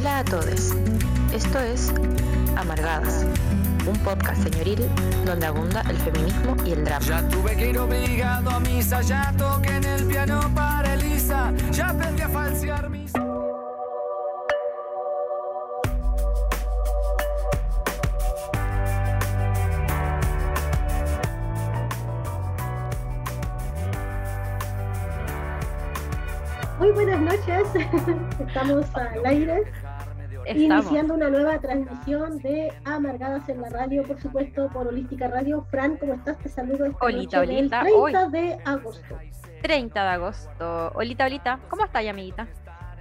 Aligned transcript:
Hola 0.00 0.20
a 0.20 0.24
todos. 0.24 0.72
Esto 1.30 1.58
es 1.58 1.92
Amargadas, 2.56 3.26
un 3.86 3.98
podcast 3.98 4.42
señoril 4.42 4.88
donde 5.26 5.44
abunda 5.44 5.82
el 5.90 5.96
feminismo 5.98 6.56
y 6.64 6.72
el 6.72 6.86
drama. 6.86 7.04
Ya 7.04 7.28
tuve 7.28 7.54
que 7.54 7.68
ir 7.68 7.78
obligado 7.78 8.48
a 8.48 8.60
misa, 8.60 9.02
ya 9.02 9.30
toqué 9.36 9.76
en 9.76 9.84
el 9.84 10.06
piano 10.06 10.40
para 10.54 10.94
Elisa, 10.94 11.52
ya 11.70 11.90
aprendí 11.90 12.22
a 12.22 12.30
falsear 12.30 12.88
mis... 12.88 13.12
Muy 26.78 26.90
buenas 26.92 27.20
noches, 27.20 27.68
estamos 28.48 28.86
al 28.94 29.26
aire, 29.26 29.64
Estamos. 30.50 30.84
iniciando 30.84 31.14
una 31.14 31.30
nueva 31.30 31.60
transmisión 31.60 32.38
de 32.38 32.72
Amargadas 32.84 33.48
en 33.48 33.60
la 33.60 33.68
radio, 33.68 34.02
por 34.02 34.20
supuesto, 34.20 34.68
por 34.70 34.88
Holística 34.88 35.28
Radio. 35.28 35.64
Fran, 35.70 35.96
¿cómo 35.96 36.14
estás? 36.14 36.36
Te 36.38 36.48
saludo 36.48 36.86
esta 36.86 37.04
Olita, 37.04 37.38
noche 37.38 37.52
del 37.52 37.72
olita, 37.72 37.82
30 37.82 38.28
de 38.30 38.58
agosto. 38.64 39.16
30 39.62 40.02
de 40.02 40.08
agosto. 40.08 40.92
Olita, 40.96 41.26
Olita, 41.26 41.60
¿cómo 41.68 41.84
estás, 41.84 42.04
amiguita? 42.04 42.48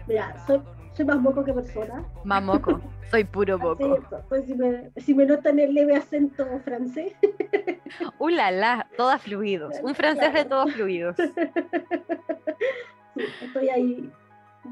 Mira, 0.08 0.36
soy, 0.46 0.62
soy 0.94 1.06
más 1.06 1.20
moco 1.20 1.44
que 1.44 1.52
persona. 1.52 2.06
Mamoco, 2.24 2.80
soy 3.10 3.24
puro 3.24 3.56
Así 3.56 3.84
es, 3.84 4.00
pues 4.30 4.46
si 4.46 4.54
me, 4.54 4.92
si 4.98 5.16
me 5.16 5.26
notan 5.26 5.58
el 5.58 5.74
leve 5.74 5.96
acento 5.96 6.46
francés, 6.64 7.14
Ulala, 8.20 8.88
todas 8.96 9.24
fluidos. 9.24 9.74
Un 9.82 9.96
francés 9.96 10.36
de 10.36 10.46
todos 10.46 10.72
fluidos. 10.74 11.16
sí, 13.16 13.24
estoy 13.42 13.70
ahí 13.70 14.12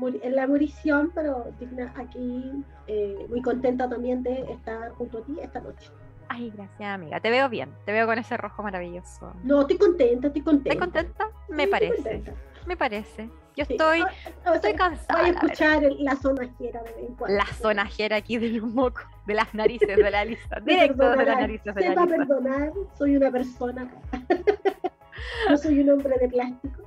en 0.06 0.36
la 0.36 0.48
murición, 0.48 1.12
pero 1.14 1.46
digna 1.60 1.92
aquí, 1.98 2.64
eh, 2.88 3.26
muy 3.30 3.42
contenta 3.42 3.90
también 3.90 4.24
de 4.24 4.42
estar 4.52 4.92
junto 4.92 5.20
a 5.20 5.22
ti 5.24 5.38
esta 5.42 5.60
noche. 5.60 5.90
Ay, 6.30 6.52
gracias, 6.56 6.90
amiga. 6.90 7.20
Te 7.20 7.30
veo 7.30 7.48
bien. 7.50 7.70
Te 7.86 7.92
veo 7.94 8.06
con 8.06 8.18
ese 8.20 8.36
rojo 8.38 8.62
maravilloso. 8.62 9.34
No, 9.44 9.62
estoy 9.62 9.78
contenta, 9.78 10.28
estoy 10.28 10.42
contenta. 10.42 10.86
¿Estás 10.86 11.04
contenta? 11.06 11.28
Me 11.50 11.64
Sí, 11.66 11.70
parece. 11.70 11.96
contenta. 11.96 12.32
Me 12.66 12.76
parece. 12.78 13.30
Yo 13.56 13.66
Sí. 13.66 13.74
estoy, 13.74 14.02
Ah, 14.02 14.12
ah, 14.46 14.52
o 14.52 14.54
estoy 14.56 14.72
sea, 14.72 14.78
cansada. 14.80 15.20
Voy 15.22 15.30
a 15.30 15.34
la 15.34 15.40
escuchar 15.40 15.84
el- 15.86 16.04
la 16.04 16.16
sonajera 16.18 16.84
de 16.84 16.92
vez 16.94 17.10
en 17.10 17.16
cuando. 17.16 17.38
La 17.38 17.46
sonajera 17.46 18.16
aquí 18.18 18.38
del 18.38 18.62
moco, 18.62 19.02
de 19.26 19.34
las 19.34 19.54
narices 19.56 19.96
de 19.96 20.12
la 20.12 20.26
lista. 20.26 20.60
Directo 20.66 21.10
de 21.12 21.26
las 21.26 21.40
narices 21.40 21.74
de 21.74 21.82
la 21.82 21.88
lista. 22.06 22.06
perdonar, 22.06 22.72
soy 22.98 23.16
una 23.16 23.32
persona. 23.32 23.90
no 25.50 25.58
soy 25.58 25.80
un 25.80 25.90
hombre 25.92 26.18
de 26.20 26.28
plástico. 26.28 26.84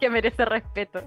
Que 0.00 0.10
merece 0.10 0.44
respeto. 0.44 1.02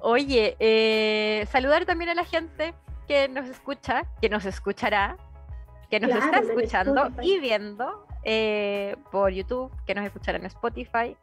Oye, 0.00 0.56
eh, 0.60 1.46
saludar 1.50 1.84
también 1.84 2.10
a 2.10 2.14
la 2.14 2.24
gente 2.24 2.74
que 3.06 3.28
nos 3.28 3.48
escucha, 3.48 4.04
que 4.20 4.28
nos 4.28 4.44
escuchará, 4.44 5.16
que 5.90 5.98
nos 6.00 6.10
Claro, 6.10 6.24
está 6.26 6.38
escuchando 6.40 7.10
y 7.22 7.38
viendo 7.40 8.06
eh, 8.24 8.96
por 9.10 9.32
YouTube, 9.32 9.72
que 9.86 9.94
nos 9.94 10.04
escuchará 10.04 10.38
en 10.38 10.46
Spotify 10.46 11.16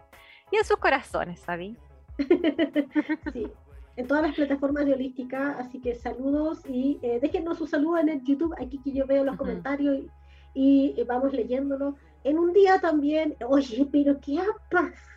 y 0.52 0.58
en 0.58 0.66
sus 0.66 0.78
corazones, 0.78 1.40
¿sabí? 1.40 1.78
sí, 3.34 3.48
en 3.96 4.08
todas 4.08 4.24
las 4.24 4.36
plataformas 4.36 4.86
de 4.86 4.94
Holística, 4.94 5.52
así 5.60 5.80
que 5.80 5.96
saludos 5.96 6.62
y 6.68 7.00
eh, 7.02 7.20
déjenos 7.22 7.58
su 7.58 7.68
saludo 7.68 8.00
en 8.00 8.10
el 8.10 8.24
YouTube, 8.24 8.56
aquí 8.60 8.80
que 8.84 8.92
yo 8.92 9.06
veo 9.06 9.24
los 9.24 9.38
comentarios 9.38 10.00
y, 10.54 10.94
y, 10.98 11.04
vamos 11.04 11.34
leyéndolo. 11.34 11.96
En 12.24 12.40
un 12.40 12.54
día 12.54 12.80
también, 12.80 13.36
oye, 13.48 13.88
pero 13.92 14.20
¿qué 14.20 14.40
ha 14.40 14.70
pasado? 14.70 15.15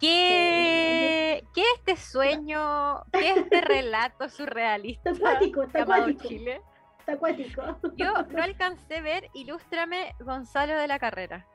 ¿Qué, 0.00 1.44
qué 1.54 1.62
este 1.76 1.96
sueño, 1.96 3.02
qué 3.12 3.30
este 3.32 3.60
relato 3.60 4.28
surrealista 4.28 5.10
Está 5.12 5.28
acuático, 5.30 5.62
está 5.62 5.78
llamado 5.80 6.02
acuático, 6.02 6.28
Chile? 6.28 6.62
está 6.98 7.12
acuático. 7.12 7.62
Yo 7.96 8.12
no 8.30 8.42
alcancé 8.42 8.98
a 8.98 9.02
ver, 9.02 9.28
ilústrame 9.34 10.14
Gonzalo 10.20 10.74
de 10.74 10.88
la 10.88 10.98
Carrera. 10.98 11.46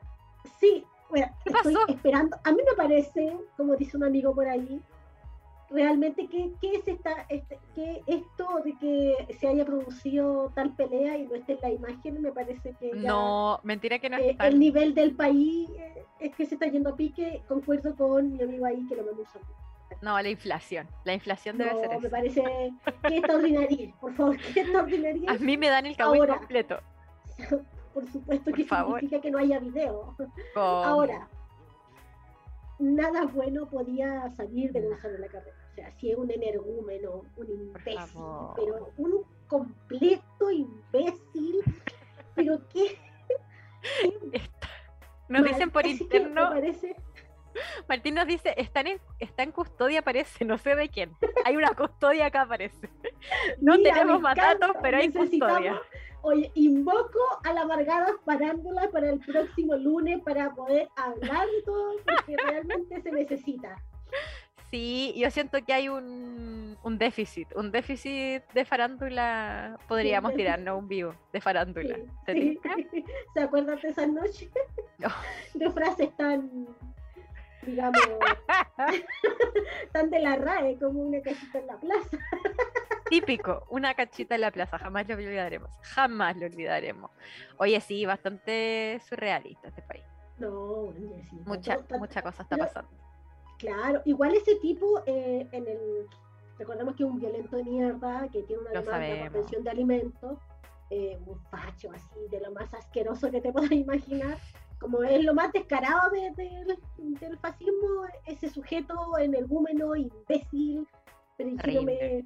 Sí, 0.58 0.84
bueno, 1.08 1.26
¿Qué 1.44 1.52
estoy 1.52 1.74
pasó? 1.74 1.88
esperando. 1.88 2.36
A 2.44 2.52
mí 2.52 2.58
me 2.68 2.76
parece, 2.76 3.36
como 3.56 3.76
dice 3.76 3.96
un 3.96 4.04
amigo 4.04 4.34
por 4.34 4.48
ahí, 4.48 4.80
realmente 5.70 6.26
que, 6.26 6.52
que 6.60 6.74
es 6.76 6.88
esta, 6.88 7.26
este, 7.28 7.58
que 7.74 8.02
esto 8.06 8.60
de 8.64 8.76
que 8.78 9.36
se 9.38 9.46
haya 9.48 9.64
producido 9.64 10.50
tal 10.54 10.74
pelea 10.74 11.16
y 11.16 11.26
no 11.26 11.34
esté 11.36 11.52
en 11.52 11.60
la 11.62 11.70
imagen, 11.70 12.20
me 12.22 12.32
parece 12.32 12.74
que 12.80 12.90
ya, 13.00 13.08
No, 13.08 13.60
mentira 13.62 13.98
que 13.98 14.10
no 14.10 14.16
eh, 14.18 14.30
está. 14.30 14.48
el 14.48 14.58
nivel 14.58 14.94
del 14.94 15.14
país 15.14 15.70
eh, 15.78 16.04
es 16.18 16.34
que 16.34 16.46
se 16.46 16.54
está 16.54 16.66
yendo 16.66 16.90
a 16.90 16.96
pique. 16.96 17.42
Concuerdo 17.48 17.94
con 17.94 18.32
mi 18.36 18.42
amigo 18.42 18.66
ahí 18.66 18.84
que 18.88 18.96
lo 18.96 19.04
saludo. 19.04 19.60
No, 20.02 20.20
la 20.20 20.28
inflación. 20.30 20.86
La 21.04 21.14
inflación 21.14 21.58
debe 21.58 21.70
ser 21.74 21.88
No, 21.88 22.00
me 22.00 22.06
eso. 22.06 22.10
parece 22.10 22.42
que 23.08 23.16
extraordinario, 23.16 23.94
por 24.00 24.14
favor, 24.14 24.36
que 24.38 24.60
extraordinario. 24.60 25.30
A 25.30 25.34
mí 25.34 25.56
me 25.56 25.68
dan 25.68 25.86
el 25.86 25.96
Ahora. 26.00 26.38
completo. 26.38 26.80
Por 27.94 28.06
supuesto 28.10 28.44
Por 28.44 28.54
que 28.54 28.64
favor. 28.64 29.00
significa 29.00 29.20
que 29.22 29.30
no 29.30 29.38
haya 29.38 29.58
video. 29.58 30.14
Con- 30.16 30.32
Ahora, 30.56 31.28
nada 32.78 33.26
bueno 33.26 33.66
podía 33.66 34.28
salir 34.30 34.72
de 34.72 34.80
Gonzalo 34.80 35.18
la 35.18 35.26
carrera. 35.26 35.56
O 35.70 35.74
sea, 35.74 35.90
si 35.98 36.10
es 36.10 36.18
un 36.18 36.30
energúmeno, 36.30 37.24
un 37.36 37.46
imbécil, 37.50 37.98
pero 38.56 38.92
un 38.96 39.24
completo 39.46 40.50
imbécil. 40.50 41.62
Pero 42.34 42.60
qué. 42.68 42.98
Está- 44.32 44.68
Nos 45.28 45.44
dicen 45.44 45.70
por 45.70 45.86
interno, 45.86 46.50
Martín 47.88 48.14
nos 48.14 48.26
dice, 48.26 48.54
están 48.56 48.86
en, 48.86 49.00
está 49.18 49.42
en 49.42 49.52
custodia, 49.52 50.02
parece, 50.02 50.44
no 50.44 50.58
sé 50.58 50.74
de 50.74 50.88
quién. 50.88 51.16
Hay 51.44 51.56
una 51.56 51.74
custodia 51.74 52.26
acá, 52.26 52.46
parece. 52.46 52.88
No 53.60 53.76
Mira, 53.76 53.94
tenemos 53.94 54.20
más 54.20 54.36
datos, 54.36 54.70
pero 54.82 54.98
hay 54.98 55.10
custodia. 55.10 55.80
Oye, 56.22 56.50
invoco 56.54 57.18
a 57.44 57.52
la 57.52 57.62
amargada 57.62 58.12
parándola 58.24 58.90
para 58.90 59.10
el 59.10 59.20
próximo 59.20 59.74
lunes 59.76 60.20
para 60.22 60.54
poder 60.54 60.88
hablar 60.96 61.46
de 61.46 61.62
todo, 61.62 61.94
porque 62.04 62.36
realmente 62.36 63.00
se 63.02 63.10
necesita. 63.10 63.76
Sí, 64.70 65.12
yo 65.16 65.30
siento 65.30 65.58
que 65.64 65.72
hay 65.72 65.88
un, 65.88 66.78
un 66.84 66.98
déficit, 66.98 67.48
un 67.56 67.72
déficit 67.72 68.44
de 68.52 68.64
farándula. 68.64 69.76
Podríamos 69.88 70.30
déficit. 70.30 70.46
tirarnos 70.46 70.78
un 70.78 70.88
vivo 70.88 71.14
de 71.32 71.40
farándula. 71.40 71.96
Sí, 71.96 72.04
¿Te 72.24 72.32
sí. 72.34 72.60
¿Se 73.34 73.40
acuerdan 73.40 73.80
de 73.80 73.88
esas 73.88 74.08
noches? 74.08 74.48
No. 74.98 75.08
De 75.54 75.70
frases 75.70 76.16
tan, 76.16 76.68
digamos, 77.62 78.00
tan 79.92 80.08
de 80.10 80.18
la 80.20 80.36
RAE 80.36 80.76
como 80.78 81.02
una 81.02 81.20
casita 81.20 81.58
en 81.58 81.66
la 81.66 81.76
plaza. 81.76 82.18
Típico, 83.08 83.66
una 83.70 83.94
cachita 83.94 84.36
en 84.36 84.42
la 84.42 84.52
plaza, 84.52 84.78
jamás 84.78 85.08
lo 85.08 85.16
olvidaremos, 85.16 85.70
jamás 85.82 86.36
lo 86.36 86.46
olvidaremos. 86.46 87.10
Oye, 87.58 87.80
sí, 87.80 88.06
bastante 88.06 89.00
surrealista 89.08 89.66
este 89.68 89.82
país. 89.82 90.04
No, 90.38 90.50
bueno, 90.92 91.10
sí, 91.28 91.36
Mucha, 91.44 91.78
mucha 91.98 92.22
cosa 92.22 92.44
está 92.44 92.56
pasando. 92.56 92.90
Claro, 93.60 94.00
igual 94.06 94.34
ese 94.34 94.56
tipo 94.56 95.02
eh, 95.06 95.46
en 95.52 95.66
el. 95.68 96.06
Recordemos 96.58 96.94
que 96.96 97.04
es 97.04 97.08
un 97.10 97.18
violento 97.20 97.56
de 97.56 97.64
mierda, 97.64 98.28
que 98.32 98.42
tiene 98.42 98.62
una 98.62 98.70
demanda 98.80 99.22
por 99.24 99.32
pensión 99.32 99.64
de 99.64 99.70
alimentos, 99.70 100.38
eh, 100.90 101.18
un 101.26 101.38
facho 101.50 101.90
así, 101.94 102.18
de 102.30 102.40
lo 102.40 102.52
más 102.52 102.72
asqueroso 102.74 103.30
que 103.30 103.40
te 103.40 103.52
puedas 103.52 103.70
imaginar. 103.72 104.36
Como 104.78 105.02
es 105.02 105.22
lo 105.24 105.34
más 105.34 105.52
descarado 105.52 106.10
de- 106.10 106.30
del- 106.36 106.78
del 107.20 107.38
fascismo, 107.38 108.04
ese 108.26 108.48
sujeto 108.48 108.94
energúmeno, 109.18 109.94
imbécil, 109.94 110.86
pero 111.36 111.50
yo 111.70 111.82
me, 111.82 112.24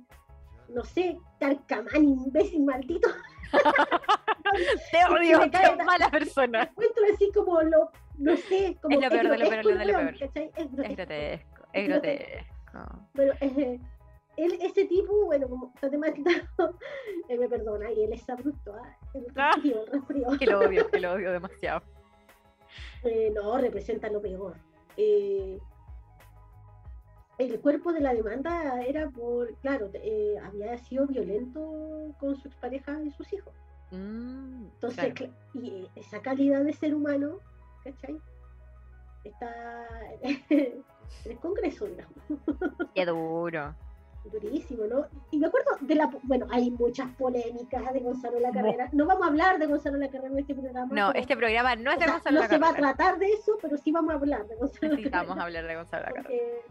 no 0.68 0.84
sé, 0.84 1.18
carcamán, 1.40 2.04
imbécil, 2.04 2.64
maldito. 2.64 3.08
Te 4.90 5.04
odio, 5.12 5.40
me 5.40 5.50
qué 5.50 5.76
mala 5.84 6.06
Me 6.06 6.10
persona. 6.18 6.62
encuentro 6.62 7.04
así 7.12 7.30
como 7.32 7.60
lo, 7.62 7.90
no 8.18 8.36
sé, 8.36 8.76
como 8.80 9.00
lo 9.00 9.08
peor 9.08 9.28
de 9.28 9.38
lo 9.38 9.48
peor, 9.48 9.64
de 9.78 9.84
lo 9.84 9.92
peor. 9.98 10.18
¿cachai? 10.18 10.50
Es 10.56 10.66
Es 10.66 10.72
grotesco. 10.96 11.62
es 11.72 11.82
Es 11.82 11.88
grotesco. 11.88 13.08
Pero 13.14 13.32
eh, 13.40 13.80
él, 14.36 14.58
ese 14.62 14.84
tipo, 14.86 15.26
bueno, 15.26 15.48
como 15.48 15.72
está 15.74 15.88
demandado, 15.88 16.78
él 17.28 17.38
me 17.40 17.48
perdona, 17.48 17.90
y 17.92 18.02
él 18.04 18.12
es 18.12 18.28
abrupto, 18.28 18.74
¿ah? 18.74 18.96
el 19.14 19.26
Ah. 19.36 19.52
el 19.62 19.86
resfrío. 19.92 20.26
Que 20.38 20.46
lo 20.46 20.58
odio, 20.60 20.88
que 20.90 21.00
lo 21.00 21.12
odio 21.14 21.32
demasiado. 21.32 21.82
Eh, 23.04 23.32
no, 23.34 23.56
representa 23.58 24.08
lo 24.08 24.20
peor. 24.20 24.54
Eh, 24.96 25.58
el 27.38 27.60
cuerpo 27.60 27.92
de 27.92 28.00
la 28.00 28.14
demanda 28.14 28.82
era 28.84 29.08
por, 29.10 29.52
claro, 29.56 29.90
eh, 29.94 30.36
había 30.44 30.78
sido 30.78 31.06
violento 31.06 32.14
con 32.20 32.36
su 32.36 32.46
expareja 32.48 33.00
y 33.02 33.10
sus 33.10 33.32
hijos. 33.32 33.52
Mm, 33.90 34.66
Entonces, 34.74 35.14
claro. 35.14 35.32
cla- 35.54 35.60
y 35.62 35.68
eh, 35.70 35.88
esa 35.96 36.22
calidad 36.22 36.62
de 36.64 36.72
ser 36.72 36.94
humano, 36.94 37.38
¿cachai? 37.84 38.20
Está 39.24 39.96
en 40.22 40.42
el 41.24 41.38
Congreso, 41.38 41.86
digamos. 41.86 42.16
Qué 42.94 43.06
duro. 43.06 43.74
durísimo, 44.24 44.84
¿no? 44.86 45.06
Y 45.30 45.38
me 45.38 45.46
acuerdo 45.46 45.70
de 45.80 45.94
la, 45.94 46.10
bueno, 46.22 46.46
hay 46.50 46.70
muchas 46.70 47.10
polémicas 47.16 47.92
de 47.92 48.00
Gonzalo 48.00 48.40
La 48.40 48.50
Carrera. 48.50 48.88
No 48.92 49.06
vamos 49.06 49.24
a 49.24 49.28
hablar 49.28 49.58
de 49.58 49.66
Gonzalo 49.66 49.98
La 49.98 50.08
Carrera 50.08 50.32
en 50.32 50.38
este 50.38 50.54
programa. 50.54 50.94
No, 50.94 51.12
este 51.12 51.36
programa 51.36 51.76
no 51.76 51.90
es 51.90 51.96
o 51.96 52.00
de 52.00 52.04
sea, 52.04 52.14
Gonzalo 52.14 52.40
no 52.42 52.48
se 52.48 52.58
va 52.58 52.68
a 52.70 52.74
tratar 52.74 53.18
de 53.18 53.26
eso, 53.32 53.58
pero 53.60 53.76
sí 53.76 53.92
vamos 53.92 54.10
a 54.12 54.14
hablar 54.14 54.46
de 54.46 54.56
Gonzalo 54.56 54.94
La 54.94 55.10
Carrera, 55.10 55.42
hablar 55.42 55.66
de 55.66 55.76
Gonzalo 55.76 56.02
Lacarrera. 56.04 56.22
porque 56.24 56.62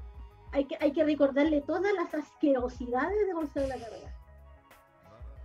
hay 0.51 0.65
que, 0.65 0.77
hay 0.79 0.91
que 0.91 1.03
recordarle 1.03 1.61
todas 1.61 1.93
las 1.93 2.13
asquerosidades 2.13 3.27
de 3.27 3.33
Gonzalo 3.33 3.67
La 3.67 3.77
Carrera. 3.77 4.13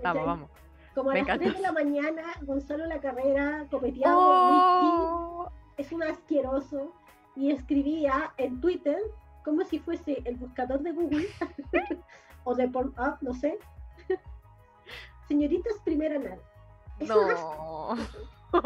Vamos, 0.02 0.26
vamos. 0.26 0.50
Como 0.98 1.10
a 1.10 1.14
Me 1.14 1.20
las 1.20 1.28
encanta. 1.28 1.44
3 1.44 1.56
de 1.58 1.62
la 1.62 1.70
mañana, 1.72 2.22
Gonzalo 2.42 2.84
La 2.86 3.00
Carrera 3.00 3.64
whisky, 3.70 4.02
Oh, 4.04 5.48
es 5.76 5.92
un 5.92 6.02
asqueroso, 6.02 6.92
y 7.36 7.52
escribía 7.52 8.32
en 8.36 8.60
Twitter 8.60 8.98
como 9.44 9.62
si 9.64 9.78
fuese 9.78 10.20
el 10.24 10.34
buscador 10.34 10.80
de 10.80 10.90
Google 10.90 11.28
o 12.44 12.52
de 12.56 12.66
Pornhub, 12.66 13.16
no 13.20 13.32
sé. 13.32 13.60
Señoritas 15.28 15.74
primera 15.84 16.18
nada. 16.18 16.38
Es 16.98 17.08
no. 17.08 17.94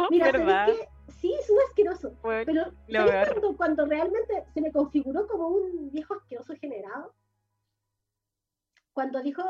Mira, 0.08 0.26
¿sabes 0.32 0.46
¿Verdad? 0.46 0.66
qué? 0.68 0.88
Sí, 1.12 1.34
es 1.38 1.50
un 1.50 1.58
asqueroso. 1.68 2.12
Bueno, 2.22 2.44
Pero 2.46 2.64
Lo 2.88 3.08
¿sabes 3.08 3.28
peor. 3.28 3.40
cuando, 3.42 3.56
cuando 3.58 3.84
realmente 3.84 4.44
se 4.54 4.62
me 4.62 4.72
configuró 4.72 5.26
como 5.28 5.48
un 5.48 5.90
viejo 5.90 6.14
asqueroso 6.14 6.54
generado? 6.58 7.12
Cuando 8.94 9.20
dijo, 9.20 9.42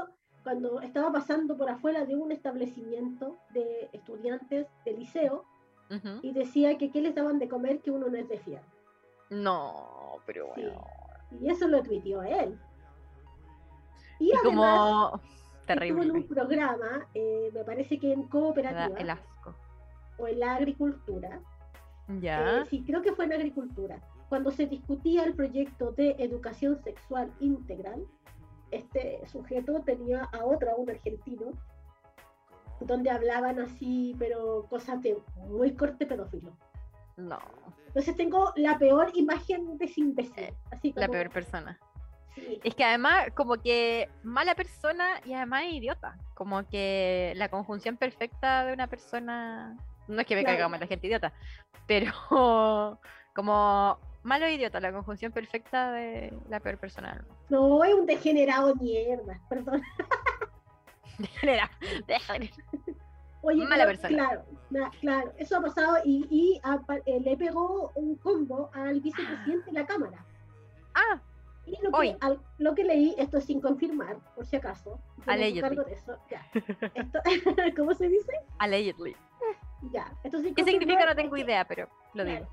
cuando 0.42 0.80
estaba 0.80 1.12
pasando 1.12 1.56
por 1.56 1.70
afuera 1.70 2.04
de 2.04 2.16
un 2.16 2.32
establecimiento 2.32 3.36
de 3.50 3.88
estudiantes 3.92 4.66
de 4.84 4.92
liceo 4.92 5.44
ujú. 5.90 6.18
y 6.22 6.32
decía 6.32 6.76
que 6.78 6.90
qué 6.90 7.00
les 7.00 7.14
daban 7.14 7.38
de 7.38 7.48
comer 7.48 7.80
que 7.80 7.90
uno 7.90 8.08
no 8.08 8.16
es 8.16 8.28
de 8.28 8.38
fiar. 8.38 8.62
No, 9.30 10.18
pero 10.26 10.52
Sí. 10.54 10.62
bueno. 10.62 10.84
Y 11.40 11.50
eso 11.50 11.66
lo 11.68 11.82
tuiteó 11.82 12.22
él. 12.22 12.58
Y, 14.18 14.26
Y 14.26 14.32
además 14.32 14.44
como 14.44 15.20
estuvo 15.66 16.02
en 16.02 16.10
un 16.10 16.22
terrible. 16.22 16.22
programa, 16.24 17.06
eh, 17.14 17.50
me 17.54 17.64
parece 17.64 17.98
que 17.98 18.12
en 18.12 18.24
cooperativa 18.24 18.98
el 18.98 19.10
asco. 19.10 19.54
o 20.18 20.26
en 20.28 20.40
la 20.40 20.54
agricultura, 20.56 21.40
Ya. 22.20 22.62
Eh, 22.62 22.66
sí, 22.66 22.82
creo 22.84 23.00
que 23.00 23.12
fue 23.12 23.24
en 23.24 23.32
agricultura. 23.32 23.98
Cuando 24.28 24.50
se 24.50 24.66
discutía 24.66 25.24
el 25.24 25.34
proyecto 25.34 25.92
de 25.92 26.10
educación 26.18 26.82
sexual 26.82 27.32
integral, 27.40 28.04
este 28.72 29.20
sujeto 29.26 29.82
tenía 29.84 30.24
a 30.32 30.44
otro, 30.44 30.70
a 30.72 30.76
un 30.76 30.90
argentino, 30.90 31.50
donde 32.80 33.10
hablaban 33.10 33.60
así, 33.60 34.16
pero 34.18 34.66
cosas 34.68 35.00
de 35.02 35.16
muy 35.36 35.74
corte 35.74 36.04
pedófilo. 36.06 36.56
No. 37.16 37.38
Entonces 37.86 38.16
tengo 38.16 38.52
la 38.56 38.78
peor 38.78 39.10
imagen 39.14 39.76
de 39.78 39.90
imbécil. 39.96 40.54
Así 40.70 40.92
La 40.96 41.08
peor 41.08 41.28
persona. 41.30 41.78
sí. 42.34 42.58
Es 42.64 42.74
que 42.74 42.82
además, 42.84 43.28
como 43.34 43.56
que 43.56 44.08
mala 44.22 44.54
persona 44.54 45.20
y 45.24 45.34
además 45.34 45.64
idiota. 45.70 46.16
Como 46.34 46.66
que 46.66 47.34
la 47.36 47.48
conjunción 47.50 47.96
perfecta 47.98 48.64
de 48.64 48.72
una 48.72 48.86
persona. 48.88 49.76
No 50.08 50.20
es 50.20 50.26
que 50.26 50.34
me 50.34 50.40
Claro. 50.42 50.56
caiga 50.56 50.68
mal 50.68 50.80
la 50.80 50.86
gente 50.86 51.06
idiota, 51.06 51.32
pero 51.86 52.10
como 53.34 53.98
malo 54.22 54.46
e 54.46 54.54
idiota, 54.54 54.80
la 54.80 54.92
conjunción 54.92 55.32
perfecta 55.32 55.92
de 55.92 56.32
la 56.48 56.60
peor 56.60 56.78
persona. 56.78 57.24
No, 57.48 57.82
es 57.84 57.94
un 57.94 58.06
degenerado 58.06 58.74
mierda, 58.76 59.40
perdón. 59.48 59.82
Degenera, 61.18 61.70
degenera. 62.06 62.52
Oye, 63.42 63.64
Mala 63.66 63.86
persona. 63.86 64.08
Claro, 64.08 64.44
na- 64.70 64.90
claro, 65.00 65.32
eso 65.36 65.56
ha 65.56 65.60
pasado 65.60 65.96
y, 66.04 66.60
eh, 67.06 67.20
le 67.20 67.36
pegó 67.36 67.90
un 67.96 68.14
combo 68.16 68.70
al 68.72 69.00
vicepresidente 69.00 69.66
de 69.66 69.72
la 69.72 69.84
Cámara. 69.86 70.24
Ah, 70.94 71.20
Y 71.66 71.76
lo 71.82 71.90
Hoy. 71.92 72.12
que, 72.12 72.18
al- 72.20 72.40
lo 72.58 72.74
que 72.74 72.84
leí, 72.84 73.14
esto 73.18 73.40
sin 73.40 73.60
confirmar, 73.60 74.16
por 74.36 74.46
si 74.46 74.56
acaso, 74.56 75.00
Allegedly. 75.26 75.76
de 75.76 75.92
eso, 75.92 76.18
ya. 76.30 76.46
Esto- 76.94 77.20
¿Cómo 77.76 77.94
se 77.94 78.08
dice? 78.08 78.32
allegedly. 78.58 79.16
Ya. 79.90 80.12
Esto 80.22 80.38
sin 80.40 80.54
¿Qué 80.54 80.62
significa? 80.64 81.04
No 81.04 81.14
tengo 81.16 81.36
idea, 81.36 81.64
pero 81.64 81.88
lo 82.14 82.24
digo. 82.24 82.46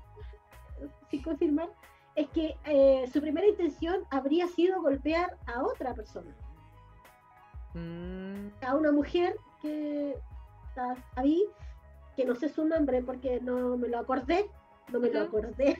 Sin 1.10 1.22
confirmar, 1.22 1.68
es 2.14 2.28
que 2.30 2.56
eh, 2.64 3.08
su 3.12 3.20
primera 3.20 3.46
intención 3.46 4.04
habría 4.10 4.46
sido 4.48 4.82
golpear 4.82 5.36
a 5.46 5.62
otra 5.62 5.94
persona, 5.94 6.34
Mm, 7.74 8.48
a 8.62 8.74
una 8.74 8.90
mujer 8.90 9.36
que 9.62 10.16
está 10.68 10.96
ahí, 11.14 11.44
que 12.16 12.24
no 12.24 12.34
sé 12.34 12.48
su 12.48 12.64
nombre 12.64 13.02
porque 13.02 13.40
no 13.40 13.76
me 13.76 13.88
lo 13.88 13.98
acordé, 13.98 14.46
no 14.92 14.98
me 14.98 15.10
lo 15.10 15.20
acordé. 15.20 15.76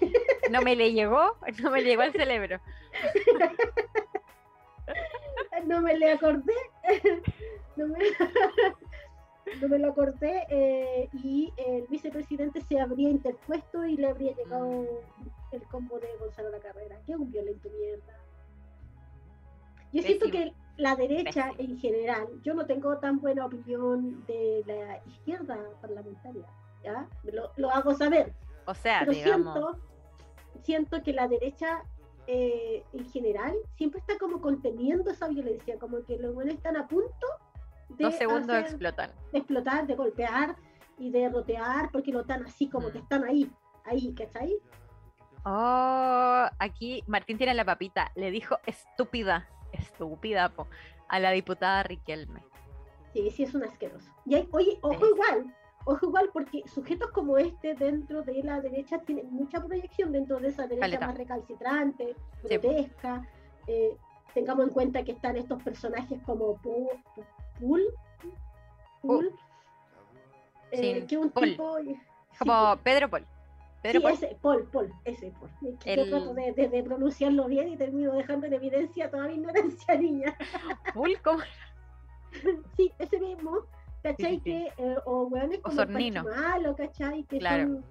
No 0.51 0.63
me 0.63 0.77
le 0.77 0.93
llegó, 0.93 1.37
no 1.63 1.71
me 1.71 1.83
le 1.83 1.91
llegó 1.91 2.03
al 2.03 2.13
cerebro. 2.13 2.61
no 5.67 5.81
me 5.81 5.97
le 5.97 6.13
acordé, 6.13 6.55
no 7.77 7.89
me, 7.89 7.99
no 9.61 9.69
me 9.69 9.79
lo 9.79 9.91
acordé 9.91 10.47
eh, 10.49 11.09
y 11.13 11.53
el 11.57 11.87
vicepresidente 11.89 12.61
se 12.63 12.81
habría 12.81 13.09
interpuesto 13.11 13.85
y 13.85 13.97
le 13.97 14.09
habría 14.09 14.35
llegado 14.35 14.87
el 15.53 15.63
combo 15.65 15.99
de 15.99 16.09
Gonzalo 16.19 16.51
La 16.51 16.61
Carrera, 16.61 17.01
que 17.07 17.13
es 17.13 17.19
un 17.19 17.31
violento 17.31 17.69
mierda. 17.71 18.15
Yo 19.93 20.03
siento 20.03 20.27
Pésimo. 20.27 20.45
que 20.77 20.83
la 20.83 20.95
derecha 20.97 21.51
Pésimo. 21.57 21.73
en 21.75 21.79
general, 21.79 22.29
yo 22.43 22.55
no 22.55 22.67
tengo 22.67 22.99
tan 22.99 23.21
buena 23.21 23.47
opinión 23.47 24.25
de 24.27 24.63
la 24.67 25.03
izquierda 25.07 25.59
parlamentaria, 25.81 26.47
¿ya? 26.85 27.09
Lo, 27.25 27.51
lo 27.57 27.71
hago 27.71 27.95
saber, 27.95 28.33
O 28.67 28.75
sea, 28.75 29.01
pero 29.01 29.13
digamos. 29.13 29.53
siento, 29.55 29.79
siento 30.63 31.03
que 31.03 31.13
la 31.13 31.27
derecha 31.27 31.83
eh, 32.29 32.85
en 32.93 33.11
general 33.11 33.55
siempre 33.77 33.99
está 33.99 34.17
como 34.19 34.41
conteniendo 34.41 35.11
esa 35.11 35.27
violencia, 35.29 35.79
como 35.79 36.05
que 36.05 36.17
los 36.19 36.35
buenos 36.35 36.55
están 36.55 36.77
a 36.77 36.87
punto 36.87 37.27
de, 37.97 38.05
Dos 38.05 38.15
segundos 38.17 38.51
hacer- 38.51 38.67
explotan. 38.67 39.11
de 39.33 39.39
explotar, 39.39 39.87
de 39.87 39.95
golpear 39.95 40.57
y 40.99 41.11
de 41.11 41.29
rotear, 41.29 41.91
porque 41.93 42.13
lo 42.13 42.21
están 42.21 42.45
así 42.45 42.69
como 42.69 42.89
Mm. 42.89 42.93
que 42.93 42.99
están 42.99 43.25
ahí, 43.25 43.51
ahí, 43.85 44.15
¿cachai? 44.15 44.55
Oh, 45.45 46.47
aquí 46.59 47.03
Martín 47.07 47.39
tiene 47.39 47.55
la 47.55 47.65
papita. 47.65 48.13
Le 48.15 48.31
dijo 48.31 48.59
estúpida, 48.67 49.49
estúpida, 49.73 50.51
po, 50.51 50.67
a 51.09 51.19
la 51.19 51.31
diputada 51.31 51.83
Riquelme. 51.83 52.45
Sí, 53.13 53.31
sí 53.31 53.43
es 53.45 53.55
un 53.55 53.65
asqueroso. 53.65 54.13
Y 54.27 54.35
hay, 54.35 54.49
oye, 54.53 54.79
ojo 54.83 55.05
Sí. 55.05 55.11
igual, 55.15 55.55
ojo 55.87 56.07
igual, 56.07 56.31
porque 56.33 56.63
sujetos 56.69 57.11
como 57.13 57.39
este 57.39 57.75
dentro 57.75 58.23
de 58.23 58.43
la 58.43 58.61
derecha 58.61 58.99
tienen 59.01 59.33
mucha 59.33 59.65
proyección 59.65 60.13
dentro 60.13 60.39
de 60.39 60.49
esa 60.49 60.63
derecha 60.65 60.81
Caleta. 60.83 61.07
más 61.07 61.17
recalcitrante, 61.17 62.15
Sí. 62.43 62.49
grotesca. 62.59 63.27
Eh, 63.67 63.97
tengamos 64.35 64.67
en 64.67 64.73
cuenta 64.73 65.03
que 65.03 65.13
están 65.13 65.37
estos 65.37 65.61
personajes 65.63 66.21
como 66.23 66.61
Pu- 67.61 67.67
Pul, 67.69 67.83
Pul, 69.03 69.35
eh, 70.73 71.01
Sí, 71.01 71.07
que 71.07 71.19
un 71.19 71.31
Paul. 71.31 71.45
tipo... 71.51 71.79
sí, 71.81 71.97
Como 72.39 72.77
Pedro 72.83 73.09
Paul. 73.11 73.27
Pedro 73.83 73.99
sí, 73.99 74.03
Paul. 74.03 74.13
ese, 74.13 74.39
Paul, 74.43 74.69
Paul, 74.73 74.93
ese 75.05 75.33
Paul. 75.39 75.51
Yo 75.61 75.77
trato 76.11 76.35
de, 76.35 76.53
de- 76.53 76.69
de 76.69 76.83
pronunciarlo 76.83 77.47
bien 77.47 77.69
y 77.69 77.77
termino 77.77 78.13
dejando 78.13 78.47
en 78.47 78.55
evidencia 78.55 79.11
toda 79.11 79.27
mi 79.29 79.35
ignorancia, 79.35 79.95
niña. 79.97 80.37
Paul, 80.95 81.19
¿cómo? 81.23 81.41
Sí, 82.77 82.93
ese 82.99 83.19
mismo, 83.19 83.59
¿cachai? 84.03 84.37
Sí. 84.37 84.41
Que, 84.43 84.67
eh, 84.79 84.97
o 85.05 85.25
hueones 85.25 85.59
como 85.61 85.73
Osornino. 85.75 86.23
Malo, 86.25 86.77
¿cachai? 86.77 87.25
Que 87.25 87.39
Claro. 87.39 87.65
son 87.67 87.85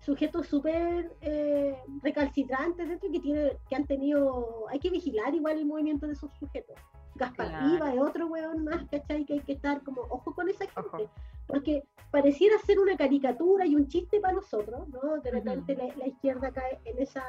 sujetos 0.00 0.48
súper 0.48 1.14
eh, 1.20 1.76
recalcitrantes 2.02 2.88
dentro 2.88 3.10
que, 3.12 3.20
tiene, 3.20 3.52
que 3.68 3.76
han 3.76 3.86
tenido, 3.86 4.66
hay 4.68 4.78
que 4.80 4.90
vigilar 4.90 5.32
igual 5.34 5.58
el 5.58 5.66
movimiento 5.66 6.06
de 6.06 6.14
esos 6.14 6.30
sujetos. 6.38 6.76
Gaspar 7.16 7.48
Claro. 7.48 7.86
Es 7.86 8.00
otro 8.00 8.26
hueón 8.26 8.64
más, 8.64 8.84
¿cachai? 8.90 9.24
Que 9.24 9.34
hay 9.34 9.40
que 9.40 9.52
estar 9.52 9.82
como 9.82 10.02
ojo 10.02 10.34
con 10.34 10.48
esa 10.48 10.64
gente. 10.66 10.80
Ojo. 10.80 11.10
Porque 11.46 11.84
pareciera 12.10 12.58
ser 12.58 12.78
una 12.78 12.96
caricatura 12.96 13.66
y 13.66 13.76
un 13.76 13.86
chiste 13.88 14.20
para 14.20 14.34
nosotros, 14.34 14.88
¿no? 14.88 15.18
De 15.20 15.30
repente 15.30 15.76
la, 15.76 15.94
la 15.96 16.06
izquierda 16.06 16.50
cae 16.50 16.80
en 16.84 16.98
esa 17.00 17.22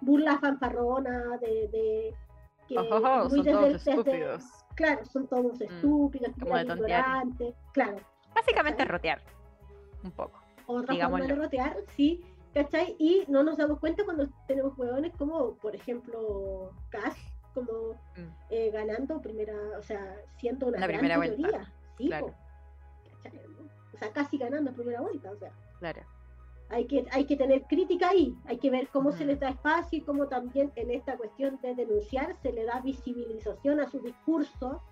burla 0.00 0.38
fanfarrona 0.38 1.36
de... 1.38 1.68
de 1.68 2.14
que 2.68 2.78
Ojo, 2.78 2.96
ojo, 2.96 3.28
muy 3.28 3.30
son 3.30 3.42
desde- 3.44 3.52
todos 3.52 3.72
desde- 3.72 3.90
estúpidos. 3.90 4.44
Claro, 4.74 5.04
son 5.06 5.26
todos 5.26 5.60
estúpidos, 5.60 6.32
como 6.38 6.54
de 6.54 6.62
ignorantes, 6.62 7.54
claro. 7.72 7.96
Básicamente 8.34 8.76
¿Cachai? 8.78 8.92
rotear. 8.92 9.22
Un 10.04 10.10
poco. 10.12 10.38
Otra 10.66 10.94
forma 11.08 11.26
de 11.26 11.34
rotear, 11.34 11.76
sí, 11.96 12.22
¿cachai? 12.54 12.94
Y 12.98 13.24
no 13.26 13.42
nos 13.42 13.56
damos 13.56 13.80
cuenta 13.80 14.04
cuando 14.04 14.28
tenemos 14.46 14.76
hueones 14.78 15.12
como, 15.16 15.54
por 15.54 15.74
ejemplo, 15.74 16.70
Cass, 16.90 17.16
como 17.66 17.92
Mm. 18.16 18.30
eh, 18.50 18.70
ganando 18.72 19.20
primera, 19.20 19.54
o 19.78 19.82
sea, 19.82 20.16
siendo 20.38 20.66
una 20.66 20.78
gran 20.78 20.88
primera 20.90 21.16
vuelta, 21.16 21.40
mayoría, 21.42 21.72
sí, 21.96 22.06
claro. 22.06 22.34
O 23.94 23.98
sea, 23.98 24.12
casi 24.12 24.38
ganando 24.38 24.72
primera 24.72 25.00
vuelta, 25.00 25.30
o 25.30 25.36
sea. 25.36 25.50
Claro. 25.80 26.02
Hay 26.70 26.86
que, 26.86 27.06
hay 27.12 27.24
que 27.24 27.36
tener 27.36 27.62
crítica 27.62 28.10
ahí, 28.10 28.36
hay 28.46 28.58
que 28.58 28.70
ver 28.70 28.88
cómo 28.88 29.10
se 29.10 29.18
Ujú. 29.24 29.26
les 29.28 29.40
da 29.40 29.48
espacio 29.48 29.98
y 29.98 30.02
cómo 30.02 30.28
también 30.28 30.70
en 30.76 30.90
esta 30.90 31.16
cuestión 31.16 31.58
de 31.62 31.74
denunciar 31.74 32.36
se 32.42 32.52
le 32.52 32.64
da 32.64 32.80
visibilización 32.80 33.80
a 33.80 33.88
su 33.88 34.00
discurso, 34.00 34.82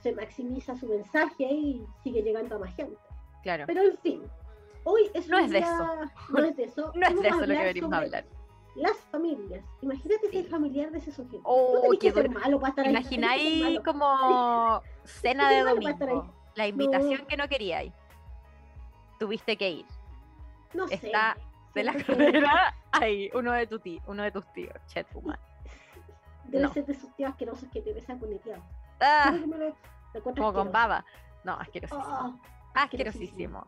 se 0.00 0.12
maximiza 0.12 0.76
su 0.76 0.86
mensaje 0.86 1.44
y 1.44 1.84
sigue 2.04 2.22
llegando 2.22 2.56
a 2.56 2.58
más 2.58 2.74
gente. 2.76 2.98
Claro. 3.42 3.64
Pero 3.66 3.82
en 3.82 3.96
fin, 3.98 4.22
hoy 4.84 5.10
es 5.14 5.26
No 5.28 5.38
es 5.38 5.50
de 5.50 5.58
eso. 5.60 5.86
No 6.30 6.44
es 6.44 6.56
de 6.56 6.64
eso. 6.64 6.92
No 6.94 7.06
es 7.06 7.20
de 7.22 7.28
eso 7.28 7.40
lo 7.46 7.54
que 7.54 7.64
venimos 7.64 7.92
a 7.92 7.98
hablar. 7.98 8.24
Las 8.76 8.96
familias. 9.10 9.64
Imagínate 9.80 10.30
ser 10.30 10.44
Sí. 10.44 10.50
familiar 10.50 10.90
de 10.90 10.98
ese 10.98 11.10
sujeto. 11.10 11.40
Oh, 11.44 11.80
no 11.92 11.98
que 11.98 12.12
ser 12.12 12.28
malo 12.30 12.60
para 12.60 12.70
estar 12.70 12.84
ahí. 12.84 12.90
Imagináis 12.92 13.62
malo. 13.64 13.82
como 13.84 14.82
cena 15.04 15.50
de 15.50 15.60
domingo. 15.62 16.32
La 16.54 16.66
invitación 16.68 17.20
No. 17.20 17.26
que 17.26 17.36
no 17.36 17.48
queríais. 17.48 17.92
Tuviste 19.18 19.56
que 19.56 19.70
ir. 19.70 19.86
No 20.74 20.86
sé. 20.88 20.94
Está 20.96 21.36
de 21.74 21.84
la 21.84 21.92
carrera. 22.04 22.74
Hay 22.92 23.30
uno 23.34 23.52
de 23.52 23.66
tu 23.66 23.78
ti, 23.78 24.00
uno 24.06 24.22
de 24.22 24.30
tus 24.30 24.46
tíos. 24.52 24.74
Che, 24.88 25.04
tu 25.04 25.22
madre. 25.22 25.40
Debe 26.44 26.64
No. 26.64 26.72
ser 26.72 26.84
de 26.86 26.92
esos 26.92 27.14
tíos 27.16 27.30
asquerosos 27.30 27.68
que 27.72 27.80
te 27.80 27.92
besan 27.94 28.18
con 28.18 28.30
el 28.30 28.40
diablo. 28.42 28.64
Ah, 29.00 29.34
como 30.34 30.52
con 30.52 30.70
baba. 30.72 31.04
No, 31.44 31.54
asquerosísimo. 31.54 32.04
Ah, 32.74 32.82
asquerosísimo. 32.82 33.66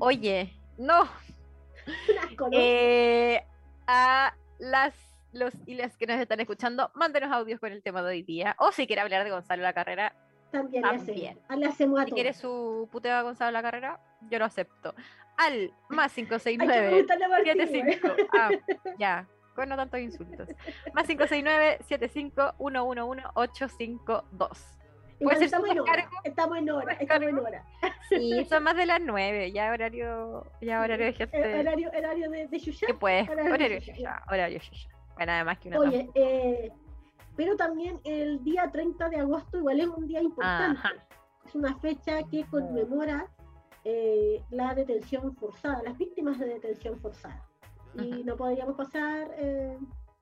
Oye, 0.00 0.52
no. 0.78 1.02
un 1.02 2.18
asco, 2.18 2.44
¿no? 2.44 2.50
Eh, 2.52 3.44
a 3.86 4.34
las 4.58 4.94
los 5.32 5.54
y 5.66 5.74
las 5.74 5.96
que 5.96 6.06
nos 6.06 6.18
están 6.18 6.40
escuchando, 6.40 6.90
mándenos 6.94 7.30
audios 7.32 7.60
con 7.60 7.72
el 7.72 7.82
tema 7.82 8.02
de 8.02 8.08
hoy 8.10 8.22
día. 8.22 8.56
O 8.58 8.72
si 8.72 8.86
quiere 8.86 9.02
hablar 9.02 9.24
de 9.24 9.30
Gonzalo 9.30 9.62
La 9.62 9.72
Carrera, 9.72 10.14
también, 10.50 10.82
también. 10.82 11.38
Ah, 11.48 11.54
a 11.54 11.72
si 11.72 11.84
todos. 11.84 12.04
quiere 12.06 12.32
su 12.32 12.88
puteo 12.90 13.14
a 13.14 13.22
Gonzalo 13.22 13.50
La 13.52 13.62
Carrera, 13.62 14.00
yo 14.30 14.38
lo 14.38 14.46
acepto. 14.46 14.94
Al 15.36 15.72
más 15.88 16.16
Hay 16.16 16.24
que 16.24 16.30
569 16.38 16.88
preguntarle 16.88 17.24
a 17.24 17.28
Martín, 17.28 17.52
75. 17.58 18.08
Ah, 18.32 18.50
ya, 18.98 19.28
con 19.54 19.68
no 19.68 19.76
tantos 19.76 20.00
insultos. 20.00 20.48
Más 20.94 21.06
569 21.06 21.78
75 21.86 22.54
111 22.58 23.22
852. 23.34 24.77
Ser 25.18 25.42
estamos 25.42 25.68
en 25.70 25.80
hora, 25.80 26.10
estamos 26.24 26.58
en 26.58 26.70
hora, 26.70 26.92
estamos 26.94 27.28
en 27.28 27.38
hora. 27.38 27.64
Sí, 28.08 28.44
son 28.48 28.62
más 28.62 28.74
de 28.76 28.86
las 28.86 29.00
9, 29.00 29.52
ya 29.52 29.70
horario, 29.70 30.46
ya 30.62 30.80
horario 30.80 31.06
de 31.06 31.10
Eh, 31.10 31.14
gente 31.14 31.58
horario, 31.60 31.90
horario 31.90 32.30
de, 32.30 32.46
de 32.48 32.58
Yuya. 32.58 32.86
que 32.86 32.94
puede, 32.94 33.22
horario 33.30 33.52
horario 33.54 33.78
yuya, 33.80 33.94
ya, 33.96 34.22
horario 34.30 34.58
ya. 34.60 34.88
Bueno, 35.16 35.32
además 35.32 35.58
que 35.58 35.68
una 35.68 35.78
Oye, 35.80 36.08
eh, 36.14 36.72
pero 37.36 37.54
también 37.56 38.00
el 38.04 38.42
día 38.44 38.70
30 38.72 39.08
de 39.10 39.16
agosto 39.16 39.58
igual 39.58 39.80
es 39.80 39.88
un 39.88 40.06
día 40.06 40.22
importante. 40.22 40.78
Ajá. 40.78 40.92
Es 41.44 41.54
una 41.54 41.74
fecha 41.80 42.22
que 42.30 42.44
conmemora 42.46 43.26
eh, 43.84 44.42
la 44.50 44.74
detención 44.74 45.34
forzada, 45.36 45.82
las 45.82 45.98
víctimas 45.98 46.38
de 46.38 46.46
detención 46.46 46.98
forzada. 47.00 47.44
Y 47.94 48.12
Ujú. 48.14 48.24
no 48.24 48.36
podríamos 48.36 48.74
pasar 48.76 49.28
eh, 49.36 49.76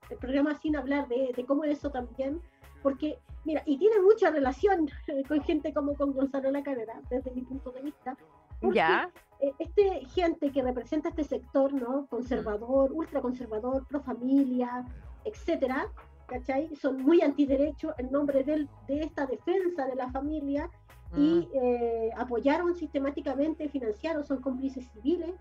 el 0.09 0.17
programa 0.17 0.55
sin 0.55 0.75
hablar 0.75 1.07
de, 1.07 1.31
de 1.35 1.45
cómo 1.45 1.63
eso 1.63 1.89
también, 1.89 2.41
porque, 2.83 3.17
mira, 3.45 3.61
y 3.65 3.77
tiene 3.77 3.99
mucha 4.01 4.29
relación 4.31 4.89
con 5.27 5.41
gente 5.43 5.73
como 5.73 5.95
con 5.95 6.13
Gonzalo 6.13 6.51
La 6.51 6.63
Carrera, 6.63 7.01
desde 7.09 7.31
mi 7.31 7.41
punto 7.41 7.71
de 7.71 7.81
vista. 7.81 8.17
porque 8.61 8.75
Ya, 8.77 9.11
eh, 9.39 9.53
este 9.59 10.05
gente 10.07 10.51
que 10.51 10.61
representa 10.63 11.09
este 11.09 11.23
sector, 11.23 11.73
¿no? 11.73 12.07
Conservador, 12.07 12.91
ultraconservador, 12.91 13.85
pro 13.87 14.01
familia, 14.01 14.85
etcétera, 15.25 15.87
¿cachai? 16.27 16.75
Son 16.75 17.01
muy 17.01 17.21
antiderechos 17.21 17.93
en 17.99 18.11
nombre 18.11 18.43
del- 18.43 18.67
de 18.87 19.01
esta 19.01 19.25
defensa 19.25 19.85
de 19.85 19.95
la 19.95 20.09
familia 20.11 20.69
y 21.15 21.19
mm, 21.39 21.47
eh, 21.53 22.09
apoyaron 22.17 22.75
sistemáticamente, 22.75 23.69
financiaron, 23.69 24.25
son 24.25 24.41
cómplices 24.41 24.89
civiles 24.91 25.33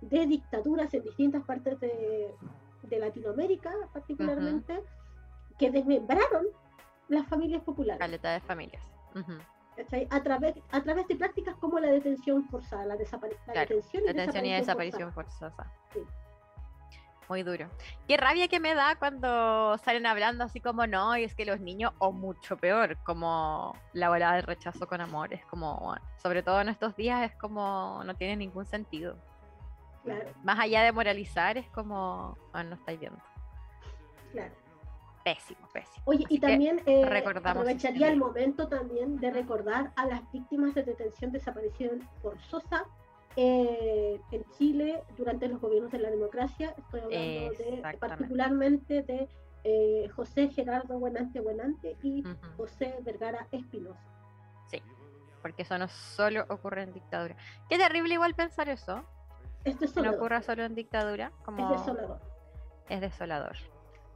de 0.00 0.26
dictaduras 0.26 0.92
en 0.94 1.02
distintas 1.04 1.44
partes 1.44 1.78
de, 1.78 2.34
de 2.82 2.98
Latinoamérica, 2.98 3.70
particularmente, 3.92 4.82
que 5.58 5.70
desmembraron 5.70 6.46
las 7.12 7.26
familias 7.28 7.62
populares. 7.62 7.98
caleta 8.00 8.32
de 8.32 8.40
familias. 8.40 8.82
A 10.10 10.20
través, 10.22 10.54
a 10.70 10.80
través 10.82 11.08
de 11.08 11.16
prácticas 11.16 11.54
como 11.56 11.78
la 11.78 11.88
detención 11.90 12.46
forzada, 12.48 12.84
la, 12.84 12.94
la 12.96 13.04
Claro, 13.04 13.30
detención 13.76 14.02
y 14.02 14.06
Detención 14.06 14.46
y 14.46 14.52
desaparición 14.52 15.10
desaparición 15.10 15.12
forzosa. 15.12 15.72
Sí. 15.92 16.00
Muy 17.28 17.42
duro. 17.42 17.68
Qué 18.06 18.16
rabia 18.18 18.48
que 18.48 18.60
me 18.60 18.74
da 18.74 18.96
cuando 18.96 19.78
salen 19.78 20.04
hablando 20.06 20.44
así 20.44 20.60
como 20.60 20.86
no, 20.86 21.16
y 21.16 21.24
es 21.24 21.34
que 21.34 21.46
los 21.46 21.60
niños, 21.60 21.92
o 21.98 22.12
mucho 22.12 22.56
peor, 22.58 22.98
como 23.04 23.74
la 23.94 24.08
volada 24.10 24.34
del 24.36 24.42
rechazo 24.42 24.86
con 24.86 25.00
amor. 25.00 25.32
Es 25.32 25.44
como, 25.46 25.78
bueno, 25.78 26.02
sobre 26.22 26.42
todo 26.42 26.60
en 26.60 26.68
estos 26.68 26.94
días, 26.96 27.30
es 27.30 27.36
como 27.38 28.02
no 28.04 28.14
tiene 28.16 28.36
ningún 28.36 28.66
sentido. 28.66 29.16
Claro, 30.04 30.30
Más 30.42 30.58
allá 30.58 30.82
de 30.82 30.92
moralizar, 30.92 31.56
es 31.56 31.68
como, 31.70 32.36
bueno, 32.52 32.70
no 32.70 32.76
estáis 32.76 33.00
viendo. 33.00 33.20
claro. 34.32 34.52
Pésimo, 35.24 35.68
pésimo. 35.72 36.02
Oye, 36.06 36.24
Así 36.24 36.34
y 36.34 36.40
también 36.40 36.82
eh, 36.86 37.04
recordamos 37.06 37.62
aprovecharía 37.62 38.06
este 38.06 38.12
el 38.14 38.18
momento 38.18 38.68
también 38.68 39.18
de 39.18 39.30
recordar 39.30 39.92
a 39.96 40.06
las 40.06 40.30
víctimas 40.32 40.74
de 40.74 40.82
detención 40.82 41.30
desaparición 41.30 42.00
forzosa 42.20 42.84
eh, 43.36 44.20
en 44.32 44.44
Chile 44.58 45.02
durante 45.16 45.48
los 45.48 45.60
gobiernos 45.60 45.92
de 45.92 45.98
la 45.98 46.10
democracia. 46.10 46.74
Estoy 46.76 47.00
hablando 47.00 47.20
de, 47.20 47.46
Exactamente. 47.46 47.98
particularmente 47.98 49.02
de 49.02 49.28
eh, 49.64 50.08
José 50.14 50.48
Gerardo 50.48 50.98
Buenante 50.98 51.40
Buenante 51.40 51.96
y. 52.02 52.24
José 52.56 52.96
Vergara 53.02 53.46
Espinosa. 53.52 54.00
Sí, 54.66 54.82
porque 55.40 55.62
eso 55.62 55.78
no 55.78 55.88
solo 55.88 56.44
ocurre 56.48 56.82
en 56.82 56.92
dictadura. 56.92 57.36
Qué 57.68 57.78
terrible 57.78 58.14
igual 58.14 58.34
pensar 58.34 58.68
eso, 58.68 59.04
Esto 59.64 59.84
es 59.84 59.96
no 59.96 60.10
ocurra 60.10 60.42
solo 60.42 60.64
en 60.64 60.74
dictadura, 60.74 61.30
como 61.44 61.72
Es 61.72 61.78
desolador. 61.80 62.20
es 62.88 63.00
desolador. 63.00 63.56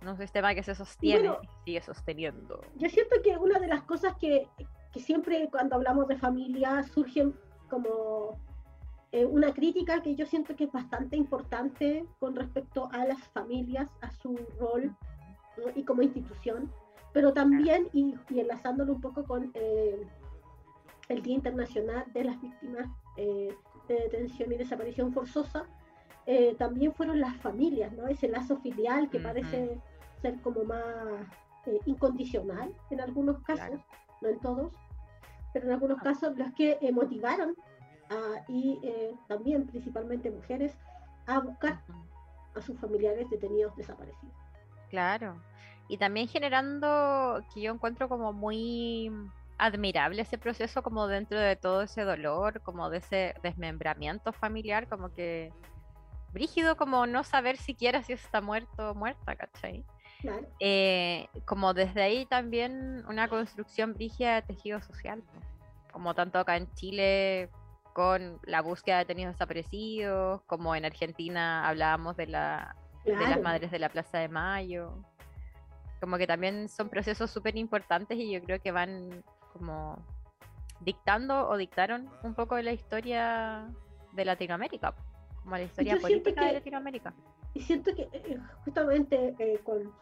Un 0.03 0.17
sistema 0.17 0.55
que 0.55 0.63
se 0.63 0.75
sostiene 0.75 1.29
bueno, 1.29 1.43
y 1.43 1.65
sigue 1.65 1.81
sosteniendo. 1.83 2.61
Yo 2.77 2.89
siento 2.89 3.17
que 3.25 3.37
una 3.37 3.59
de 3.59 3.67
las 3.67 3.83
cosas 3.83 4.15
que, 4.17 4.49
que 4.93 5.01
siempre 5.01 5.49
cuando 5.51 5.77
hablamos 5.77 6.07
de 6.09 6.17
familia 6.17 6.83
surgen 6.85 7.35
como 7.69 8.39
eh, 9.13 9.25
una 9.25 9.53
crítica 9.53 10.03
que 10.03 10.15
yo 10.15 10.27
siento 10.27 10.55
que 10.55 10.65
es 10.65 10.73
bastante 10.73 11.17
importante 11.17 12.05
con 12.19 12.37
respecto 12.37 12.89
a 12.93 13.05
las 13.07 13.21
familias, 13.29 13.91
a 14.03 14.11
su 14.11 14.37
rol 14.59 14.95
¿no? 15.57 15.73
y 15.75 15.85
como 15.85 16.03
institución, 16.03 16.71
pero 17.13 17.33
también, 17.33 17.89
y, 17.93 18.15
y 18.29 18.41
enlazándolo 18.41 18.93
un 18.93 19.01
poco 19.01 19.25
con 19.25 19.51
eh, 19.55 20.07
el 21.09 21.23
Día 21.23 21.35
Internacional 21.35 22.05
de 22.13 22.25
las 22.25 22.41
Víctimas 22.43 22.89
eh, 23.17 23.55
de 23.89 23.95
Detención 23.95 24.53
y 24.53 24.57
Desaparición 24.57 25.13
Forzosa, 25.13 25.67
eh, 26.27 26.55
también 26.59 26.93
fueron 26.95 27.21
las 27.21 27.37
familias, 27.37 27.93
¿no? 27.93 28.07
ese 28.09 28.29
lazo 28.29 28.57
filial 28.59 29.09
que 29.11 29.21
parece 29.21 29.79
ser 30.23 30.41
como 30.43 30.65
más 30.65 30.83
eh, 31.67 31.81
incondicional 31.87 32.73
en 32.91 33.01
algunos 33.01 33.39
casos, 33.43 33.67
Claro. 33.69 33.83
no 34.23 34.29
en 34.29 34.41
todos, 34.41 34.73
pero 35.53 35.67
en 35.67 35.73
algunos 35.73 36.01
casos 36.03 36.37
los 36.37 36.53
que 36.55 36.79
eh, 36.81 36.93
motivaron 36.93 37.55
a- 38.11 38.45
y 38.49 38.79
eh, 38.83 39.15
también 39.29 39.67
principalmente 39.67 40.31
mujeres 40.31 40.77
a 41.27 41.41
buscar 41.41 41.81
a 42.55 42.61
sus 42.61 42.79
familiares 42.79 43.29
detenidos 43.31 43.75
desaparecidos. 43.77 44.35
Claro. 44.91 45.37
Y 45.89 45.99
también 45.99 46.27
generando 46.29 47.45
que 47.53 47.61
yo 47.61 47.73
encuentro 47.73 48.09
como 48.09 48.33
muy 48.33 49.11
admirable 49.59 50.23
ese 50.23 50.39
proceso 50.39 50.83
como 50.83 51.07
dentro 51.07 51.39
de 51.39 51.57
todo 51.57 51.83
ese 51.83 52.03
dolor, 52.03 52.61
como 52.63 52.91
de 52.91 52.99
ese 52.99 53.35
desmembramiento 53.43 54.33
familiar, 54.33 54.89
como 54.89 55.11
que 55.13 55.53
brígido 56.37 56.77
como 56.77 57.07
no 57.07 57.25
saber 57.25 57.57
siquiera 57.57 58.03
si 58.03 58.13
está 58.13 58.43
muerto 58.43 58.91
o 58.91 58.95
muerta, 58.95 59.35
¿cachai? 59.37 59.85
Claro, 60.21 60.47
Eh, 60.61 61.29
como 61.47 61.73
desde 61.73 62.03
ahí 62.03 62.27
también 62.27 63.03
una 63.09 63.27
construcción 63.29 63.95
brígida 63.95 64.35
de 64.35 64.43
tejido 64.43 64.83
social, 64.83 65.23
como 65.93 66.15
tanto 66.15 66.39
acá 66.39 66.57
en 66.57 66.71
Chile 66.75 67.49
con 67.95 68.39
la 68.45 68.61
búsqueda 68.61 68.97
de 68.97 69.05
detenidos 69.05 69.35
desaparecidos, 69.35 70.43
como 70.43 70.75
en 70.75 70.85
Argentina 70.85 71.67
hablábamos 71.67 72.17
de 72.19 72.27
la 72.27 72.77
de 73.07 73.13
las 73.13 73.25
claro. 73.25 73.43
madres 73.43 73.71
de 73.71 73.79
la 73.79 73.89
Plaza 73.89 74.19
de 74.19 74.29
Mayo. 74.29 74.93
Como 76.01 76.19
que 76.19 76.27
también 76.27 76.69
son 76.69 76.91
procesos 76.91 77.31
súper 77.31 77.57
importantes 77.57 78.19
y 78.19 78.31
yo 78.31 78.43
creo 78.43 78.61
que 78.61 78.73
van 78.73 79.25
como 79.55 80.05
dictando 80.81 81.49
o 81.49 81.57
dictaron 81.57 82.11
un 82.23 82.35
poco 82.35 82.57
de 82.57 82.65
la 82.65 82.73
historia 82.73 83.67
de 84.13 84.25
Latinoamérica, 84.25 84.95
como 85.47 85.57
la 85.59 85.63
historia 85.63 85.97
política 86.01 86.41
de 86.41 86.49
que- 86.49 86.55
Latinoamérica. 86.55 87.15
Y 87.55 87.61
siento 87.61 87.95
que 87.95 88.09
eh, 88.13 88.39
justamente 88.65 89.35
eh, 89.39 89.61
con 89.65 89.93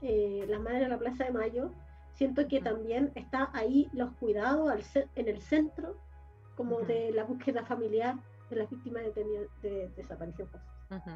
eh, 0.00 0.46
las 0.48 0.60
madres 0.60 0.82
de 0.82 0.88
la 0.88 0.98
Plaza 0.98 1.24
de 1.24 1.32
Mayo, 1.32 1.72
siento 2.12 2.46
que 2.46 2.56
Ujú. 2.58 2.64
también 2.64 3.10
está 3.16 3.50
ahí 3.52 3.88
los 3.92 4.12
cuidados 4.12 4.70
al 4.70 4.82
en 5.16 5.28
el 5.28 5.42
centro 5.42 5.96
como 6.54 6.80
de 6.82 7.10
la 7.10 7.24
búsqueda 7.24 7.64
familiar 7.66 8.14
de 8.48 8.56
las 8.56 8.70
víctimas 8.70 9.02
detenidas 9.02 9.46
de, 9.62 9.88
desaparición 9.96 10.48
forzosa. 10.48 10.72
Ujú. 10.90 11.10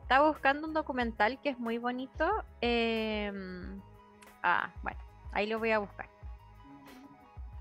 Estaba 0.00 0.28
buscando 0.28 0.66
un 0.66 0.72
documental 0.72 1.38
que 1.42 1.50
es 1.50 1.58
muy 1.58 1.76
bonito. 1.78 2.26
em, 2.62 3.80
ah, 4.42 4.70
bueno, 4.82 4.98
ahí 5.32 5.46
lo 5.46 5.58
voy 5.58 5.70
a 5.72 5.78
buscar. 5.78 6.08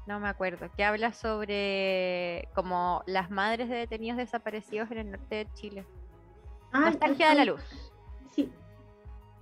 No 0.08 0.20
me 0.20 0.28
acuerdo. 0.28 0.70
Que 0.76 0.84
habla 0.84 1.14
sobre 1.14 2.48
como 2.56 3.04
las 3.06 3.30
madres 3.30 3.70
de 3.70 3.76
detenidos 3.76 4.18
desaparecidos 4.18 4.90
en 4.92 4.98
el 4.98 5.12
norte 5.12 5.36
de 5.36 5.54
Chile. 5.54 5.86
Ay, 6.72 6.86
Nostalgia 6.86 7.30
de 7.30 7.36
la 7.36 7.46
luz. 7.46 7.62
Sí, 8.32 8.52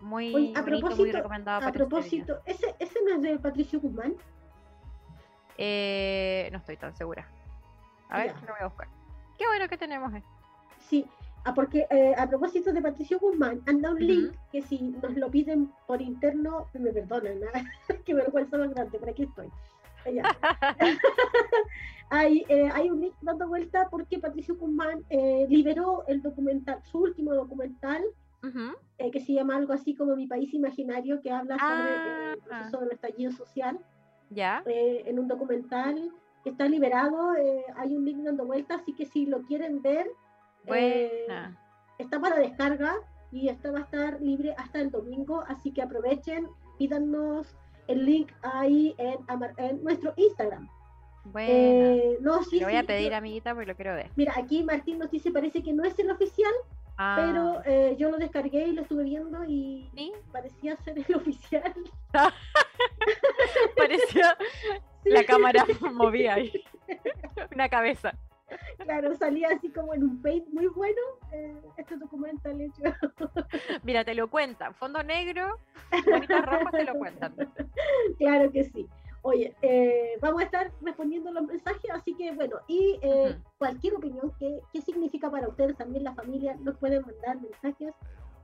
Muy 0.01 0.33
Oye, 0.33 0.53
a 0.55 0.61
bonito, 0.61 0.71
muy 0.71 0.79
propósito- 0.95 1.17
recomendado 1.17 1.61
a 1.61 1.65
este 1.67 1.77
propósito, 1.77 2.39
¿ese, 2.45 2.73
¿ese 2.79 2.99
no 3.03 3.15
es 3.15 3.21
de 3.21 3.37
Patricio 3.39 3.79
Guzmán? 3.81 4.15
Eh, 5.57 6.49
no 6.51 6.57
estoy 6.59 6.77
tan 6.77 6.95
segura. 6.95 7.27
A 8.09 8.19
ver, 8.19 8.27
Ya. 8.27 8.39
lo 8.41 8.47
voy 8.53 8.61
a 8.61 8.65
buscar. 8.67 8.87
Qué 9.37 9.45
bueno 9.47 9.67
que 9.67 9.77
tenemos. 9.77 10.11
Sí, 10.87 11.05
ah, 11.45 11.53
porque 11.53 11.85
eh, 11.89 12.15
a 12.17 12.27
propósito 12.27 12.71
de 12.71 12.81
Patricio 12.81 13.19
Guzmán, 13.19 13.61
anda 13.67 13.91
un 13.91 13.99
link 13.99 14.33
que 14.51 14.61
si 14.61 14.79
nos 14.81 15.13
lo 15.15 15.29
piden 15.29 15.71
por 15.85 16.01
interno, 16.01 16.67
me 16.73 16.91
perdonan, 16.91 17.37
¿ah? 17.53 17.61
qué 18.05 18.13
vergüenza 18.13 18.57
más 18.57 18.69
grande, 18.73 18.97
por 18.99 19.09
aquí 19.09 19.23
estoy. 19.23 19.49
Hay, 22.11 22.43
eh, 22.49 22.67
hay 22.73 22.89
un 22.89 23.01
link 23.01 23.13
dando 23.21 23.47
vuelta 23.47 23.87
porque 23.91 24.17
Patricio 24.17 24.55
Guzmán 24.55 25.05
eh, 25.11 25.45
liberó 25.47 26.03
el 26.07 26.23
documental, 26.23 26.81
su 26.83 26.97
último 26.99 27.35
documental, 27.35 28.03
Ujú. 28.43 28.75
eh, 28.97 29.11
que 29.11 29.19
se 29.19 29.33
llama 29.33 29.57
algo 29.57 29.73
así 29.73 29.93
como 29.93 30.15
Mi 30.15 30.25
País 30.25 30.51
Imaginario, 30.51 31.21
que 31.21 31.29
habla 31.29 31.57
sobre 31.59 31.95
eh, 31.97 32.01
el 32.33 32.39
Ah. 32.39 32.43
proceso 32.45 32.79
del 32.79 32.91
estallido 32.93 33.31
social, 33.31 33.79
Ya. 34.31 34.63
eh, 34.65 35.03
en 35.05 35.19
un 35.19 35.27
documental 35.27 36.11
que 36.43 36.49
está 36.49 36.67
liberado, 36.67 37.35
eh, 37.35 37.63
hay 37.75 37.95
un 37.95 38.05
link 38.05 38.23
dando 38.23 38.45
vueltas, 38.45 38.81
así 38.81 38.93
que 38.93 39.05
si 39.05 39.27
lo 39.27 39.43
quieren 39.43 39.83
ver, 39.83 40.09
está 41.99 42.19
para 42.19 42.37
descarga 42.39 42.95
y 43.31 43.49
esta 43.49 43.71
va 43.71 43.79
a 43.79 43.83
estar 43.83 44.19
libre 44.19 44.55
hasta 44.57 44.81
el 44.81 44.89
domingo, 44.89 45.43
así 45.47 45.71
que 45.71 45.83
aprovechen, 45.83 46.47
pídanos 46.79 47.55
el 47.89 48.05
link 48.05 48.31
ahí 48.41 48.95
en, 48.97 49.17
en 49.57 49.83
nuestro 49.83 50.13
Instagram. 50.15 50.69
Buena. 51.25 51.49
Eh, 51.51 52.17
no, 52.21 52.43
sí, 52.43 52.59
Le 52.59 52.65
voy 52.65 52.75
a 52.75 52.83
pedir 52.83 53.11
yo- 53.11 53.17
amiguita 53.17 53.53
porque 53.53 53.67
lo 53.67 53.75
quiero 53.75 53.93
ver. 53.95 54.09
Mira, 54.15 54.33
aquí 54.37 54.63
Martín 54.63 54.97
nos 54.99 55.11
dice, 55.11 55.31
parece 55.31 55.61
que 55.61 55.73
no 55.73 55.83
es 55.83 55.97
el 55.99 56.09
oficial, 56.09 56.53
Ah, 57.01 57.15
pero 57.17 57.61
eh, 57.65 57.95
yo 57.97 58.09
lo 58.11 58.17
descargué 58.17 58.67
y 58.67 58.73
lo 58.73 58.81
estuve 58.81 59.03
viendo 59.05 59.43
y 59.45 59.89
¿sí? 59.95 60.11
parecía 60.33 60.75
ser 60.77 60.97
el 60.99 61.15
oficial. 61.15 61.73
Parecía 63.77 64.37
la 65.05 65.23
cámara 65.23 65.65
movía 65.93 66.35
ahí. 66.35 66.51
Una 67.53 67.69
cabeza. 67.69 68.13
Claro, 68.77 69.15
salía 69.15 69.49
así 69.49 69.69
como 69.69 69.93
en 69.93 70.03
un 70.03 70.21
paint 70.21 70.47
muy 70.49 70.67
bueno 70.67 71.01
eh, 71.31 71.55
este 71.77 71.97
documental 71.97 72.61
hecho. 72.61 72.83
Mira, 73.83 74.03
te 74.03 74.13
lo 74.13 74.29
cuentan. 74.29 74.73
Fondo 74.75 75.01
negro, 75.03 75.57
bonitas 76.05 76.45
rojas 76.45 76.71
te 76.71 76.85
lo 76.85 76.95
cuentan. 76.95 77.33
claro 78.17 78.51
que 78.51 78.65
sí. 78.65 78.87
Oye, 79.21 79.53
eh, 79.61 80.17
vamos 80.21 80.41
a 80.41 80.45
estar 80.45 80.71
respondiendo 80.81 81.29
los 81.31 81.45
mensajes, 81.45 81.91
así 81.91 82.15
que 82.15 82.31
bueno, 82.31 82.55
y 82.67 82.97
eh, 83.01 83.37
cualquier 83.57 83.95
opinión, 83.95 84.31
que, 84.39 84.61
¿qué 84.71 84.81
significa 84.81 85.29
para 85.29 85.49
ustedes 85.49 85.75
también 85.75 86.05
la 86.05 86.13
familia? 86.13 86.55
Nos 86.61 86.77
pueden 86.77 87.01
mandar 87.01 87.41
mensajes 87.41 87.93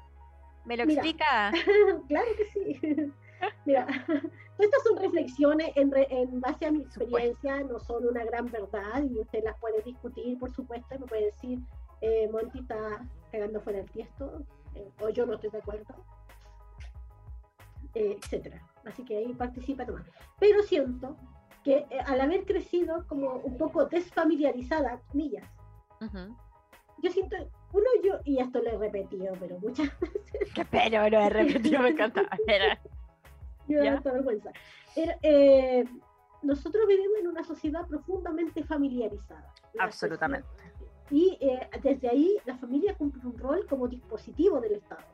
¿Me 0.69 0.77
lo 0.77 0.85
Mira. 0.85 1.01
explica? 1.03 1.51
claro 2.09 2.27
que 2.37 2.45
sí. 2.45 3.13
Mira, 3.65 3.87
estas 4.59 4.83
son 4.85 4.99
reflexiones 4.99 5.73
en, 5.77 5.91
re- 5.91 6.09
en 6.11 6.41
base 6.43 6.67
a 6.67 6.71
mi 6.71 6.83
experiencia, 6.83 7.63
no 7.63 7.79
son 7.81 8.07
una 8.07 8.23
gran 8.25 8.51
verdad 8.51 9.03
y 9.03 9.19
usted 9.19 9.43
las 9.45 9.59
puede 9.59 9.81
discutir, 9.83 10.39
por 10.39 10.53
supuesto, 10.53 10.95
y 10.95 10.99
me 10.99 11.07
puede 11.07 11.25
decir, 11.27 11.59
eh, 12.03 12.29
Monty 12.31 12.59
está 12.61 13.03
cagando 13.33 13.61
fuera 13.63 13.79
el 13.79 13.91
tiesto, 13.91 14.43
eh, 14.75 14.91
o 15.01 15.09
yo 15.09 15.25
no 15.25 15.35
estoy 15.35 15.51
de 15.51 15.59
acuerdo, 15.59 15.95
eh, 17.95 18.19
etcétera. 18.23 18.61
Así 18.85 19.05
que 19.05 19.17
ahí 19.17 19.33
participa 19.33 19.85
nomás. 19.87 20.05
Pero 20.39 20.63
siento 20.63 21.17
que 21.65 21.87
eh, 21.91 22.01
al 22.07 22.21
haber 22.21 22.45
crecido 22.45 23.07
como 23.07 23.31
un 23.37 23.57
poco 23.57 23.87
desfamiliarizada, 23.87 25.01
comillas, 25.11 25.49
Ujú. 26.03 26.37
yo 26.99 27.11
siento, 27.11 27.37
uno 27.73 27.85
yo, 28.03 28.19
y 28.25 28.39
esto 28.41 28.61
lo 28.63 28.71
he 28.71 28.79
repetido, 28.79 29.35
pero 29.39 29.59
muchas 29.59 29.91
Qué 30.55 30.65
pero 30.65 31.09
lo 31.09 31.21
he 31.21 31.29
repetido, 31.31 31.81
me 31.83 31.91
encanta. 31.91 32.23
Era- 32.47 32.81
me 33.67 33.77
da 33.77 33.85
¿Ya? 33.85 33.93
harta 33.95 34.13
vergüenza. 34.13 34.51
Era, 34.97 35.17
eh, 35.23 35.85
nosotros 36.43 36.87
vivimos 36.87 37.19
en 37.21 37.29
una 37.29 37.45
sociedad 37.45 37.87
profundamente 37.87 38.65
familiarizada. 38.65 39.53
Absolutamente. 39.79 40.49
sociedad- 40.49 40.89
Y 41.11 41.39
eh, 41.41 41.69
desde 41.83 42.09
ahí 42.09 42.37
la 42.47 42.57
familia 42.57 42.95
cumple 42.95 43.23
un 43.27 43.37
rol 43.39 43.67
como 43.69 43.87
dispositivo 43.89 44.61
del 44.61 44.73
Estado, 44.75 45.05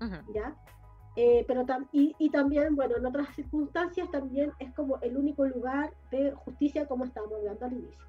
Ujú. 0.00 0.32
¿ya? 0.32 0.54
Eh, 1.16 1.44
pero 1.48 1.64
tam- 1.64 1.88
y, 1.92 2.14
y 2.18 2.30
también, 2.30 2.76
bueno, 2.76 2.96
en 2.96 3.06
otras 3.06 3.34
circunstancias 3.34 4.10
también 4.10 4.52
es 4.58 4.72
como 4.74 4.98
el 5.00 5.16
único 5.16 5.44
lugar 5.46 5.92
de 6.10 6.32
justicia 6.32 6.86
como 6.86 7.04
estábamos 7.04 7.38
hablando 7.38 7.64
al 7.66 7.72
inicio. 7.72 8.04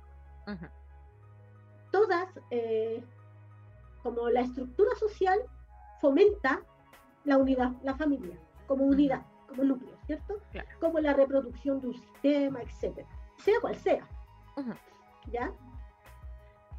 Ujú. 0.46 0.66
Todas, 1.92 2.28
eh, 2.52 3.02
como 4.08 4.30
la 4.30 4.40
estructura 4.40 4.96
social 4.96 5.38
fomenta 6.00 6.62
la 7.26 7.38
unidad, 7.38 7.74
la 7.84 7.94
familia, 7.98 8.40
como 8.66 8.86
unidad, 8.86 9.26
como 9.50 9.66
núcleo, 9.66 9.98
¿cierto? 10.06 10.40
Claro. 10.54 10.70
Como 10.80 11.00
la 11.00 11.12
reproducción 11.12 11.82
de 11.82 11.88
un 11.88 11.94
sistema, 11.94 12.62
etcétera, 12.62 13.06
sea 13.36 13.60
cual 13.60 13.76
sea. 13.76 14.08
¿ya? 15.30 15.52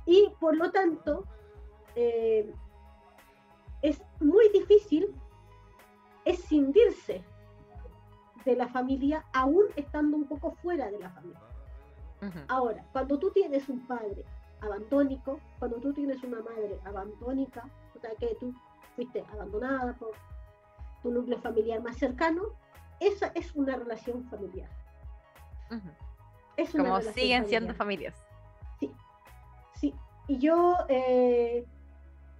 Y 0.07 0.33
por 0.41 0.57
lo 0.57 0.71
tanto, 0.71 1.27
eh, 1.97 2.51
es 3.83 4.03
muy 4.21 4.49
difícil 4.55 5.14
escindirse 6.25 7.23
de 8.47 8.57
la 8.57 8.69
familia, 8.69 9.27
aún 9.35 9.64
estando 9.77 10.17
un 10.17 10.25
poco 10.25 10.53
fuera 10.62 10.91
de 10.91 10.99
la 10.99 11.11
familia. 11.11 11.43
Ahora, 12.49 12.87
cuando 12.93 13.19
tú 13.19 13.31
tienes 13.33 13.69
un 13.69 13.87
padre 13.87 14.25
abandónico, 14.61 15.40
cuando 15.59 15.79
tú 15.79 15.92
tienes 15.92 16.23
una 16.23 16.40
madre 16.42 16.79
abandónica, 16.85 17.68
o 17.94 17.99
sea 18.01 18.11
que 18.18 18.35
tú 18.40 18.53
fuiste 18.97 19.25
abandonada 19.33 19.94
por 19.94 20.11
tu 21.03 21.11
núcleo 21.11 21.38
familiar 21.40 21.81
más 21.83 21.97
cercano, 21.97 22.42
esa 23.01 23.29
es 23.35 23.55
una 23.55 23.77
relación 23.77 24.25
familiar. 24.29 24.68
Ujú. 25.71 25.88
Es 26.57 26.75
una 26.75 26.85
Como 26.85 26.97
relación 26.99 27.14
siguen 27.14 27.47
siendo 27.47 27.75
familiar. 27.75 28.12
familias. 28.12 28.94
Sí, 29.75 29.94
y 30.27 30.38
yo, 30.38 30.77
eh, 30.88 31.64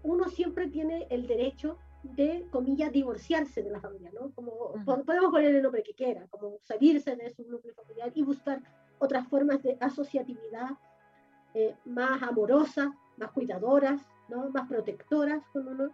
uno 0.03 0.29
siempre 0.29 0.67
tiene 0.69 1.07
el 1.11 1.27
derecho 1.29 1.79
de, 2.03 2.49
comillas, 2.51 2.91
divorciarse 2.93 3.63
de 3.63 3.71
la 3.71 3.81
familia, 3.81 4.11
¿no? 4.13 4.33
Como 4.35 4.51
Ujú. 4.53 4.85
po- 4.85 5.05
podemos 5.05 5.31
poner 5.31 5.55
el 5.55 5.63
nombre 5.63 5.83
que 5.85 5.95
quiera, 5.95 6.27
como 6.31 6.59
salirse 6.65 7.15
de 7.15 7.31
su 7.31 7.43
núcleo 7.49 7.75
familiar 7.75 8.11
y 8.15 8.23
buscar 8.23 8.61
otras 8.99 9.29
formas 9.29 9.63
de 9.63 9.77
asociatividad 9.81 10.71
eh, 11.55 11.75
más 11.85 12.23
amorosas, 12.23 12.89
más 13.17 13.31
cuidadoras, 13.33 14.01
¿no? 14.29 14.51
Más 14.51 14.69
protectoras 14.69 15.43
con 15.53 15.69
uno, 15.69 15.91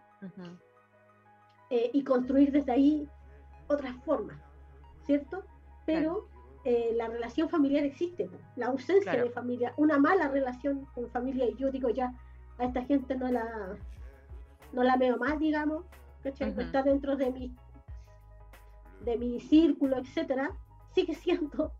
eh, 1.71 1.91
y 1.93 2.05
construir 2.05 2.53
desde 2.53 2.73
ahí 2.73 3.09
otras 3.69 3.97
formas, 4.05 4.39
¿cierto? 5.07 5.45
Pero 5.87 6.29
eh, 6.65 6.93
la 6.97 7.09
relación 7.09 7.49
familiar 7.49 7.85
existe, 7.85 8.29
la 8.57 8.67
ausencia 8.67 9.13
de 9.13 9.31
familia, 9.31 9.75
una 9.77 9.99
mala 9.99 10.29
relación 10.29 10.87
con 10.95 11.09
familia, 11.11 11.49
y 11.49 11.55
yo 11.57 11.71
digo 11.71 11.89
ya, 11.91 12.13
a 12.59 12.65
esta 12.65 12.83
gente 12.85 13.17
no 13.17 13.29
la, 13.29 13.77
no 14.73 14.83
la 14.83 14.97
veo 14.97 15.17
más, 15.17 15.39
digamos, 15.39 15.85
¿cachai? 16.23 16.55
No 16.55 16.63
está 16.63 16.83
dentro 16.83 17.17
de 17.17 17.31
mi, 17.33 17.55
de 19.05 19.17
mi 19.17 19.41
círculo, 19.41 19.99
etcétera, 19.99 20.51
sigue 20.95 21.15
siendo 21.15 21.73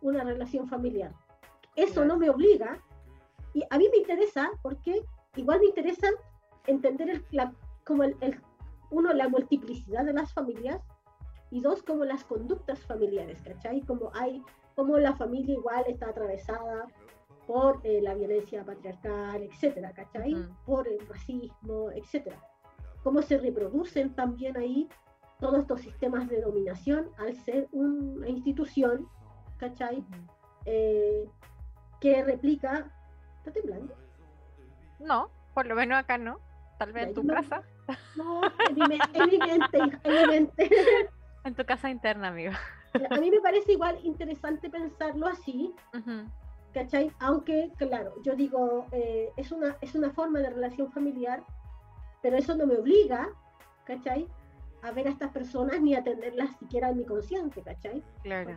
una 0.00 0.24
relación 0.24 0.68
familiar. 0.68 1.12
Eso 1.76 2.04
no 2.04 2.18
me 2.18 2.28
obliga, 2.28 2.80
y 3.54 3.62
a 3.70 3.78
mí 3.78 3.88
me 3.90 3.98
interesa, 3.98 4.50
porque 4.62 5.02
igual 5.36 5.60
me 5.60 5.66
interesa 5.66 6.08
entender 6.66 7.10
el, 7.10 7.24
la, 7.30 7.52
como 7.84 8.02
el, 8.02 8.16
uno, 8.90 9.12
la 9.12 9.28
multiplicidad 9.28 10.04
de 10.04 10.12
las 10.12 10.32
familias, 10.32 10.80
y 11.50 11.60
dos, 11.60 11.82
como 11.82 12.04
las 12.04 12.24
conductas 12.24 12.80
familiares, 12.86 13.42
¿cachai? 13.42 13.82
Como 13.82 14.10
hay, 14.14 14.42
como 14.74 14.96
la 14.98 15.14
familia 15.14 15.54
igual 15.54 15.84
está 15.86 16.08
atravesada 16.08 16.86
por 17.46 17.78
eh, 17.84 18.00
la 18.00 18.14
violencia 18.14 18.64
patriarcal, 18.64 19.42
etcétera, 19.42 19.92
¿cachai? 19.92 20.34
Por 20.64 20.88
el 20.88 21.06
racismo, 21.06 21.90
etcétera. 21.92 22.42
Cómo 23.02 23.20
se 23.20 23.36
reproducen 23.36 24.14
también 24.14 24.56
ahí 24.56 24.88
todos 25.40 25.58
estos 25.58 25.82
sistemas 25.82 26.26
de 26.30 26.40
dominación 26.40 27.10
al 27.18 27.34
ser 27.34 27.68
una 27.72 28.28
institución, 28.30 29.06
¿cachai? 29.58 30.02
Eh, 30.64 31.28
que 32.00 32.24
replica. 32.24 32.90
¿Está 33.42 33.50
temblando? 33.50 33.92
No, 35.00 35.28
por 35.52 35.66
lo 35.66 35.74
menos 35.74 35.98
acá 35.98 36.16
no. 36.16 36.38
Tal 36.78 36.92
vez 36.92 37.08
en 37.08 37.14
tu 37.14 37.26
casa. 37.26 37.64
No, 38.14 38.40
en 38.44 38.74
mi, 38.74 38.86
mente, 38.86 39.78
en 40.04 40.14
mi 40.14 40.26
mente. 40.26 40.70
En 41.44 41.56
tu 41.56 41.64
casa 41.64 41.90
interna, 41.90 42.28
amigo. 42.28 42.52
A 43.10 43.16
mí 43.16 43.28
me 43.28 43.40
parece 43.40 43.72
igual 43.72 43.98
interesante 44.04 44.70
pensarlo 44.70 45.26
así, 45.26 45.74
¿cachai? 46.72 47.10
Aunque, 47.18 47.72
claro, 47.78 48.14
yo 48.22 48.36
digo, 48.36 48.86
eh, 48.92 49.32
es, 49.36 49.50
una, 49.50 49.76
es 49.80 49.96
una 49.96 50.10
forma 50.10 50.38
de 50.38 50.50
relación 50.50 50.92
familiar, 50.92 51.42
pero 52.22 52.36
eso 52.36 52.54
no 52.54 52.64
me 52.64 52.76
obliga, 52.76 53.28
¿cachai? 53.86 54.28
A 54.82 54.92
ver 54.92 55.08
a 55.08 55.10
estas 55.10 55.32
personas 55.32 55.80
ni 55.80 55.96
a 55.96 56.04
tenerlas 56.04 56.56
siquiera 56.60 56.90
en 56.90 56.98
mi 56.98 57.04
consciente, 57.04 57.60
¿cachai? 57.60 58.04
Claro. 58.22 58.56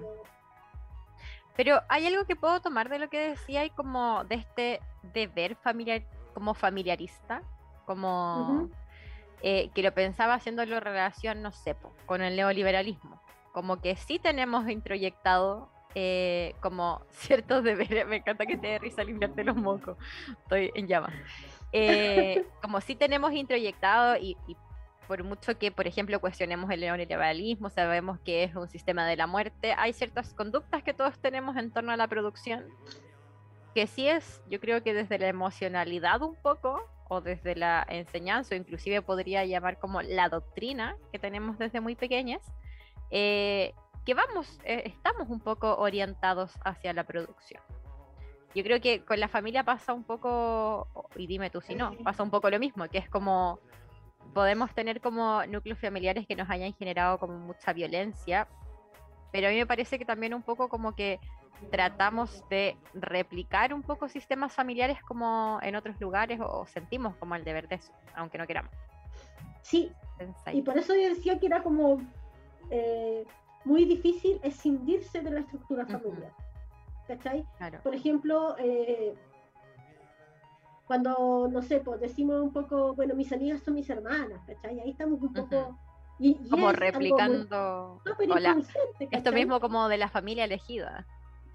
Pero 1.56 1.82
hay 1.90 2.06
algo 2.06 2.26
que 2.26 2.36
puedo 2.36 2.60
tomar 2.62 2.90
de 2.90 3.00
lo 3.00 3.10
que 3.10 3.30
decía 3.30 3.66
y 3.66 3.70
como 3.70 4.24
de 4.26 4.36
este 4.36 4.82
deber 5.14 5.56
familiar, 5.56 6.04
como 6.34 6.54
familiarista, 6.54 7.42
como... 7.86 8.70
Eh, 9.42 9.70
que 9.76 9.84
lo 9.84 9.94
pensaba 9.94 10.34
haciéndolo 10.34 10.80
relación, 10.80 11.44
no 11.44 11.52
sé, 11.52 11.76
con 12.08 12.24
el 12.24 12.36
neoliberalismo. 12.36 13.22
Como 13.52 13.80
que 13.80 13.96
sí 13.96 14.18
tenemos 14.18 14.68
introyectado 14.68 15.70
eh, 15.94 16.56
como 16.62 17.02
ciertos 17.12 17.64
deberes, 17.64 18.06
me 18.06 18.18
encanta 18.18 18.46
que 18.46 18.58
te 18.58 18.68
dé 18.68 18.80
risa 18.80 19.04
limpiarte 19.04 19.44
los 19.44 19.56
mocos, 19.56 19.98
estoy 20.42 20.72
en 20.76 20.88
llamas. 20.88 21.14
Eh, 21.72 22.46
como 22.62 22.82
sí 22.82 22.96
tenemos 22.96 23.34
introyectado 23.34 24.18
y, 24.18 24.38
y, 24.48 24.58
por 25.08 25.24
mucho 25.24 25.58
que, 25.58 25.72
por 25.72 25.88
ejemplo, 25.88 26.20
cuestionemos 26.20 26.70
el 26.72 26.82
neoliberalismo, 26.82 27.70
sabemos 27.70 28.20
que 28.20 28.44
es 28.44 28.56
un 28.56 28.68
sistema 28.68 29.08
de 29.08 29.16
la 29.16 29.28
muerte, 29.28 29.74
hay 29.78 29.94
ciertas 29.94 30.34
conductas 30.34 30.84
que 30.84 30.94
todos 30.94 31.18
tenemos 31.20 31.58
en 31.58 31.72
torno 31.72 31.92
a 31.92 31.98
la 31.98 32.08
producción, 32.08 32.66
que 33.74 33.88
sí 33.88 34.08
es, 34.08 34.42
yo 34.50 34.60
creo 34.60 34.84
que 34.84 34.94
desde 34.94 35.20
la 35.20 35.28
emocionalidad 35.28 36.22
un 36.22 36.36
poco, 36.36 36.82
o 37.08 37.22
desde 37.22 37.56
la 37.56 37.86
enseñanza, 37.88 38.56
o 38.56 38.58
inclusive 38.58 39.02
podría 39.02 39.46
llamar 39.46 39.78
como 39.80 40.02
la 40.02 40.30
doctrina 40.30 40.98
que 41.12 41.20
tenemos 41.20 41.58
desde 41.58 41.80
muy 41.80 41.96
pequeñas, 41.96 42.42
eh, 43.12 43.74
que 44.06 44.14
vamos, 44.14 44.60
eh, 44.64 44.84
estamos 44.86 45.30
un 45.30 45.40
poco 45.40 45.76
orientados 45.78 46.54
hacia 46.64 46.94
la 46.94 47.04
producción. 47.04 47.62
Yo 48.56 48.64
creo 48.64 48.80
que 48.80 49.04
con 49.04 49.20
la 49.20 49.28
familia 49.28 49.64
pasa 49.64 49.94
un 49.94 50.04
poco, 50.04 50.88
y 51.16 51.28
dime 51.28 51.50
tú 51.50 51.62
si 51.62 51.76
no, 51.76 51.96
pasa 52.04 52.24
un 52.24 52.30
poco 52.30 52.50
lo 52.50 52.58
mismo, 52.58 52.88
que 52.88 53.00
es 53.00 53.10
como 53.10 53.60
podemos 54.34 54.74
tener 54.74 55.02
como 55.02 55.46
núcleos 55.46 55.80
familiares 55.80 56.26
que 56.28 56.36
nos 56.36 56.50
hayan 56.50 56.74
generado 56.74 57.20
como 57.20 57.38
mucha 57.38 57.74
violencia, 57.74 58.48
pero 59.32 59.48
a 59.48 59.52
mí 59.52 59.58
me 59.58 59.66
parece 59.66 59.98
que 60.00 60.06
también 60.06 60.34
un 60.34 60.44
poco 60.44 60.70
como 60.70 60.96
que 60.96 61.20
tratamos 61.72 62.44
de 62.50 62.78
replicar 62.94 63.74
un 63.74 63.82
poco 63.82 64.08
sistemas 64.10 64.54
familiares 64.54 64.98
como 65.04 65.60
en 65.62 65.76
otros 65.76 66.00
lugares 66.00 66.40
o 66.42 66.66
sentimos 66.66 67.16
como 67.18 67.36
el 67.36 67.44
deber 67.44 67.68
de 67.68 67.76
eso, 67.76 67.94
aunque 68.16 68.38
no 68.38 68.46
queramos. 68.46 68.72
Sí, 69.62 69.92
y 70.54 70.62
por 70.62 70.78
eso 70.78 70.94
yo 70.96 71.10
decía 71.10 71.40
que 71.40 71.48
era 71.48 71.64
como 71.64 72.00
eh, 72.70 73.26
muy 73.64 73.86
difícil 73.86 74.40
escindirse 74.44 75.22
de 75.22 75.32
la 75.32 75.40
estructura 75.42 75.86
familiar. 75.86 76.32
¿Cachai? 77.08 77.46
Por 77.84 77.94
ejemplo, 77.94 78.56
eh, 78.58 79.14
cuando, 80.86 81.48
no 81.52 81.62
sé, 81.62 81.80
pues 81.80 82.00
decimos 82.00 82.42
un 82.42 82.54
poco, 82.54 82.94
bueno, 82.94 83.16
mis 83.16 83.32
amigas 83.32 83.62
son 83.64 83.74
mis 83.74 83.90
hermanas, 83.90 84.42
¿cachai? 84.46 84.80
Ahí 84.80 84.92
estamos 84.92 85.22
un 85.22 85.34
poco... 85.34 85.78
como 86.50 86.72
replicando 86.72 88.02
esto 89.12 89.32
mismo 89.32 89.60
como 89.60 89.90
de 89.90 89.98
la 89.98 90.10
familia 90.10 90.46
elegida 90.46 91.06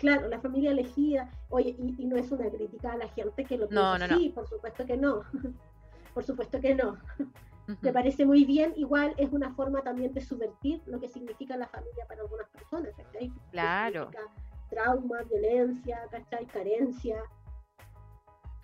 claro, 0.01 0.29
la 0.29 0.41
familia 0.41 0.71
elegida, 0.71 1.31
oye, 1.51 1.77
y, 1.79 2.07
no 2.07 2.17
es 2.17 2.33
una 2.33 2.49
crítica 2.49 2.93
a 2.93 2.97
la 2.97 3.09
gente 3.09 3.45
que 3.45 3.59
lo 3.59 3.69
piensa 3.69 3.99
no, 3.99 4.05
así, 4.07 4.31
por 4.31 4.49
supuesto 4.49 4.87
que 4.87 4.97
no, 4.97 5.23
por 6.15 6.25
supuesto 6.25 6.61
que 6.61 6.75
no. 6.75 6.97
Me 7.83 7.93
parece 7.93 8.25
muy 8.25 8.45
bien, 8.45 8.73
igual 8.77 9.15
es 9.17 9.31
una 9.31 9.55
forma 9.55 9.83
también 9.83 10.13
de 10.13 10.21
subvertir 10.23 10.83
lo 10.87 10.99
que 10.99 11.09
significa 11.09 11.57
la 11.57 11.69
familia 11.69 12.05
para 12.09 12.23
algunas 12.23 12.49
personas, 12.49 12.93
¿cachai? 12.97 13.31
Claro. 13.53 14.11
Trauma, 14.71 15.23
violencia, 15.31 16.01
¿cachai? 16.11 16.47
Carencia. 16.47 17.23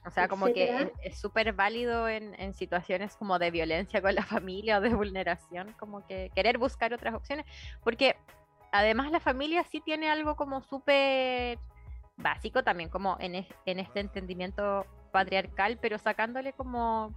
O 0.07 0.11
sea, 0.11 0.29
como 0.29 0.47
que 0.47 0.93
es 1.03 1.19
súper 1.19 1.53
válido 1.53 2.09
en, 2.09 2.39
en, 2.41 2.55
situaciones 2.55 3.17
como 3.17 3.41
de 3.41 3.51
violencia 3.51 4.01
con 4.01 4.15
la 4.15 4.25
familia 4.25 4.79
o 4.79 4.81
de 4.81 4.95
vulneración, 4.95 5.75
como 5.79 6.07
que 6.07 6.31
querer 6.35 6.59
buscar 6.59 6.95
otras 6.95 7.15
opciones, 7.15 7.45
porque 7.83 8.17
además 8.71 9.11
la 9.11 9.21
familia 9.21 9.65
sí 9.65 9.81
tiene 9.81 10.09
algo 10.09 10.37
como 10.37 10.63
súper 10.63 11.59
básico 12.17 12.63
también, 12.63 12.89
como 12.89 13.17
en, 13.21 13.35
en 13.67 13.79
este 13.81 14.01
entendimiento 14.01 14.87
patriarcal, 15.11 15.79
pero 15.81 15.99
sacándole 15.99 16.53
como 16.53 17.13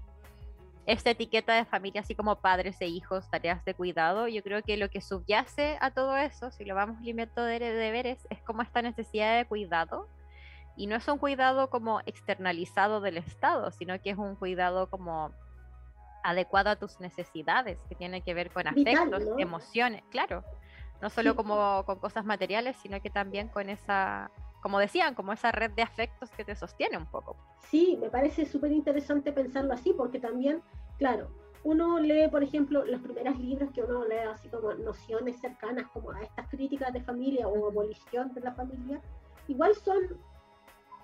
esta 0.85 1.11
etiqueta 1.11 1.53
de 1.53 1.65
familia, 1.65 2.01
así 2.01 2.15
como 2.15 2.37
padres 2.37 2.77
e 2.81 2.87
hijos, 2.87 3.29
tareas 3.29 3.63
de 3.63 3.75
cuidado, 3.75 4.27
yo 4.27 4.41
creo 4.41 4.63
que 4.63 4.77
lo 4.77 4.89
que 4.89 5.01
subyace 5.01 5.77
a 5.81 5.91
todo 5.91 6.17
eso, 6.17 6.49
si 6.49 6.65
lo 6.65 6.73
vamos 6.73 6.99
limpiando 7.01 7.43
de 7.43 7.59
deberes, 7.59 8.25
es 8.29 8.41
como 8.41 8.63
esta 8.63 8.81
necesidad 8.81 9.37
de 9.37 9.45
cuidado. 9.45 10.07
Y 10.79 10.87
no 10.87 10.95
es 10.95 11.05
un 11.09 11.17
cuidado 11.17 11.69
como 11.69 11.99
externalizado 12.05 13.01
del 13.01 13.17
Estado, 13.17 13.69
sino 13.69 13.99
que 14.01 14.11
es 14.11 14.17
un 14.17 14.37
cuidado 14.37 14.89
como 14.89 15.33
adecuado 16.23 16.69
a 16.69 16.77
tus 16.77 17.01
necesidades, 17.01 17.83
que 17.89 17.95
tiene 17.95 18.21
que 18.21 18.33
ver 18.33 18.49
con 18.49 18.65
afectos, 18.65 19.23
emociones, 19.37 20.03
claro. 20.09 20.45
No 21.01 21.09
solo 21.09 21.35
como 21.35 21.83
con 21.85 21.99
cosas 21.99 22.23
materiales, 22.23 22.77
sino 22.77 23.01
que 23.01 23.09
también 23.09 23.49
con 23.49 23.69
esa, 23.69 24.31
como 24.61 24.79
decían, 24.79 25.15
como 25.15 25.33
esa 25.33 25.51
red 25.51 25.71
de 25.71 25.81
afectos 25.81 26.29
que 26.31 26.45
te 26.45 26.55
sostiene 26.55 26.97
un 26.97 27.07
poco. 27.07 27.35
Sí, 27.69 27.97
me 27.99 28.09
parece 28.09 28.45
súper 28.45 28.71
interesante 28.71 29.33
pensarlo 29.33 29.73
así, 29.73 29.91
porque 29.91 30.17
también, 30.17 30.63
claro, 30.97 31.29
uno 31.65 31.99
lee, 31.99 32.29
por 32.29 32.41
ejemplo, 32.41 32.85
los 32.85 33.01
primeros 33.01 33.37
libros 33.37 33.69
que 33.73 33.81
uno 33.81 34.05
lee, 34.05 34.29
así 34.33 34.47
como 34.47 34.73
nociones 34.75 35.41
cercanas 35.41 35.87
como 35.91 36.11
a 36.11 36.21
estas 36.21 36.47
críticas 36.47 36.93
de 36.93 37.01
familia 37.01 37.49
o 37.49 37.67
abolición 37.67 38.33
de 38.33 38.39
la 38.39 38.53
familia, 38.53 39.01
igual 39.49 39.75
son 39.75 39.97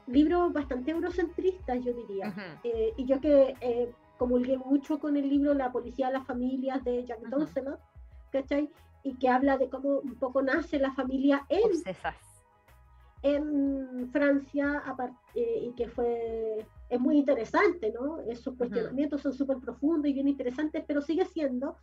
libros 0.08 0.54
bastante 0.54 0.92
eurocentristas, 0.92 1.84
yo 1.84 1.94
diría. 1.94 2.34
Eh, 2.64 2.94
y 2.98 3.06
yo 3.06 3.20
que 3.20 3.56
eh, 3.62 3.92
comulgué 4.18 4.58
mucho 4.58 5.00
con 5.00 5.18
el 5.18 5.30
libro 5.30 5.54
La 5.54 5.72
policía 5.72 6.08
de 6.08 6.14
las 6.14 6.28
familias 6.28 6.84
de 6.84 7.06
Jack 7.06 7.20
uh 7.32 7.78
¿cachai? 8.32 8.70
y 9.04 9.16
que 9.16 9.30
habla 9.30 9.58
de 9.58 9.70
cómo 9.70 10.00
un 10.00 10.16
poco 10.16 10.42
nace 10.42 10.80
la 10.80 10.92
familia 10.94 11.46
en, 11.50 11.62
en 13.22 14.10
Francia 14.12 14.84
eh, 15.36 15.60
y 15.62 15.72
que 15.76 15.88
fue 15.88 16.66
es 16.90 17.00
muy 17.00 17.18
interesante, 17.18 17.92
¿no? 17.92 18.20
Esos 18.22 18.56
cuestionamientos 18.56 19.22
son 19.22 19.34
súper 19.34 19.58
profundos 19.58 20.10
y 20.10 20.14
bien 20.14 20.28
interesantes, 20.28 20.84
pero 20.88 21.02
sigue 21.02 21.26
siendo 21.26 21.78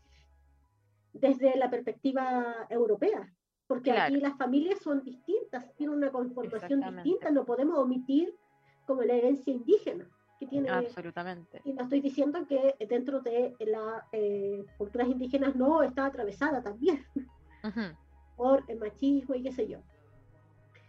desde 1.13 1.57
la 1.57 1.71
perspectiva 1.71 2.67
europea, 2.71 3.33
porque 3.75 3.93
aquí 3.93 4.17
las 4.17 4.37
familias 4.37 4.81
son 4.81 5.03
distintas, 5.03 5.65
tienen 5.77 5.97
una 5.97 6.11
conformación 6.11 6.81
distinta, 6.81 7.31
no 7.31 7.45
podemos 7.45 7.79
omitir 7.79 8.35
como 8.87 9.03
la 9.03 9.15
herencia 9.15 9.53
indígena 9.53 10.07
tiene. 10.47 10.71
Absolutamente. 10.71 11.61
Y 11.65 11.73
no 11.73 11.83
estoy 11.83 12.01
diciendo 12.01 12.47
que 12.47 12.75
dentro 12.89 13.21
de 13.21 13.55
las 13.61 14.03
eh, 14.13 14.65
culturas 14.79 15.09
indígenas 15.09 15.57
no 15.57 15.83
está 15.83 16.07
atravesada 16.07 16.63
también 16.63 17.05
por 18.37 18.65
el 18.69 18.79
machismo 18.79 19.35
y 19.35 19.43
qué 19.43 19.53
sé 19.53 19.69
yo. 19.69 19.79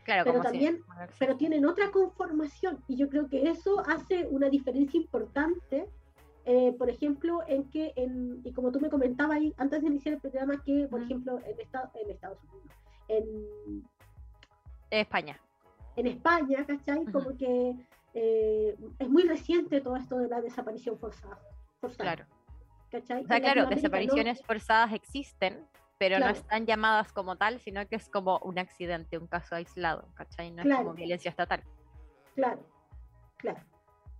Claro, 0.03 0.25
pero 0.25 0.41
también, 0.41 0.83
pero 1.17 1.37
tienen 1.37 1.65
otra 1.65 1.89
conformación 1.91 2.83
y 2.87 2.97
yo 2.97 3.07
creo 3.07 3.29
que 3.29 3.49
eso 3.49 3.79
hace 3.87 4.27
una 4.29 4.49
diferencia 4.49 4.99
importante 4.99 5.87
eh, 6.45 6.73
por 6.77 6.89
ejemplo, 6.89 7.41
en 7.47 7.69
que, 7.69 7.93
en, 7.95 8.41
y 8.43 8.51
como 8.51 8.71
tú 8.71 8.79
me 8.79 8.89
comentabas 8.89 9.37
ahí 9.37 9.53
antes 9.57 9.81
de 9.81 9.87
iniciar 9.87 10.15
el 10.15 10.21
programa, 10.21 10.61
que, 10.63 10.87
por 10.89 11.01
ejemplo, 11.01 11.39
en, 11.39 11.55
en 11.55 12.09
Estados 12.09 12.39
Unidos, 12.43 12.73
en 13.07 13.83
España. 14.89 15.39
En 15.95 16.07
España, 16.07 16.65
¿cachai? 16.65 17.05
Como 17.05 17.37
que 17.37 17.75
eh, 18.13 18.77
es 18.99 19.09
muy 19.09 19.23
reciente 19.23 19.81
todo 19.81 19.95
esto 19.95 20.17
de 20.17 20.27
la 20.27 20.41
desaparición 20.41 20.97
forzada. 20.97 21.39
Claro. 21.97 22.25
¿cachai? 22.91 23.23
O 23.23 23.27
sea, 23.27 23.39
claro, 23.39 23.65
desapariciones 23.67 24.41
forzadas 24.43 24.93
existen, 24.93 25.65
pero 25.97 26.19
no 26.19 26.29
están 26.29 26.65
llamadas 26.65 27.11
como 27.11 27.37
tal, 27.37 27.59
sino 27.59 27.87
que 27.87 27.95
es 27.95 28.09
como 28.09 28.39
un 28.39 28.59
accidente, 28.59 29.17
un 29.17 29.27
caso 29.27 29.55
aislado, 29.55 30.07
¿cachai? 30.15 30.51
No 30.51 30.63
es 30.63 30.75
como 30.75 30.93
violencia 30.93 31.29
estatal. 31.29 31.63
Claro, 32.35 32.65
claro. 33.37 33.59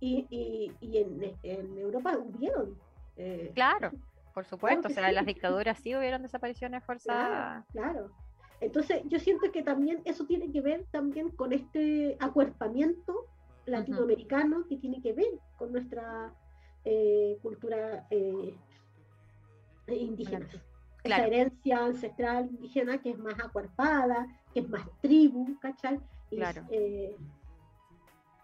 Y, 0.04 0.26
y, 0.28 0.70
y 0.86 0.98
en, 0.98 1.34
en, 1.42 1.78
Europa 1.78 2.18
hubieron. 2.18 2.76
Eh, 3.16 3.52
claro, 3.54 3.90
por 4.34 4.44
supuesto. 4.44 4.88
o 4.88 4.90
sea, 4.90 5.08
en 5.08 5.14
las 5.14 5.24
dictaduras 5.24 5.78
sí 5.78 5.96
hubieron 5.96 6.20
desapariciones 6.20 6.84
forzadas. 6.84 7.64
Claro, 7.72 8.10
Entonces, 8.60 9.00
yo 9.06 9.18
siento 9.18 9.50
que 9.50 9.62
también 9.62 10.02
eso 10.04 10.26
tiene 10.26 10.52
que 10.52 10.60
ver 10.60 10.84
también 10.90 11.30
con 11.30 11.54
este 11.54 12.18
acuerpamiento 12.20 13.14
latinoamericano 13.64 14.66
que 14.68 14.76
tiene 14.76 15.00
que 15.00 15.14
ver 15.14 15.40
con 15.56 15.72
nuestra 15.72 16.34
eh, 16.84 17.38
cultura 17.40 18.06
eh, 18.10 18.54
indígena. 19.86 20.46
Esa 21.02 21.26
herencia 21.26 21.78
ancestral 21.78 22.50
indígena 22.50 22.98
que 22.98 23.10
es 23.10 23.18
más 23.18 23.40
acuerpada, 23.40 24.26
que 24.52 24.60
es 24.60 24.68
más 24.68 24.86
tribu, 25.00 25.58
¿cachai? 25.60 25.98
claro. 26.28 26.62
Eh, 26.70 27.16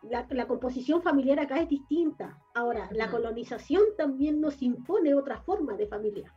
la, 0.03 0.47
composición 0.47 1.03
familiar 1.03 1.39
acá 1.39 1.61
es 1.61 1.69
distinta. 1.69 2.39
Ahora, 2.55 2.89
la 2.93 3.11
colonización 3.11 3.83
también 3.97 4.41
nos 4.41 4.63
impone 4.63 5.15
otra 5.15 5.41
forma 5.43 5.75
de 5.75 5.87
familia. 5.87 6.35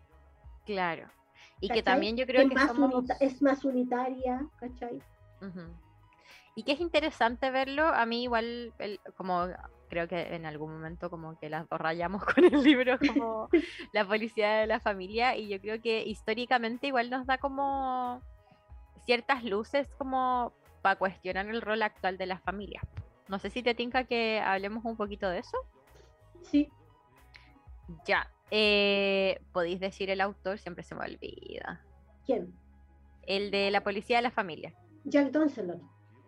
Claro. 0.66 1.08
Y 1.60 1.70
que 1.70 1.84
también 1.84 2.18
yo 2.18 2.26
creo 2.26 2.48
que, 2.48 2.56
es 3.22 3.42
más 3.42 3.64
unitaria, 3.64 4.46
¿cachai? 4.58 5.02
Y 6.56 6.64
que 6.64 6.74
es 6.74 6.80
interesante 6.80 7.52
verlo, 7.52 7.88
a 7.88 8.06
mí 8.06 8.24
igual, 8.24 8.74
como 9.16 9.48
creo 9.90 10.08
que 10.08 10.36
en 10.36 10.46
algún 10.46 10.74
momento 10.74 11.10
como 11.10 11.38
que 11.38 11.50
las 11.50 11.70
dos 11.70 11.80
rayamos 11.80 12.24
con 12.26 12.44
el 12.44 12.64
libro 12.64 12.98
como 12.98 13.50
la 13.94 14.08
policía 14.08 14.56
de 14.56 14.68
la 14.68 14.80
familia 14.80 15.36
y 15.36 15.50
yo 15.50 15.62
creo 15.62 15.82
que 15.82 16.04
históricamente 16.04 16.88
igual 16.88 17.12
nos 17.12 17.28
da 17.28 17.38
como 17.38 18.22
ciertas 19.06 19.44
luces 19.44 19.88
como 19.98 20.52
para 20.82 20.98
cuestionar 20.98 21.48
el 21.48 21.62
rol 21.62 21.84
actual 21.84 22.18
de 22.18 22.26
las 22.26 22.42
familias. 22.42 22.84
No 23.28 23.40
sé 23.40 23.50
si 23.50 23.64
te 23.64 23.74
tinca 23.74 24.04
que 24.04 24.40
hablemos 24.40 24.84
un 24.86 24.98
poquito 24.98 25.30
de 25.30 25.40
eso. 25.40 25.58
Sí. 26.42 26.70
Ya. 28.06 28.30
Eh, 28.52 29.40
¿Podéis 29.52 29.80
decir 29.80 30.10
el 30.10 30.22
autor? 30.22 30.60
Siempre 30.60 30.84
se 30.84 30.96
me 30.96 31.06
olvida. 31.06 31.82
¿Quién? 32.26 32.54
El 33.26 33.52
de 33.52 33.72
la 33.72 33.84
policía 33.84 34.18
de 34.18 34.24
la 34.24 34.32
familia. 34.32 34.74
Jack 35.06 35.32
Doncelot. 35.32 35.82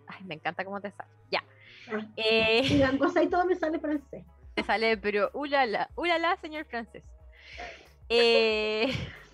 Ay, 0.07 0.23
me 0.23 0.35
encanta 0.35 0.63
cómo 0.63 0.81
te 0.81 0.91
sale. 0.91 1.09
Ya. 1.29 1.43
Ah, 1.91 2.07
eh, 2.15 2.87
cosa 2.97 3.23
y 3.23 3.27
todo 3.27 3.45
me 3.45 3.55
sale 3.55 3.79
francés. 3.79 4.25
Me 4.55 4.63
sale, 4.63 4.95
pero 4.95 5.31
ulala, 5.33 5.89
ulala, 5.97 6.37
señor 6.37 6.63
francés. 6.63 7.03
Eh, 8.07 8.87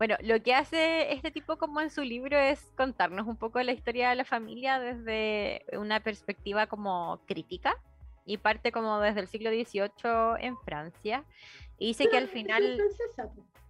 bueno, 0.00 0.16
lo 0.22 0.42
que 0.42 0.54
hace 0.54 1.12
este 1.12 1.30
tipo 1.30 1.58
como 1.58 1.78
en 1.82 1.90
su 1.90 2.00
libro 2.00 2.38
es 2.38 2.72
contarnos 2.74 3.26
un 3.26 3.36
poco 3.36 3.60
la 3.60 3.72
historia 3.72 4.08
de 4.08 4.14
la 4.14 4.24
familia 4.24 4.80
desde 4.80 5.62
una 5.76 6.00
perspectiva 6.00 6.66
como 6.68 7.20
crítica 7.26 7.76
y 8.24 8.38
parte 8.38 8.72
como 8.72 8.98
desde 9.00 9.20
el 9.20 9.28
siglo 9.28 9.50
XVIII 9.50 10.38
en 10.38 10.56
Francia. 10.56 11.22
Y 11.76 11.88
dice 11.88 12.08
que 12.08 12.16
al 12.16 12.28
final, 12.28 12.80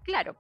claro, 0.05 0.37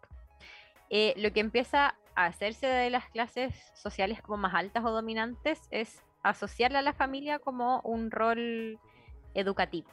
eh, 0.90 1.12
lo 1.16 1.33
que 1.33 1.40
empieza 1.40 1.96
a 2.14 2.26
hacerse 2.26 2.68
de 2.68 2.90
las 2.90 3.11
clases 3.11 3.53
sociales 3.74 4.22
como 4.22 4.37
más 4.37 4.55
altas 4.55 4.85
o 4.85 4.92
dominantes 4.92 5.61
es 5.72 6.05
asociarle 6.22 6.79
a 6.79 6.83
la 6.83 6.92
familia 6.92 7.40
como 7.40 7.81
un 7.81 8.12
rol 8.12 8.79
educativo, 9.35 9.90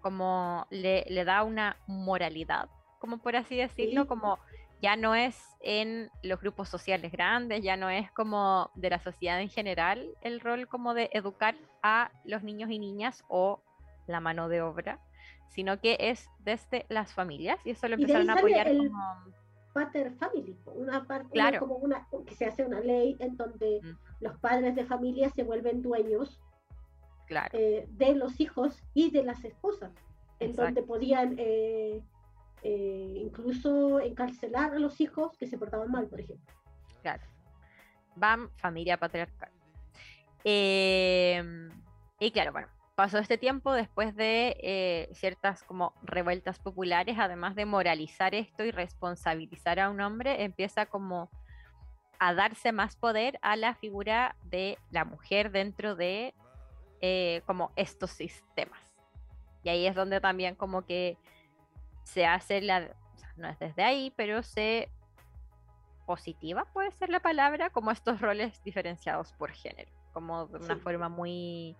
como 0.00 0.66
le, 0.70 1.04
da 1.24 1.44
una 1.44 1.76
moralidad, 1.86 2.68
como 2.98 3.18
por 3.18 3.36
así 3.36 3.56
decirlo, 3.56 4.08
como 4.08 4.40
ya 4.82 4.96
no 4.96 5.14
es 5.14 5.36
en 5.60 6.10
los 6.22 6.40
grupos 6.40 6.68
sociales 6.68 7.10
grandes, 7.10 7.62
ya 7.62 7.76
no 7.76 7.88
es 7.88 8.10
como 8.12 8.70
de 8.74 8.90
la 8.90 8.98
sociedad 8.98 9.40
en 9.40 9.48
general 9.48 10.10
el 10.20 10.40
rol 10.40 10.68
como 10.68 10.94
de 10.94 11.10
educar 11.12 11.54
a 11.82 12.10
los 12.24 12.42
niños 12.42 12.70
y 12.70 12.78
niñas 12.78 13.24
o 13.28 13.62
la 14.06 14.20
mano 14.20 14.48
de 14.48 14.60
obra, 14.60 14.98
sino 15.48 15.80
que 15.80 15.96
es 16.00 16.28
desde 16.40 16.84
las 16.88 17.14
familias 17.14 17.58
y 17.64 17.70
eso 17.70 17.88
lo 17.88 17.94
empezaron 17.94 18.30
a 18.30 18.34
apoyar 18.34 18.76
como 18.76 19.34
pater 19.72 20.12
family, 20.12 20.56
una 20.66 21.04
parte 21.04 21.58
como 21.58 21.76
una 21.76 22.06
que 22.26 22.34
se 22.34 22.46
hace 22.46 22.64
una 22.64 22.80
ley 22.80 23.16
en 23.18 23.36
donde 23.36 23.80
los 24.20 24.38
padres 24.38 24.74
de 24.76 24.84
familia 24.84 25.28
se 25.30 25.42
vuelven 25.42 25.82
dueños 25.82 26.40
eh, 27.52 27.86
de 27.90 28.14
los 28.14 28.38
hijos 28.38 28.82
y 28.94 29.10
de 29.10 29.24
las 29.24 29.44
esposas, 29.44 29.92
en 30.38 30.52
donde 30.52 30.82
podían 30.82 31.34
eh, 31.38 32.02
eh, 32.64 33.20
incluso 33.22 34.00
encarcelar 34.00 34.72
a 34.72 34.78
los 34.78 35.00
hijos 35.00 35.36
que 35.38 35.46
se 35.46 35.58
portaban 35.58 35.90
mal, 35.90 36.08
por 36.08 36.20
ejemplo. 36.20 36.52
Claro. 37.02 37.22
Van 38.16 38.50
familia 38.56 38.96
patriarcal. 38.96 39.50
y 40.44 42.30
claro, 42.32 42.52
bueno, 42.52 42.68
pasó 42.94 43.18
este 43.18 43.38
tiempo 43.38 43.72
después 43.72 44.14
de 44.16 44.56
eh, 44.60 45.08
ciertas 45.12 45.62
como 45.62 45.94
revueltas 46.02 46.58
populares, 46.58 47.16
además 47.18 47.54
de 47.54 47.66
moralizar 47.66 48.34
esto 48.34 48.64
y 48.64 48.70
responsabilizar 48.70 49.80
a 49.80 49.90
un 49.90 50.00
hombre, 50.00 50.44
empieza 50.44 50.86
como 50.86 51.30
a 52.18 52.32
darse 52.34 52.72
más 52.72 52.96
poder 52.96 53.38
a 53.42 53.56
la 53.56 53.74
figura 53.74 54.36
de 54.44 54.78
la 54.90 55.04
mujer 55.04 55.50
dentro 55.50 55.96
de 55.96 56.34
eh, 57.00 57.42
como 57.46 57.72
estos 57.76 58.10
sistemas. 58.10 58.80
Y 59.62 59.68
ahí 59.68 59.86
es 59.86 59.94
donde 59.94 60.20
también 60.20 60.54
como 60.54 60.86
que 60.86 61.18
se 62.04 62.26
hace 62.26 62.60
la, 62.60 62.88
no 63.36 63.48
es 63.48 63.58
desde 63.58 63.82
ahí, 63.82 64.12
pero 64.16 64.42
se 64.42 64.88
positiva, 66.06 66.66
puede 66.72 66.92
ser 66.92 67.08
la 67.08 67.20
palabra, 67.20 67.70
como 67.70 67.90
estos 67.90 68.20
roles 68.20 68.62
diferenciados 68.62 69.32
por 69.32 69.50
género, 69.50 69.90
como 70.12 70.46
de 70.46 70.58
una 70.58 70.76
forma 70.76 71.08
muy 71.08 71.76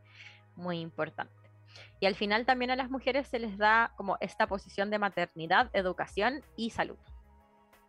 muy 0.57 0.81
importante. 0.81 1.33
Y 2.01 2.07
al 2.07 2.15
final 2.15 2.47
también 2.47 2.71
a 2.71 2.77
las 2.77 2.91
mujeres 2.91 3.27
se 3.29 3.39
les 3.39 3.59
da 3.59 3.93
como 3.97 4.17
esta 4.21 4.47
posición 4.47 4.91
de 4.91 4.99
maternidad, 4.99 5.71
educación 5.73 6.43
y 6.57 6.71
salud. 6.71 6.99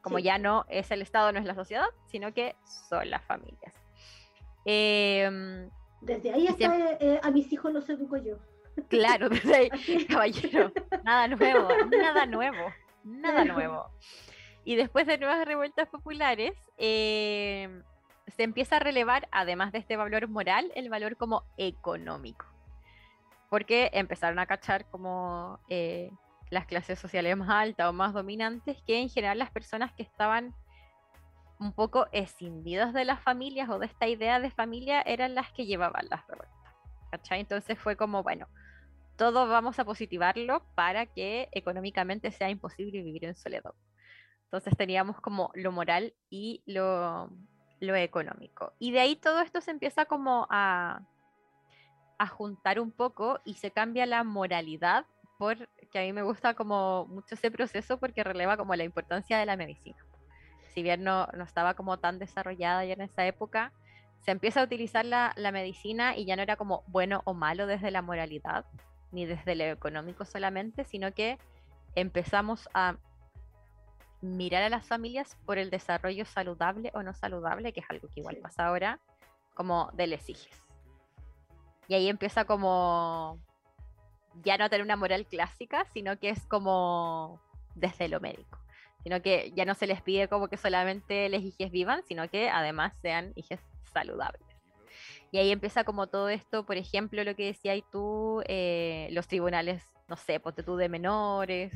Como 0.01 0.19
ya 0.19 0.37
no 0.37 0.65
es 0.69 0.91
el 0.91 1.01
Estado, 1.01 1.31
no 1.31 1.39
es 1.39 1.45
la 1.45 1.55
sociedad, 1.55 1.87
sino 2.05 2.31
que 2.33 2.55
son 2.89 3.09
las 3.09 3.23
familias. 3.25 3.73
Em, 4.63 5.69
desde 6.01 6.31
ahí 6.31 6.47
hasta 6.47 6.91
eh, 6.99 7.19
a 7.23 7.31
mis 7.31 7.51
hijos 7.51 7.73
los 7.73 7.89
educo 7.89 8.17
yo. 8.17 8.37
Claro, 8.89 9.29
desde 9.29 9.55
ahí, 9.55 10.05
caballero, 10.05 10.71
nada 11.03 11.27
nuevo, 11.27 11.67
nada 11.89 12.25
nuevo, 12.25 12.73
nada 13.03 13.45
nuevo. 13.45 13.89
Y 14.63 14.75
después 14.75 15.05
de 15.07 15.17
nuevas 15.17 15.45
revueltas 15.45 15.87
populares, 15.87 16.53
em, 16.77 17.83
se 18.27 18.43
empieza 18.43 18.77
a 18.77 18.79
relevar, 18.79 19.27
además 19.31 19.71
de 19.71 19.79
este 19.79 19.95
valor 19.95 20.27
moral, 20.27 20.71
el 20.75 20.89
valor 20.89 21.15
como 21.17 21.43
económico 21.57 22.45
porque 23.49 23.89
empezaron 23.93 24.39
a 24.39 24.45
cachar 24.45 24.85
como 24.89 25.59
eh, 25.69 26.11
las 26.49 26.65
clases 26.65 26.99
sociales 26.99 27.37
más 27.37 27.49
altas 27.49 27.87
o 27.87 27.93
más 27.93 28.13
dominantes, 28.13 28.81
que 28.85 28.99
en 28.99 29.09
general 29.09 29.39
las 29.39 29.51
personas 29.51 29.93
que 29.93 30.03
estaban 30.03 30.53
un 31.59 31.71
poco 31.71 32.07
escindidas 32.11 32.93
de 32.93 33.05
las 33.05 33.21
familias 33.21 33.69
o 33.69 33.79
de 33.79 33.85
esta 33.85 34.07
idea 34.07 34.39
de 34.39 34.51
familia 34.51 35.01
eran 35.03 35.35
las 35.35 35.51
que 35.53 35.65
llevaban 35.65 36.07
las 36.09 36.27
revueltas. 36.27 36.73
¿cachai? 37.11 37.39
Entonces 37.39 37.79
fue 37.79 37.95
como, 37.95 38.23
bueno, 38.23 38.47
todo 39.15 39.47
vamos 39.47 39.79
a 39.79 39.85
positivarlo 39.85 40.65
para 40.75 41.05
que 41.05 41.49
económicamente 41.51 42.31
sea 42.31 42.49
imposible 42.49 43.01
vivir 43.01 43.25
en 43.25 43.35
soledad. 43.35 43.73
Entonces 44.45 44.77
teníamos 44.77 45.19
como 45.21 45.51
lo 45.53 45.71
moral 45.71 46.13
y 46.29 46.63
lo, 46.65 47.29
lo 47.79 47.95
económico. 47.95 48.73
Y 48.79 48.91
de 48.91 48.99
ahí 48.99 49.15
todo 49.15 49.41
esto 49.41 49.61
se 49.61 49.71
empieza 49.71 50.05
como 50.05 50.47
a, 50.49 51.01
a 52.17 52.27
juntar 52.27 52.79
un 52.79 52.91
poco 52.91 53.39
y 53.45 53.55
se 53.55 53.71
cambia 53.71 54.05
la 54.05 54.23
moralidad, 54.23 55.05
porque 55.37 55.99
a 55.99 56.01
mí 56.01 56.13
me 56.13 56.23
gusta 56.23 56.53
como 56.53 57.05
mucho 57.07 57.35
ese 57.35 57.51
proceso 57.51 57.99
porque 57.99 58.23
releva 58.23 58.57
como 58.57 58.75
la 58.75 58.83
importancia 58.83 59.37
de 59.37 59.45
la 59.45 59.57
medicina. 59.57 59.97
Si 60.73 60.83
bien 60.83 61.03
no, 61.03 61.27
no 61.27 61.43
estaba 61.43 61.73
como 61.73 61.97
tan 61.99 62.19
desarrollada 62.19 62.85
ya 62.85 62.93
en 62.93 63.01
esa 63.01 63.25
época, 63.25 63.71
se 64.21 64.31
empieza 64.31 64.61
a 64.61 64.63
utilizar 64.63 65.05
la, 65.05 65.33
la 65.35 65.51
medicina 65.51 66.17
y 66.17 66.25
ya 66.25 66.35
no 66.35 66.41
era 66.41 66.55
como 66.55 66.83
bueno 66.87 67.21
o 67.25 67.33
malo 67.33 67.67
desde 67.67 67.91
la 67.91 68.01
moralidad, 68.01 68.65
ni 69.11 69.25
desde 69.25 69.55
lo 69.55 69.63
económico 69.65 70.25
solamente, 70.25 70.85
sino 70.85 71.13
que 71.13 71.37
empezamos 71.95 72.69
a 72.73 72.97
mirar 74.21 74.63
a 74.63 74.69
las 74.69 74.87
familias 74.87 75.37
por 75.45 75.57
el 75.57 75.69
desarrollo 75.69 76.25
saludable 76.25 76.91
o 76.93 77.03
no 77.03 77.13
saludable, 77.13 77.73
que 77.73 77.81
es 77.81 77.85
algo 77.89 78.07
que 78.07 78.21
igual 78.21 78.37
pasa 78.37 78.67
ahora, 78.67 78.99
como 79.53 79.91
de 79.93 80.07
les 80.07 80.29
hijes. 80.29 80.63
Y 81.87 81.93
ahí 81.93 82.09
empieza 82.09 82.45
como 82.45 83.39
ya 84.43 84.57
no 84.57 84.69
tener 84.69 84.83
una 84.83 84.95
moral 84.95 85.25
clásica, 85.25 85.85
sino 85.93 86.17
que 86.19 86.29
es 86.29 86.45
como 86.47 87.39
desde 87.75 88.09
lo 88.09 88.19
médico. 88.19 88.59
Sino 89.03 89.21
que 89.21 89.51
ya 89.55 89.65
no 89.65 89.75
se 89.75 89.87
les 89.87 90.01
pide 90.01 90.27
como 90.27 90.47
que 90.47 90.57
solamente 90.57 91.29
les 91.29 91.43
hijes 91.43 91.71
vivan, 91.71 92.03
sino 92.07 92.27
que 92.27 92.49
además 92.49 92.93
sean 93.01 93.33
hijes 93.35 93.59
saludables. 93.93 94.54
Y 95.31 95.37
ahí 95.37 95.51
empieza 95.51 95.83
como 95.83 96.07
todo 96.07 96.29
esto, 96.29 96.65
por 96.65 96.77
ejemplo, 96.77 97.23
lo 97.23 97.35
que 97.35 97.45
decías 97.45 97.79
tú, 97.91 98.41
eh, 98.47 99.09
los 99.11 99.27
tribunales, 99.27 99.83
no 100.07 100.15
sé, 100.15 100.39
ponte 100.39 100.63
tú 100.63 100.75
de 100.75 100.89
menores, 100.89 101.73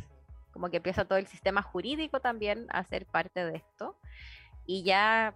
como 0.51 0.69
que 0.69 0.77
empieza 0.77 1.05
todo 1.05 1.17
el 1.17 1.27
sistema 1.27 1.61
jurídico 1.61 2.19
también 2.19 2.67
a 2.69 2.83
ser 2.83 3.05
parte 3.05 3.45
de 3.45 3.57
esto. 3.57 3.95
Y 4.65 4.83
ya 4.83 5.33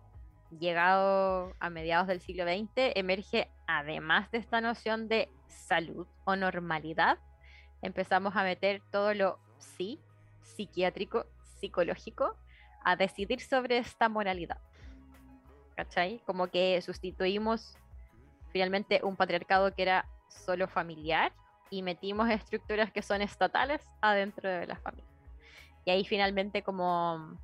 llegado 0.59 1.53
a 1.59 1.69
mediados 1.69 2.07
del 2.07 2.21
siglo 2.21 2.43
XX, 2.43 2.91
emerge, 2.95 3.49
además 3.67 4.29
de 4.31 4.37
esta 4.37 4.61
noción 4.61 5.07
de 5.07 5.29
salud 5.47 6.07
o 6.25 6.35
normalidad, 6.35 7.17
empezamos 7.81 8.35
a 8.35 8.43
meter 8.43 8.81
todo 8.91 9.13
lo 9.13 9.39
psiquiátrico, 10.41 11.25
psicológico, 11.59 12.37
a 12.83 12.95
decidir 12.95 13.39
sobre 13.39 13.77
esta 13.77 14.09
moralidad. 14.09 14.59
¿Cachai? 15.75 16.21
Como 16.25 16.47
que 16.47 16.81
sustituimos 16.81 17.77
finalmente 18.51 19.01
un 19.03 19.15
patriarcado 19.15 19.73
que 19.73 19.81
era 19.81 20.05
solo 20.27 20.67
familiar 20.67 21.33
y 21.69 21.81
metimos 21.81 22.29
estructuras 22.29 22.91
que 22.91 23.01
son 23.01 23.21
estatales 23.21 23.81
adentro 24.01 24.49
de 24.49 24.67
la 24.67 24.75
familia. 24.77 25.09
Y 25.85 25.91
ahí 25.91 26.05
finalmente 26.05 26.61
como 26.61 27.37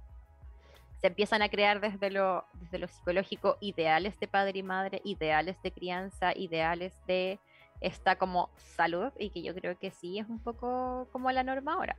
se 1.01 1.07
empiezan 1.07 1.41
a 1.41 1.49
crear 1.49 1.79
desde 1.79 2.11
lo, 2.11 2.45
desde 2.53 2.77
lo 2.77 2.87
psicológico 2.87 3.57
ideales 3.61 4.19
de 4.19 4.27
padre 4.27 4.59
y 4.59 4.63
madre, 4.63 5.01
ideales 5.03 5.61
de 5.63 5.71
crianza, 5.71 6.33
ideales 6.35 6.93
de 7.07 7.39
esta 7.81 8.17
como 8.17 8.49
salud 8.57 9.11
y 9.17 9.29
que 9.29 9.41
yo 9.41 9.55
creo 9.55 9.77
que 9.79 9.91
sí 9.91 10.19
es 10.19 10.27
un 10.27 10.39
poco 10.39 11.07
como 11.11 11.31
la 11.31 11.43
norma 11.43 11.73
ahora. 11.73 11.95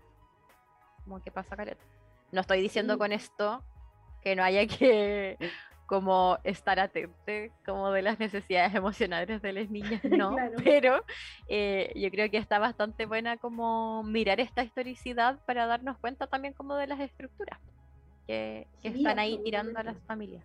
Como 1.05 1.23
que 1.23 1.31
pasa 1.31 1.57
caleta. 1.57 1.83
No 2.31 2.43
estoy 2.43 2.61
diciendo 2.61 2.99
con 2.99 3.13
esto 3.13 3.65
que 4.23 4.37
no 4.37 4.45
haya 4.45 4.67
que 4.67 5.39
como 5.91 6.39
estar 6.45 6.79
atente 6.79 7.51
como 7.67 7.91
de 7.91 8.03
las 8.03 8.21
necesidades 8.21 8.73
emocionales 8.73 9.43
de 9.43 9.53
las 9.53 9.69
niñas, 9.69 10.01
no, 10.05 10.37
pero 10.63 11.05
eh, 11.49 11.93
yo 11.97 12.09
creo 12.13 12.31
que 12.31 12.37
está 12.37 12.61
bastante 12.61 13.07
buena 13.07 13.39
como 13.39 14.05
mirar 14.05 14.39
esta 14.39 14.63
historicidad 14.63 15.45
para 15.47 15.67
darnos 15.67 15.99
cuenta 15.99 16.29
también 16.29 16.55
como 16.55 16.77
de 16.77 16.87
las 16.87 17.01
estructuras 17.01 17.59
que, 18.29 18.69
están 18.85 19.19
ahí 19.19 19.41
tirando 19.43 19.77
a 19.81 19.83
las 19.83 19.99
familias. 20.03 20.45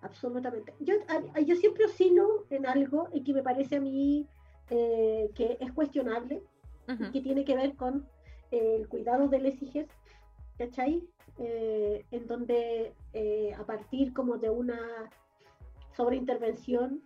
Absolutamente. 0.00 0.72
Yo, 0.80 0.94
yo 1.46 1.56
siempre 1.56 1.84
oscilo 1.84 2.46
en 2.48 2.64
algo 2.64 3.10
y 3.12 3.22
que 3.22 3.34
me 3.34 3.42
parece 3.42 3.76
a 3.76 3.80
mí 3.80 4.26
eh, 4.70 5.28
que 5.34 5.58
es 5.60 5.72
cuestionable 5.74 6.42
y 6.88 7.10
que 7.10 7.20
tiene 7.20 7.44
que 7.44 7.54
ver 7.54 7.74
con 7.74 8.08
eh, 8.50 8.76
el 8.80 8.88
cuidado 8.88 9.28
de 9.28 9.40
las 9.40 9.60
hijas, 9.60 9.88
¿cachai? 10.56 11.06
Eh, 11.42 12.04
en 12.10 12.26
donde 12.26 12.94
a 13.58 13.64
partir 13.64 14.12
como 14.12 14.36
de 14.36 14.50
una 14.50 14.78
sobreintervención 15.96 17.02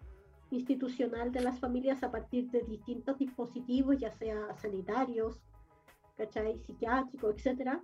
institucional 0.51 1.33
de 1.33 1.41
las 1.41 1.59
familias 1.59 2.03
a 2.03 2.11
partir 2.11 2.51
de 2.51 2.61
distintos 2.63 3.19
dispositivos, 3.19 3.99
ya 3.99 4.11
sea 4.11 4.55
sanitarios, 4.57 5.41
¿cachai? 6.17 6.59
psiquiátricos, 6.61 7.35
etcétera, 7.37 7.81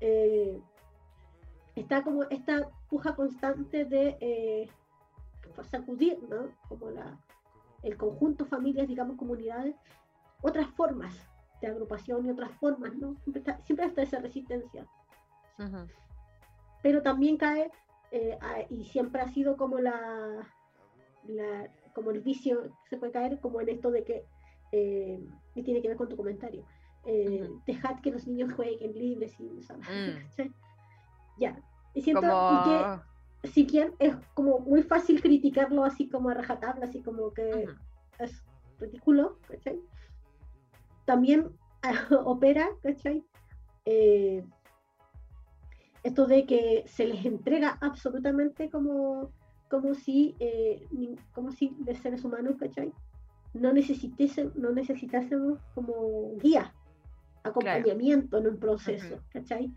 eh, 0.00 0.60
está 1.76 2.02
como 2.02 2.24
esta 2.24 2.68
puja 2.88 3.14
constante 3.14 3.84
de 3.84 4.16
eh, 4.20 4.68
sacudir, 5.70 6.18
¿no? 6.28 6.48
Como 6.68 6.90
la, 6.90 7.18
el 7.82 7.96
conjunto, 7.96 8.44
familias, 8.46 8.88
digamos, 8.88 9.16
comunidades, 9.16 9.76
otras 10.40 10.68
formas 10.70 11.14
de 11.60 11.68
agrupación 11.68 12.26
y 12.26 12.30
otras 12.30 12.50
formas, 12.52 12.94
¿no? 12.96 13.14
Siempre 13.64 13.86
está, 13.86 14.02
esa 14.02 14.20
resistencia. 14.20 14.86
Pero 16.82 17.02
también 17.02 17.36
cae, 17.36 17.70
eh, 18.10 18.38
y 18.70 18.84
siempre 18.84 19.22
ha 19.22 19.28
sido 19.28 19.56
como 19.56 19.78
la, 19.78 20.46
como 21.94 22.10
el 22.10 22.20
vicio 22.20 22.72
se 22.90 22.96
puede 22.96 23.12
caer, 23.12 23.40
como 23.40 23.60
en 23.60 23.68
esto 23.68 23.90
de 23.90 24.04
que, 24.04 24.24
y 25.54 25.62
tiene 25.62 25.82
que 25.82 25.88
ver 25.88 25.96
con 25.96 26.08
tu 26.08 26.16
comentario, 26.16 26.64
eh, 27.04 27.50
dejad 27.66 27.98
que 28.00 28.12
los 28.12 28.28
niños 28.28 28.52
jueguen 28.54 28.92
libres 28.92 29.34
y 29.40 29.44
mm. 29.44 30.52
ya 31.38 31.60
y 31.94 32.02
siento 32.02 32.22
que 32.22 33.48
si 33.48 33.66
quieren 33.66 33.92
es 33.98 34.14
como 34.34 34.60
muy 34.60 34.84
fácil 34.84 35.20
criticarlo 35.20 35.84
así 35.84 36.08
como 36.08 36.30
a 36.30 36.34
rajatabla 36.34 36.84
así 36.84 37.02
como 37.02 37.32
que 37.34 37.66
es 38.20 38.44
ridículo 38.78 39.36
¿cachai? 39.48 39.80
también 41.04 41.50
opera 42.24 42.68
¿cachai? 42.84 43.24
Eh, 43.84 44.44
esto 46.02 46.26
de 46.26 46.46
que 46.46 46.84
se 46.86 47.06
les 47.06 47.24
entrega 47.24 47.78
absolutamente 47.80 48.70
como 48.70 49.30
como 49.68 49.94
si 49.94 50.34
eh, 50.40 50.86
como 51.32 51.50
si 51.52 51.74
de 51.80 51.94
seres 51.94 52.24
humanos 52.24 52.56
¿cachai? 52.58 52.92
no 53.54 53.72
necesitásemos, 53.72 54.56
no 54.56 54.72
necesitásemos 54.72 55.58
como 55.74 56.36
guía 56.38 56.72
acompañamiento 57.44 58.38
en 58.38 58.46
un 58.46 58.58
proceso, 58.58 59.20
¿cachai? 59.30 59.70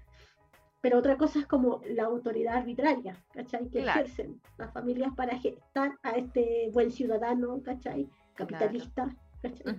Pero 0.81 0.99
otra 0.99 1.17
cosa 1.17 1.39
es 1.39 1.47
como 1.47 1.81
la 1.89 2.03
autoridad 2.03 2.57
arbitraria, 2.57 3.17
¿cachai? 3.33 3.67
Que 3.69 3.79
ejercen 3.79 4.39
las 4.57 4.71
familias 4.71 5.11
para 5.15 5.37
gestar 5.39 5.97
a 6.03 6.11
este 6.11 6.69
buen 6.71 6.91
ciudadano, 6.91 7.61
¿cachai? 7.63 8.07
Capitalista, 8.35 9.09
¿cachai? 9.41 9.75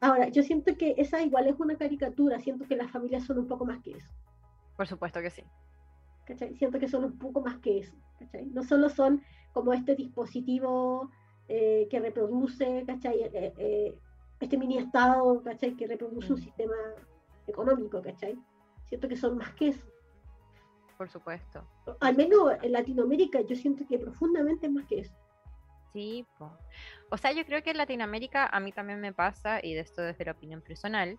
Ahora, 0.00 0.28
yo 0.28 0.42
siento 0.42 0.76
que 0.76 0.94
esa 0.96 1.22
igual 1.22 1.48
es 1.48 1.58
una 1.58 1.76
caricatura, 1.76 2.38
siento 2.38 2.66
que 2.66 2.76
las 2.76 2.90
familias 2.90 3.24
son 3.24 3.38
un 3.38 3.48
poco 3.48 3.66
más 3.66 3.82
que 3.82 3.90
eso. 3.90 4.08
Por 4.80 4.88
supuesto 4.88 5.20
que 5.20 5.28
sí. 5.28 5.44
¿cachai? 6.24 6.56
Siento 6.56 6.78
que 6.78 6.88
son 6.88 7.04
un 7.04 7.18
poco 7.18 7.42
más 7.42 7.58
que 7.58 7.80
eso, 7.80 7.94
¿cachai? 8.18 8.46
No 8.46 8.62
solo 8.62 8.88
son 8.88 9.22
como 9.52 9.74
este 9.74 9.94
dispositivo 9.94 11.10
eh, 11.48 11.86
que 11.90 12.00
reproduce, 12.00 12.84
¿cachai? 12.86 13.20
Eh, 13.24 13.52
eh, 13.58 13.94
este 14.40 14.56
mini 14.56 14.78
estado, 14.78 15.42
¿cachai? 15.42 15.76
Que 15.76 15.86
reproduce 15.86 16.32
un 16.32 16.38
mm. 16.38 16.42
sistema 16.44 16.76
económico, 17.46 18.00
¿cachai? 18.00 18.38
Siento 18.86 19.06
que 19.06 19.18
son 19.18 19.36
más 19.36 19.52
que 19.52 19.68
eso. 19.68 19.86
Por 20.96 21.10
supuesto. 21.10 21.62
Al 22.00 22.16
menos 22.16 22.54
en 22.62 22.72
Latinoamérica 22.72 23.42
yo 23.42 23.56
siento 23.56 23.86
que 23.86 23.98
profundamente 23.98 24.64
es 24.66 24.72
más 24.72 24.86
que 24.86 25.00
eso. 25.00 25.14
Sí, 25.92 26.24
o 27.10 27.18
sea, 27.18 27.32
yo 27.32 27.44
creo 27.44 27.62
que 27.62 27.72
en 27.72 27.76
Latinoamérica 27.76 28.46
a 28.46 28.60
mí 28.60 28.72
también 28.72 28.98
me 29.02 29.12
pasa, 29.12 29.60
y 29.62 29.74
de 29.74 29.80
esto 29.80 30.00
desde 30.00 30.24
la 30.24 30.32
opinión 30.32 30.62
personal, 30.62 31.18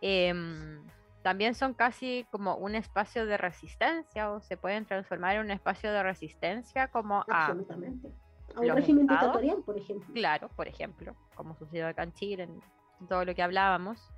em, 0.00 0.82
también 1.26 1.56
son 1.56 1.74
casi 1.74 2.24
como 2.30 2.54
un 2.54 2.76
espacio 2.76 3.26
de 3.26 3.36
resistencia 3.36 4.30
o 4.30 4.40
se 4.40 4.56
pueden 4.56 4.86
transformar 4.86 5.34
en 5.34 5.40
un 5.40 5.50
espacio 5.50 5.90
de 5.90 6.00
resistencia 6.04 6.86
como 6.86 7.24
Absolutamente 7.28 8.12
a 8.54 8.60
un 8.60 8.68
régimen 8.68 9.08
dictatorial, 9.08 9.60
por 9.64 9.76
ejemplo. 9.76 10.14
Claro, 10.14 10.48
por 10.54 10.68
ejemplo, 10.68 11.16
como 11.34 11.56
sucedió 11.56 11.88
acá 11.88 12.04
en 12.04 12.12
Chile, 12.12 12.44
en 12.44 13.08
todo 13.08 13.24
lo 13.24 13.34
que 13.34 13.42
hablábamos. 13.42 14.08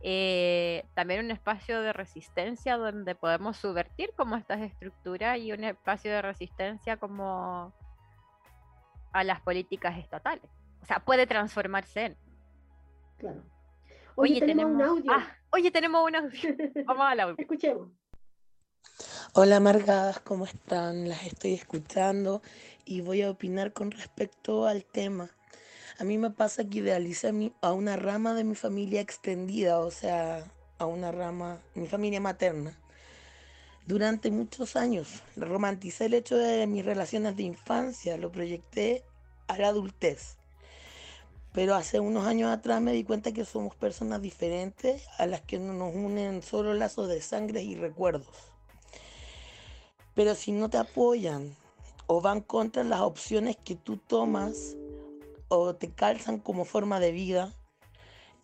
Eh, 0.00 0.84
también 0.94 1.24
un 1.24 1.30
espacio 1.30 1.82
de 1.82 1.92
resistencia 1.92 2.76
donde 2.76 3.14
podemos 3.14 3.58
subvertir 3.58 4.10
como 4.16 4.34
estas 4.34 4.60
estructuras 4.60 5.38
y 5.38 5.52
un 5.52 5.62
espacio 5.62 6.10
de 6.10 6.20
resistencia 6.20 6.96
como 6.96 7.72
a 9.12 9.22
las 9.22 9.40
políticas 9.40 9.96
estatales. 9.98 10.50
O 10.82 10.84
sea, 10.84 10.98
puede 10.98 11.28
transformarse 11.28 12.06
en. 12.06 12.16
Claro. 13.18 13.55
Oye, 14.18 14.40
tenemos, 14.40 14.74
un 14.74 14.80
audio. 14.80 15.12
Ah, 15.12 15.26
oye, 15.50 15.70
tenemos 15.70 16.02
un 16.02 16.16
audio. 16.16 16.40
Vamos 16.86 17.04
al 17.06 17.20
audio. 17.20 17.34
Escuchemos. 17.36 17.90
Hola, 19.34 19.60
Margadas, 19.60 20.20
¿cómo 20.20 20.46
están? 20.46 21.06
Las 21.06 21.26
estoy 21.26 21.52
escuchando 21.52 22.40
y 22.86 23.02
voy 23.02 23.20
a 23.20 23.30
opinar 23.30 23.74
con 23.74 23.90
respecto 23.90 24.66
al 24.66 24.86
tema. 24.86 25.28
A 25.98 26.04
mí 26.04 26.16
me 26.16 26.30
pasa 26.30 26.64
que 26.64 26.78
idealicé 26.78 27.52
a, 27.60 27.72
una 27.74 27.96
rama 27.96 28.32
de 28.32 28.44
mi 28.44 28.54
familia 28.54 29.02
extendida, 29.02 29.80
o 29.80 29.90
sea, 29.90 30.44
a 30.78 30.86
una 30.86 31.12
rama, 31.12 31.60
mi 31.74 31.86
familia 31.86 32.20
materna. 32.20 32.74
Durante 33.86 34.30
muchos 34.30 34.76
años 34.76 35.22
romanticé 35.36 36.06
el 36.06 36.14
hecho 36.14 36.38
de 36.38 36.66
mis 36.66 36.86
relaciones 36.86 37.36
de 37.36 37.42
infancia, 37.42 38.16
lo 38.16 38.32
proyecté 38.32 39.04
a 39.46 39.58
la 39.58 39.68
adultez. 39.68 40.38
Pero 41.56 41.74
hace 41.74 42.00
unos 42.00 42.26
años 42.26 42.50
atrás 42.52 42.82
me 42.82 42.92
di 42.92 43.02
cuenta 43.02 43.32
que 43.32 43.46
somos 43.46 43.74
personas 43.74 44.20
diferentes 44.20 45.08
a 45.16 45.24
las 45.24 45.40
que 45.40 45.58
nos 45.58 45.94
unen 45.94 46.42
solo 46.42 46.74
lazos 46.74 47.08
de 47.08 47.22
sangre 47.22 47.62
y 47.62 47.74
recuerdos. 47.74 48.28
Pero 50.14 50.34
si 50.34 50.52
no 50.52 50.68
te 50.68 50.76
apoyan, 50.76 51.56
o 52.08 52.20
van 52.20 52.42
contra 52.42 52.84
las 52.84 53.00
opciones 53.00 53.56
que 53.56 53.74
tú 53.74 53.96
tomas 53.96 54.76
o 55.48 55.74
te 55.74 55.90
calzan 55.90 56.40
como 56.40 56.66
forma 56.66 57.00
de 57.00 57.12
vida, 57.12 57.54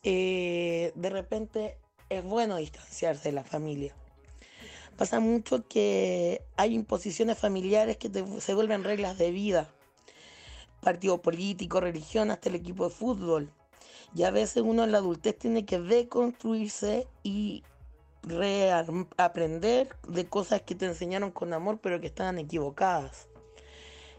eh, 0.05 0.93
de 0.95 1.11
repente 1.11 1.77
es 2.09 2.25
bueno 2.25 2.57
distanciarse 2.57 3.29
de 3.29 3.35
la 3.35 3.45
familia. 3.45 3.95
Pasa 4.97 5.21
mucho 5.21 5.69
que 5.69 6.41
hay 6.57 6.73
imposiciones 6.73 7.39
familiares 7.39 7.99
que 7.99 8.11
se 8.41 8.55
vuelven 8.55 8.85
reglas 8.85 9.19
de 9.19 9.33
vida. 9.33 9.71
Partido 10.83 11.23
político, 11.23 11.81
religión, 11.81 12.31
hasta 12.31 12.49
el 12.49 12.57
equipo 12.57 12.85
de 12.85 12.95
fútbol. 12.95 13.51
Y 14.15 14.25
a 14.25 14.31
veces 14.31 14.63
uno 14.63 14.85
en 14.85 14.93
la 14.93 14.99
adultez 14.99 15.39
tiene 15.39 15.65
que 15.65 15.79
deconstruirse 15.79 17.07
y 17.23 17.63
aprender 19.17 19.97
de 20.07 20.27
cosas 20.27 20.63
que 20.63 20.75
te 20.75 20.87
enseñaron 20.87 21.33
con 21.33 21.53
amor 21.53 21.81
pero 21.83 22.01
que 22.01 22.07
estaban 22.09 22.39
equivocadas. 22.39 23.29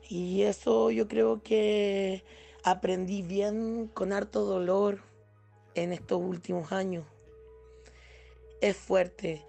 Y 0.09 0.41
eso 0.41 0.91
yo 0.91 1.07
creo 1.07 1.41
que 1.43 2.23
aprendí 2.63 3.21
bien 3.21 3.89
con 3.93 4.13
harto 4.13 4.45
dolor 4.45 5.01
en 5.75 5.93
estos 5.93 6.21
últimos 6.21 6.71
años. 6.71 7.05
Es 8.61 8.77
fuerte 8.77 9.45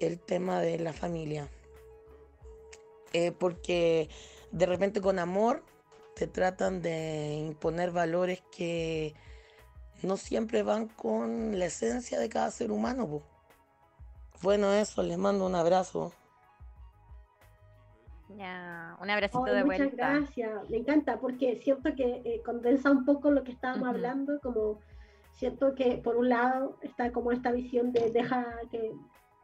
el 0.00 0.18
tema 0.18 0.60
de 0.60 0.78
la 0.78 0.92
familia. 0.92 1.48
Eh, 3.12 3.32
porque 3.32 4.08
de 4.52 4.66
repente 4.66 5.00
con 5.00 5.18
amor 5.18 5.62
te 6.18 6.26
tratan 6.26 6.82
de 6.82 7.34
imponer 7.48 7.92
valores 7.92 8.42
que 8.50 9.14
no 10.02 10.16
siempre 10.16 10.64
van 10.64 10.88
con 10.88 11.56
la 11.56 11.66
esencia 11.66 12.18
de 12.18 12.28
cada 12.28 12.50
ser 12.50 12.72
humano. 12.72 13.22
Bueno, 14.42 14.72
eso, 14.72 15.02
les 15.02 15.16
mando 15.16 15.46
un 15.46 15.54
abrazo. 15.54 16.12
Ya, 18.36 18.96
un 19.00 19.10
abracito 19.10 19.44
de 19.44 19.62
vuelta. 19.62 19.84
Muchas 19.84 19.96
gracias, 19.96 20.70
me 20.70 20.78
encanta 20.78 21.20
porque 21.20 21.56
siento 21.56 21.94
que 21.94 22.20
eh, 22.24 22.42
condensa 22.44 22.90
un 22.90 23.04
poco 23.04 23.30
lo 23.30 23.44
que 23.44 23.52
estábamos 23.52 23.88
hablando, 23.88 24.40
como 24.40 24.80
siento 25.32 25.74
que 25.76 25.98
por 25.98 26.16
un 26.16 26.28
lado 26.28 26.78
está 26.82 27.12
como 27.12 27.30
esta 27.30 27.52
visión 27.52 27.92
de 27.92 28.10
deja 28.10 28.44
que 28.70 28.92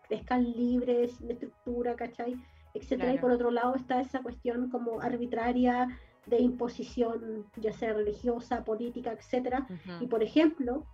crezcan 0.08 0.42
libres, 0.42 1.12
sin 1.12 1.30
estructura, 1.30 1.94
¿cachai? 1.94 2.34
Etcétera, 2.74 3.14
y 3.14 3.18
por 3.18 3.30
otro 3.30 3.52
lado 3.52 3.76
está 3.76 4.00
esa 4.00 4.20
cuestión 4.20 4.68
como 4.68 5.00
arbitraria 5.00 5.88
de 6.26 6.38
imposición, 6.38 7.46
ya 7.56 7.72
sea 7.72 7.92
religiosa, 7.92 8.64
política, 8.64 9.12
etcétera. 9.12 9.66
Y 10.00 10.06
por 10.06 10.22
ejemplo, 10.22 10.84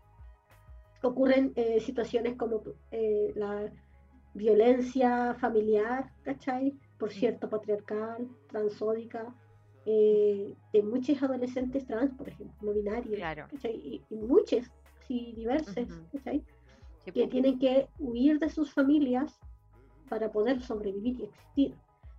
ocurren 1.02 1.52
eh, 1.56 1.80
situaciones 1.80 2.36
como 2.36 2.62
eh, 2.90 3.32
la 3.34 3.70
violencia 4.34 5.34
familiar, 5.34 6.12
¿cachai? 6.22 6.74
Por 6.98 7.12
cierto, 7.12 7.48
patriarcal, 7.48 8.28
transódica, 8.48 9.34
eh, 9.86 10.54
de 10.72 10.82
muchos 10.82 11.22
adolescentes 11.22 11.86
trans, 11.86 12.12
por 12.14 12.28
ejemplo, 12.28 12.54
no 12.62 12.72
binarios, 12.72 13.18
Y, 13.62 14.02
y 14.10 14.16
muchos, 14.16 14.70
sí, 15.06 15.32
diversos, 15.36 15.86
¿cachai? 16.12 16.44
que 17.12 17.26
tienen 17.26 17.58
que 17.58 17.88
huir 17.98 18.38
de 18.38 18.48
sus 18.48 18.72
familias 18.72 19.38
para 20.08 20.30
poder 20.30 20.60
sobrevivir 20.60 21.20
y 21.20 21.24
existir. 21.24 21.74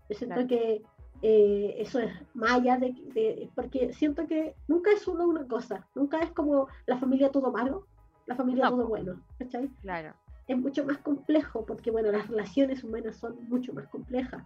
Yo 0.09 0.15
siento 0.17 0.47
que 0.47 0.81
eh, 1.21 1.75
eso 1.77 1.99
es 1.99 2.11
maya 2.33 2.77
de, 2.77 3.49
porque 3.55 3.93
siento 3.93 4.27
que 4.27 4.55
nunca 4.67 4.91
es 4.91 5.01
solo 5.01 5.25
una 5.25 5.47
cosa, 5.47 5.87
nunca 5.95 6.19
es 6.19 6.31
como 6.31 6.67
la 6.85 6.97
familia 6.97 7.31
todo 7.31 7.51
malo, 7.51 7.87
la 8.25 8.35
familia 8.35 8.69
todo 8.69 8.87
bueno, 8.87 9.21
¿cachai? 9.37 9.69
Claro 9.81 10.13
es 10.51 10.57
mucho 10.57 10.85
más 10.85 10.97
complejo, 10.99 11.65
porque 11.65 11.91
bueno, 11.91 12.11
las 12.11 12.27
relaciones 12.27 12.83
humanas 12.83 13.17
son 13.17 13.37
mucho 13.47 13.73
más 13.73 13.87
complejas. 13.87 14.43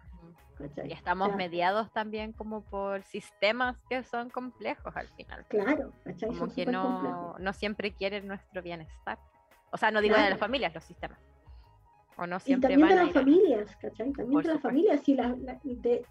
Y 0.85 0.93
estamos 0.93 1.35
mediados 1.35 1.91
también 1.91 2.31
como 2.31 2.61
por 2.61 3.03
sistemas 3.03 3.75
que 3.89 4.03
son 4.03 4.29
complejos 4.29 4.95
al 4.95 5.07
final. 5.09 5.45
Claro, 5.49 5.91
Como 6.27 6.53
que 6.53 6.65
no, 6.65 7.35
no, 7.37 7.53
siempre 7.53 7.91
quieren 7.91 8.25
nuestro 8.27 8.61
bienestar. 8.61 9.19
O 9.71 9.77
sea, 9.77 9.91
no 9.91 9.99
digo 9.99 10.15
de 10.15 10.29
las 10.29 10.39
familias, 10.39 10.73
los 10.73 10.85
sistemas. 10.85 11.19
O 12.17 12.25
no 12.25 12.39
siempre 12.39 12.73
y 12.73 12.77
también 12.77 12.97
de 12.97 13.03
las 13.03 13.13
familias, 13.13 13.75
¿cachai? 13.75 14.13
También 14.13 14.41
de 14.43 14.53
las 14.53 14.61
familias. 14.61 15.01
Si 15.01 15.15
la, 15.15 15.35
de, 15.63 16.05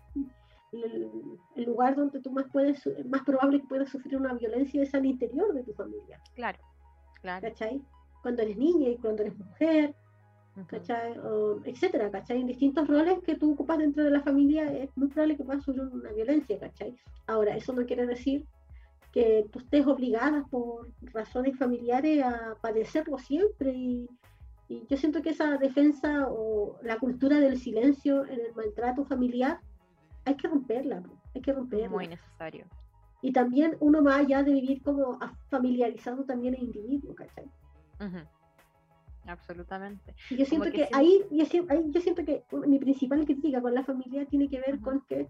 el, 0.82 1.64
lugar 1.64 1.96
donde 1.96 2.20
tú 2.20 2.30
más 2.30 2.46
puedes, 2.52 2.88
más 3.06 3.22
probable 3.22 3.60
que 3.60 3.68
puedas 3.68 3.88
sufrir 3.88 4.16
una 4.16 4.34
violencia 4.34 4.82
es 4.82 4.94
al 4.94 5.06
interior 5.06 5.52
de 5.54 5.62
tu 5.62 5.72
familia. 5.74 6.20
Claro, 6.34 6.58
claro. 7.20 7.48
¿Cachai? 7.48 7.82
cuando 8.24 8.40
eres 8.40 8.56
niña 8.56 8.88
y 8.88 8.96
cuando 8.96 9.22
eres 9.22 9.36
mujer, 9.36 9.94
¿cachai? 10.66 11.14
etcétera, 11.66 12.10
¿cachai? 12.10 12.40
En 12.40 12.46
distintos 12.46 12.88
roles 12.88 13.18
que 13.22 13.36
tú 13.36 13.52
ocupas 13.52 13.76
dentro 13.76 14.02
de 14.02 14.10
la 14.10 14.22
familia 14.22 14.64
es 14.72 14.88
muy 14.96 15.08
probable 15.08 15.36
que 15.36 15.44
puedas 15.44 15.62
sufrir 15.62 15.84
una 15.84 16.10
violencia, 16.10 16.58
¿cachai? 16.58 16.96
Ahora, 17.26 17.54
eso 17.54 17.74
no 17.74 17.84
quiere 17.84 18.06
decir 18.06 18.46
que 19.12 19.44
tú 19.52 19.58
estés 19.58 19.86
obligada 19.86 20.42
por 20.50 20.88
razones 21.12 21.58
familiares 21.58 22.24
a 22.24 22.56
padecerlo 22.62 23.18
siempre 23.18 23.74
y, 23.74 24.08
yo 24.88 24.96
siento 24.96 25.20
que 25.20 25.30
esa 25.30 25.58
defensa 25.58 26.26
o 26.30 26.78
la 26.82 26.98
cultura 26.98 27.38
del 27.38 27.58
silencio 27.58 28.24
en 28.24 28.40
el 28.40 28.54
maltrato 28.54 29.04
familiar 29.04 29.60
hay 30.24 30.36
que 30.36 30.48
romperla, 30.48 31.02
hay 31.34 31.40
que 31.40 31.52
romperla. 31.52 31.88
Muy 31.88 32.08
necesario. 32.08 32.66
Y 33.22 33.32
también 33.32 33.76
uno 33.80 34.02
más 34.02 34.20
allá 34.20 34.42
de 34.42 34.52
vivir 34.52 34.82
como 34.82 35.18
familiarizado 35.48 36.24
también 36.24 36.54
el 36.54 36.64
individuo, 36.64 37.14
¿cachai? 37.14 37.50
Absolutamente. 39.26 40.14
yo 40.30 40.44
siento 40.44 40.70
que, 40.70 40.88
ahí, 40.92 41.24
yo, 41.30 41.46
siento 41.46 42.24
que 42.24 42.44
mi 42.66 42.78
principal 42.78 43.24
crítica 43.24 43.62
con 43.62 43.74
la 43.74 43.82
familia 43.82 44.26
tiene 44.26 44.48
que 44.48 44.60
ver 44.60 44.80
con 44.80 45.00
que 45.06 45.28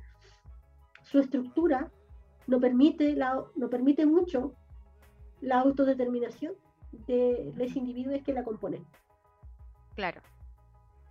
su 1.04 1.20
estructura 1.20 1.88
no 2.48 2.58
permite, 2.58 3.14
la, 3.14 3.44
no 3.54 3.70
permite 3.70 4.04
mucho 4.06 4.54
la 5.40 5.60
autodeterminación 5.60 6.54
de 7.06 7.52
los 7.56 7.76
individuos 7.76 8.22
que 8.22 8.32
la 8.32 8.42
componen. 8.42 8.84
Claro. 9.94 10.20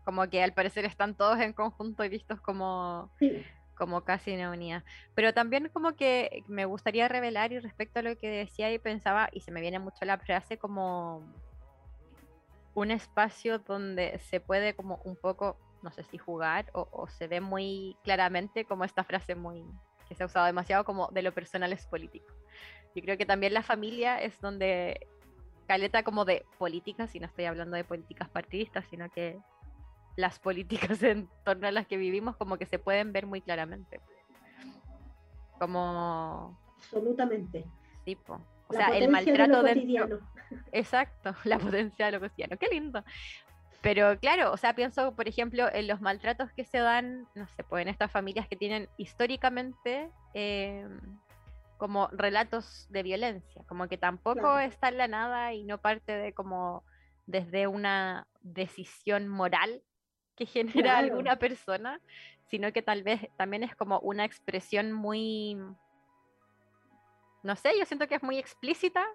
Como 0.04 0.28
que 0.28 0.44
al 0.44 0.54
parecer 0.54 0.84
están 0.84 1.16
todos 1.16 1.40
en 1.40 1.54
conjunto 1.54 2.04
y 2.04 2.10
vistos 2.10 2.42
como, 2.42 3.10
como 3.76 4.04
casi 4.04 4.34
una 4.34 4.52
unidad. 4.52 4.84
Pero 5.16 5.34
también 5.34 5.70
como 5.74 5.96
que 5.96 6.44
me 6.48 6.66
gustaría 6.66 7.08
revelar 7.08 7.52
y 7.52 7.60
respecto 7.60 8.00
a 8.00 8.04
lo 8.04 8.18
que 8.18 8.30
decía 8.30 8.72
y 8.72 8.80
pensaba, 8.80 9.30
y 9.32 9.42
se 9.42 9.52
me 9.52 9.62
viene 9.62 9.80
mucho 9.80 10.06
la 10.06 10.18
frase 10.18 10.58
como 10.58 11.24
un 12.76 12.92
espacio 12.92 13.60
donde 13.60 14.20
se 14.20 14.40
puede 14.40 14.74
como 14.74 15.00
un 15.04 15.16
poco, 15.16 15.58
no 15.82 15.92
sé 15.92 16.04
si 16.04 16.18
jugar 16.18 16.70
o, 16.74 17.08
se 17.08 17.28
ve 17.28 17.42
muy 17.42 17.98
claramente 18.04 18.66
como 18.66 18.84
esta 18.84 19.04
frase 19.04 19.36
muy 19.36 19.64
que 20.08 20.16
se 20.16 20.24
ha 20.24 20.26
usado 20.26 20.46
demasiado 20.46 20.84
como 20.84 21.08
de 21.12 21.22
lo 21.22 21.34
personal 21.34 21.72
es 21.72 21.86
político. 21.88 22.26
Yo 22.96 23.02
creo 23.02 23.18
que 23.18 23.26
también 23.26 23.54
la 23.54 23.64
familia 23.64 24.22
es 24.22 24.40
donde 24.42 25.08
caleta 25.68 26.04
como 26.04 26.26
de 26.26 26.46
políticas, 26.58 27.16
y 27.16 27.20
no 27.20 27.28
estoy 27.28 27.46
hablando 27.46 27.78
de 27.78 27.84
políticas 27.84 28.30
partidistas, 28.30 28.86
sino 28.90 29.10
que 29.10 29.40
las 30.16 30.40
políticas 30.40 31.02
en 31.04 31.30
torno 31.44 31.68
a 31.68 31.72
las 31.72 31.88
que 31.88 31.98
vivimos 31.98 32.36
como 32.36 32.58
que 32.58 32.66
se 32.66 32.80
pueden 32.80 33.14
ver 33.14 33.26
muy 33.26 33.42
claramente. 33.42 34.00
Como... 35.60 36.60
Absolutamente. 36.78 37.66
Tipo. 38.06 38.42
O 38.68 38.74
sea, 38.74 38.88
el 38.98 39.10
maltrato 39.10 39.64
de 39.64 40.20
Exacto, 40.72 41.36
la 41.44 41.58
potencia 41.58 42.08
de 42.08 42.12
lo 42.14 42.20
cotidiano. 42.20 42.58
Qué 42.58 42.68
lindo. 42.68 43.04
Pero 43.82 44.18
claro, 44.18 44.54
o 44.54 44.58
sea, 44.58 44.74
pienso, 44.76 45.14
por 45.14 45.28
ejemplo, 45.28 45.68
en 45.74 45.88
los 45.88 46.00
maltratos 46.00 46.52
que 46.54 46.64
se 46.64 46.78
dan, 46.78 47.28
no 47.36 47.48
sé, 47.48 47.64
pues 47.66 47.82
en 47.82 47.90
estas 47.90 48.12
familias 48.12 48.48
que 48.48 48.56
tienen 48.56 48.88
históricamente 48.98 50.10
em, 50.34 51.00
como 51.78 52.08
relatos 52.14 52.88
de 52.90 53.04
violencia, 53.04 53.62
como 53.68 53.90
que 53.90 53.98
tampoco 53.98 54.58
está 54.58 54.88
en 54.88 54.98
la 54.98 55.10
nada 55.10 55.54
y 55.54 55.66
no 55.66 55.80
parte 55.80 56.14
de 56.14 56.34
como 56.34 56.86
desde 57.26 57.68
una 57.68 58.26
decisión 58.42 59.28
moral 59.28 59.82
que 60.36 60.46
genera 60.46 60.98
alguna 60.98 61.38
persona, 61.38 62.00
sino 62.50 62.72
que 62.72 62.82
tal 62.82 63.04
vez 63.04 63.22
también 63.38 63.64
es 63.64 63.76
como 63.76 64.00
una 64.00 64.26
expresión 64.26 64.92
muy 64.92 65.58
no 67.44 67.56
sé, 67.58 67.72
yo 67.78 67.86
siento 67.86 68.08
que 68.08 68.16
es 68.16 68.24
muy 68.24 68.38
explícita 68.38 69.06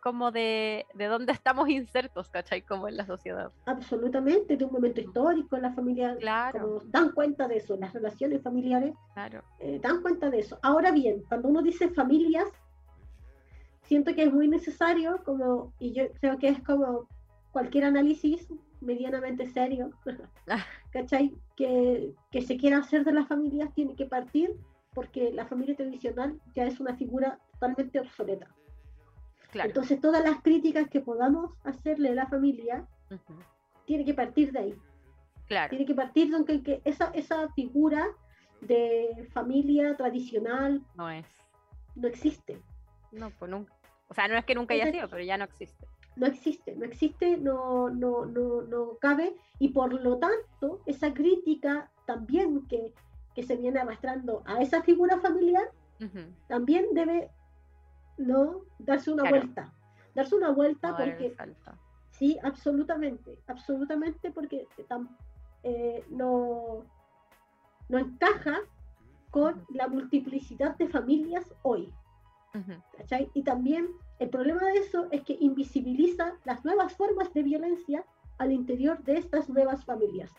como 0.00 0.30
de, 0.30 0.86
de 0.94 1.06
dónde 1.06 1.32
estamos 1.32 1.68
insertos, 1.68 2.30
¿cachai? 2.30 2.62
Como 2.62 2.86
en 2.86 2.96
la 2.96 3.04
sociedad. 3.04 3.50
Absolutamente, 3.66 4.56
de 4.56 4.64
un 4.64 4.72
momento 4.72 5.00
histórico, 5.00 5.56
la 5.58 5.72
familia 5.72 6.16
claro. 6.16 6.82
dan 6.86 7.10
cuenta 7.10 7.48
de 7.48 7.56
eso, 7.56 7.76
las 7.76 7.92
relaciones 7.92 8.40
familiares 8.40 8.94
claro. 9.12 9.42
Eh, 9.58 9.80
dan 9.82 10.00
cuenta 10.00 10.30
de 10.30 10.38
eso. 10.38 10.58
Ahora 10.62 10.92
bien, 10.92 11.24
cuando 11.28 11.48
uno 11.48 11.62
dice 11.62 11.88
familias, 11.88 12.48
siento 13.82 14.14
que 14.14 14.22
es 14.22 14.32
muy 14.32 14.46
necesario, 14.46 15.20
como, 15.24 15.72
y 15.80 15.92
yo 15.92 16.04
creo 16.20 16.38
que 16.38 16.48
es 16.48 16.62
como 16.62 17.08
cualquier 17.50 17.84
análisis 17.84 18.46
medianamente 18.80 19.46
serio, 19.46 19.90
ah. 20.48 20.64
¿cachai? 20.90 21.34
Que, 21.56 22.14
que 22.30 22.42
se 22.42 22.56
quiera 22.56 22.78
hacer 22.78 23.04
de 23.04 23.12
las 23.12 23.28
familias 23.28 23.72
tiene 23.74 23.94
que 23.94 24.06
partir 24.06 24.56
porque 24.94 25.32
la 25.32 25.46
familia 25.46 25.76
tradicional 25.76 26.40
ya 26.54 26.66
es 26.66 26.80
una 26.80 26.96
figura 26.96 27.38
totalmente 27.52 28.00
obsoleta. 28.00 28.48
Entonces 29.54 30.00
todas 30.00 30.22
las 30.22 30.42
críticas 30.42 30.88
que 30.88 31.00
podamos 31.00 31.52
hacerle 31.64 32.10
a 32.10 32.14
la 32.14 32.26
familia 32.26 32.86
tiene 33.86 34.04
que 34.04 34.14
partir 34.14 34.52
de 34.52 34.58
ahí. 34.58 34.74
Claro. 35.46 35.70
Tiene 35.70 35.86
que 35.86 35.94
partir 35.94 36.30
de 36.30 36.62
que, 36.62 36.82
esa, 36.84 37.10
esa 37.14 37.48
figura 37.54 38.06
de 38.60 39.28
familia 39.32 39.96
tradicional 39.96 40.82
no 40.94 41.10
es. 41.10 41.26
No 41.94 42.08
existe. 42.08 42.60
No, 43.12 43.30
pues 43.30 43.50
nunca. 43.50 43.74
O 44.08 44.14
sea, 44.14 44.28
no 44.28 44.36
es 44.36 44.44
que 44.44 44.54
nunca 44.54 44.74
haya 44.74 44.90
sido, 44.90 45.08
pero 45.08 45.22
ya 45.22 45.38
no 45.38 45.44
existe. 45.44 45.86
No 46.18 46.26
existe, 46.26 46.74
no 46.74 46.84
existe, 46.84 47.36
no, 47.36 47.88
no, 47.90 48.26
no, 48.26 48.62
no 48.62 48.98
cabe, 49.00 49.36
y 49.58 49.68
por 49.68 49.92
lo 49.92 50.18
tanto, 50.18 50.80
esa 50.86 51.14
crítica 51.14 51.90
también 52.06 52.66
que, 52.66 52.92
que 53.34 53.42
se 53.44 53.56
viene 53.56 53.78
arrastrando 53.78 54.42
a 54.46 54.60
esa 54.60 54.82
figura 54.82 55.18
familiar, 55.20 55.70
también 56.48 56.86
debe 56.92 57.30
¿no? 58.16 58.60
darse 58.78 59.10
una 59.12 59.24
vuelta, 59.30 59.72
darse 60.14 60.34
una 60.34 60.50
vuelta 60.50 60.90
No 60.90 60.96
porque 60.96 61.34
sí, 62.10 62.38
absolutamente, 62.42 63.38
absolutamente 63.46 64.30
porque 64.32 64.66
tam- 64.88 65.16
eh, 65.62 66.04
no, 66.10 66.84
no 67.88 67.98
encaja 67.98 68.60
con 69.30 69.64
la 69.68 69.88
multiplicidad 69.88 70.76
de 70.78 70.88
familias 70.88 71.52
hoy. 71.62 71.92
Ujú, 72.58 72.72
¿cachai? 72.96 73.30
Y 73.34 73.42
también 73.42 73.88
el 74.18 74.28
problema 74.30 74.62
de 74.64 74.78
eso 74.78 75.08
es 75.10 75.22
que 75.22 75.36
invisibiliza 75.38 76.34
las 76.44 76.64
nuevas 76.64 76.94
formas 76.96 77.32
de 77.32 77.42
violencia 77.42 78.04
al 78.38 78.52
interior 78.52 79.02
de 79.04 79.18
estas 79.18 79.48
nuevas 79.48 79.84
familias, 79.84 80.32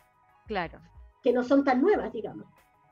Claro. 0.47 0.79
que 1.21 1.31
no 1.33 1.43
son 1.43 1.63
tan 1.63 1.81
nuevas, 1.81 2.11
digamos. 2.13 2.45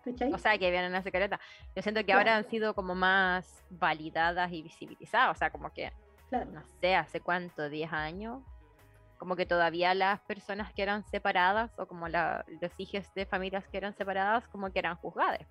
¿cachai? 0.04 0.32
O 0.34 0.38
sea, 0.38 0.58
que 0.58 0.72
vienen 0.72 0.96
a 0.96 1.02
secreta. 1.04 1.40
Yo 1.76 1.82
siento 1.82 2.00
que 2.00 2.06
Claro. 2.06 2.20
ahora 2.20 2.38
han 2.38 2.46
sido 2.46 2.74
como 2.74 2.96
más 2.96 3.66
validadas 3.70 4.52
y 4.54 4.62
visibilizadas. 4.62 5.36
O 5.36 5.38
sea, 5.38 5.50
como 5.50 5.70
que, 5.74 5.92
Claro. 6.30 6.50
no 6.52 6.64
sé, 6.80 6.96
hace 6.96 7.20
cuánto, 7.20 7.70
10 7.70 7.92
años. 7.92 8.42
Como 9.18 9.36
que 9.36 9.46
todavía 9.46 9.94
las 9.96 10.22
personas 10.22 10.72
que 10.74 10.84
eran 10.84 11.04
separadas 11.04 11.78
o 11.78 11.88
como 11.88 12.08
la, 12.08 12.46
los 12.62 12.72
hijos 12.78 13.12
de 13.16 13.26
familias 13.26 13.68
que 13.68 13.78
eran 13.78 13.94
separadas, 13.96 14.48
como 14.48 14.72
que 14.72 14.80
eran 14.80 14.96
juzgadas. 14.96 15.46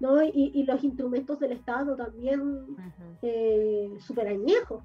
¿No? 0.00 0.22
Y, 0.22 0.52
y 0.54 0.64
los 0.64 0.82
instrumentos 0.84 1.38
del 1.40 1.52
Estado 1.52 1.96
también 1.96 2.40
Ujú. 2.40 3.18
eh, 3.22 3.96
súper 4.00 4.28
añejos, 4.28 4.84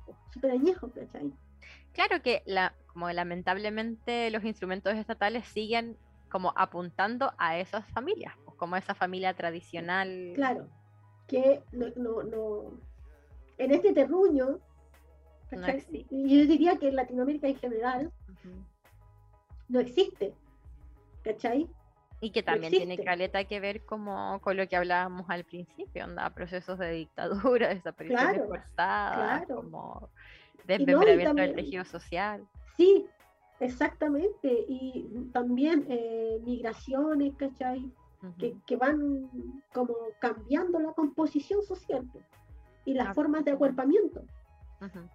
añejos, 0.51 0.91
¿cachai? 0.93 1.31
Claro 1.93 2.21
que 2.23 2.41
la, 2.45 2.73
como 2.87 3.09
lamentablemente 3.11 4.31
los 4.31 4.43
instrumentos 4.43 4.95
estatales 4.95 5.47
siguen 5.47 5.97
como 6.29 6.51
apuntando 6.55 7.31
a 7.37 7.59
esas 7.59 7.85
familias, 7.91 8.33
pues, 8.43 8.57
como 8.57 8.75
esa 8.75 8.95
familia 8.95 9.35
tradicional. 9.35 10.31
Claro, 10.33 10.67
que 11.27 11.63
no, 11.71 11.87
no, 11.95 12.23
no- 12.23 12.79
en 13.59 13.71
este 13.71 13.93
terruño, 13.93 14.59
yo 16.09 16.47
diría 16.47 16.77
que 16.77 16.87
en 16.87 16.95
Latinoamérica 16.95 17.47
en 17.47 17.57
general 17.57 18.11
no 19.69 19.79
existe, 19.79 20.33
¿cachai? 21.23 21.69
Y 22.23 22.31
que 22.31 22.41
también 22.41 22.71
tiene 22.71 23.03
caleta 23.03 23.43
que 23.43 23.59
ver 23.59 23.81
como 23.81 24.39
con 24.39 24.55
lo 24.55 24.65
que 24.69 24.77
hablábamos 24.77 25.29
al 25.29 25.43
principio, 25.43 26.05
onda, 26.05 26.29
procesos 26.29 26.79
de 26.79 26.91
dictadura, 26.91 27.67
desapariciones 27.75 28.35
Claro, 28.35 28.47
forzadas, 28.47 29.45
claro. 29.45 29.55
como 29.55 30.09
desmembramiento 30.65 31.41
del 31.41 31.53
tejido 31.53 31.83
social. 31.83 32.47
Sí, 32.77 33.05
exactamente, 33.59 34.65
y 34.69 35.29
también 35.33 35.85
eh, 35.89 36.39
migraciones, 36.45 37.35
¿cachai? 37.35 37.91
Ujú. 38.21 38.37
que, 38.39 38.55
que 38.65 38.77
van 38.77 39.29
como 39.73 39.93
cambiando 40.19 40.79
la 40.79 40.93
composición 40.93 41.61
social 41.61 42.07
y 42.85 42.93
las 42.93 43.09
Ah, 43.09 43.13
formas 43.13 43.43
de 43.43 43.51
acuerpamiento. 43.51 44.21
Ujú. 44.79 45.09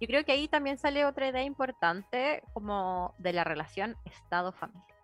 Yo 0.00 0.06
creo 0.06 0.24
que 0.24 0.32
ahí 0.32 0.48
también 0.48 0.78
sale 0.78 1.04
otra 1.04 1.28
idea 1.28 1.42
importante 1.42 2.42
como 2.54 3.14
de 3.18 3.34
la 3.34 3.44
relación 3.44 3.96
Estado-familia. 4.06 4.95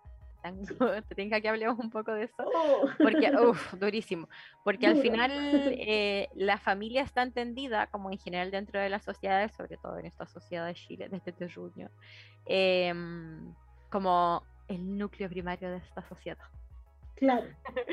Te 1.07 1.15
tengo 1.15 1.41
que 1.41 1.49
hablemos 1.49 1.79
un 1.79 1.89
poco 1.89 2.13
de 2.13 2.23
eso. 2.25 2.43
Oh, 2.45 2.87
Porque, 2.97 3.31
uff, 3.47 3.73
durísimo. 3.75 4.27
Porque 4.63 4.87
al 4.87 4.97
final 4.97 5.31
eh, 5.31 6.29
la 6.35 6.57
familia 6.57 7.01
está 7.01 7.23
entendida, 7.23 7.87
como 7.87 8.11
en 8.11 8.17
general 8.17 8.51
dentro 8.51 8.79
de 8.79 8.89
las 8.89 9.03
sociedades, 9.03 9.53
sobre 9.55 9.77
todo 9.77 9.97
en 9.97 10.05
esta 10.05 10.25
sociedad 10.27 10.65
de 10.67 10.73
Chile, 10.73 11.09
de 11.09 11.17
este 11.17 11.31
terruño, 11.31 11.89
em, 12.45 13.53
como 13.89 14.43
el 14.67 14.97
núcleo 14.97 15.29
primario 15.29 15.71
de 15.71 15.77
esta 15.77 16.01
sociedad. 16.03 16.37
claro, 17.15 17.47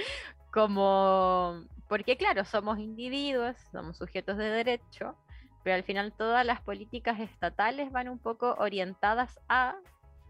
Como, 0.53 1.65
porque 1.89 2.17
claro, 2.17 2.45
somos 2.45 2.81
individuos, 2.81 3.57
somos 3.71 3.99
sujetos 3.99 4.37
de 4.37 4.51
derecho, 4.51 5.15
pero 5.63 5.77
al 5.77 5.85
final 5.85 6.13
todas 6.13 6.45
las 6.45 6.61
políticas 6.61 7.21
estatales 7.21 7.93
van 7.93 8.09
un 8.09 8.19
poco 8.19 8.57
orientadas 8.59 9.39
a 9.49 9.77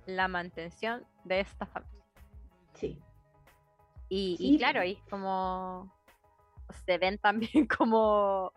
la 0.04 0.28
mantención 0.28 1.06
de 1.24 1.40
esta 1.40 1.64
familia. 1.64 1.99
Sí, 2.80 2.98
Y, 4.08 4.36
y 4.40 4.52
Sí, 4.52 4.58
claro, 4.58 4.80
po. 4.80 4.82
ahí 4.82 4.96
como 5.08 5.92
se 6.86 6.98
ven 6.98 7.18
también 7.18 7.66
como 7.78 8.52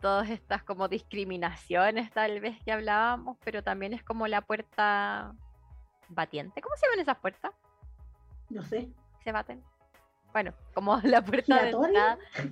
todas 0.00 0.28
estas 0.30 0.64
como 0.64 0.88
discriminaciones 0.88 2.10
tal 2.12 2.40
vez 2.40 2.58
que 2.64 2.72
hablábamos, 2.72 3.38
pero 3.44 3.62
también 3.62 3.94
es 3.94 4.02
como 4.02 4.26
la 4.26 4.42
puerta 4.42 5.32
batiente. 6.08 6.60
¿Cómo 6.60 6.76
se 6.76 6.86
llaman 6.86 7.00
esas 7.00 7.18
puertas? 7.18 7.52
no 8.50 8.62
sé. 8.62 8.88
¿Se 9.24 9.32
baten? 9.32 9.62
Bueno, 10.32 10.52
como 10.74 10.96
la 11.04 11.22
puerta 11.24 11.70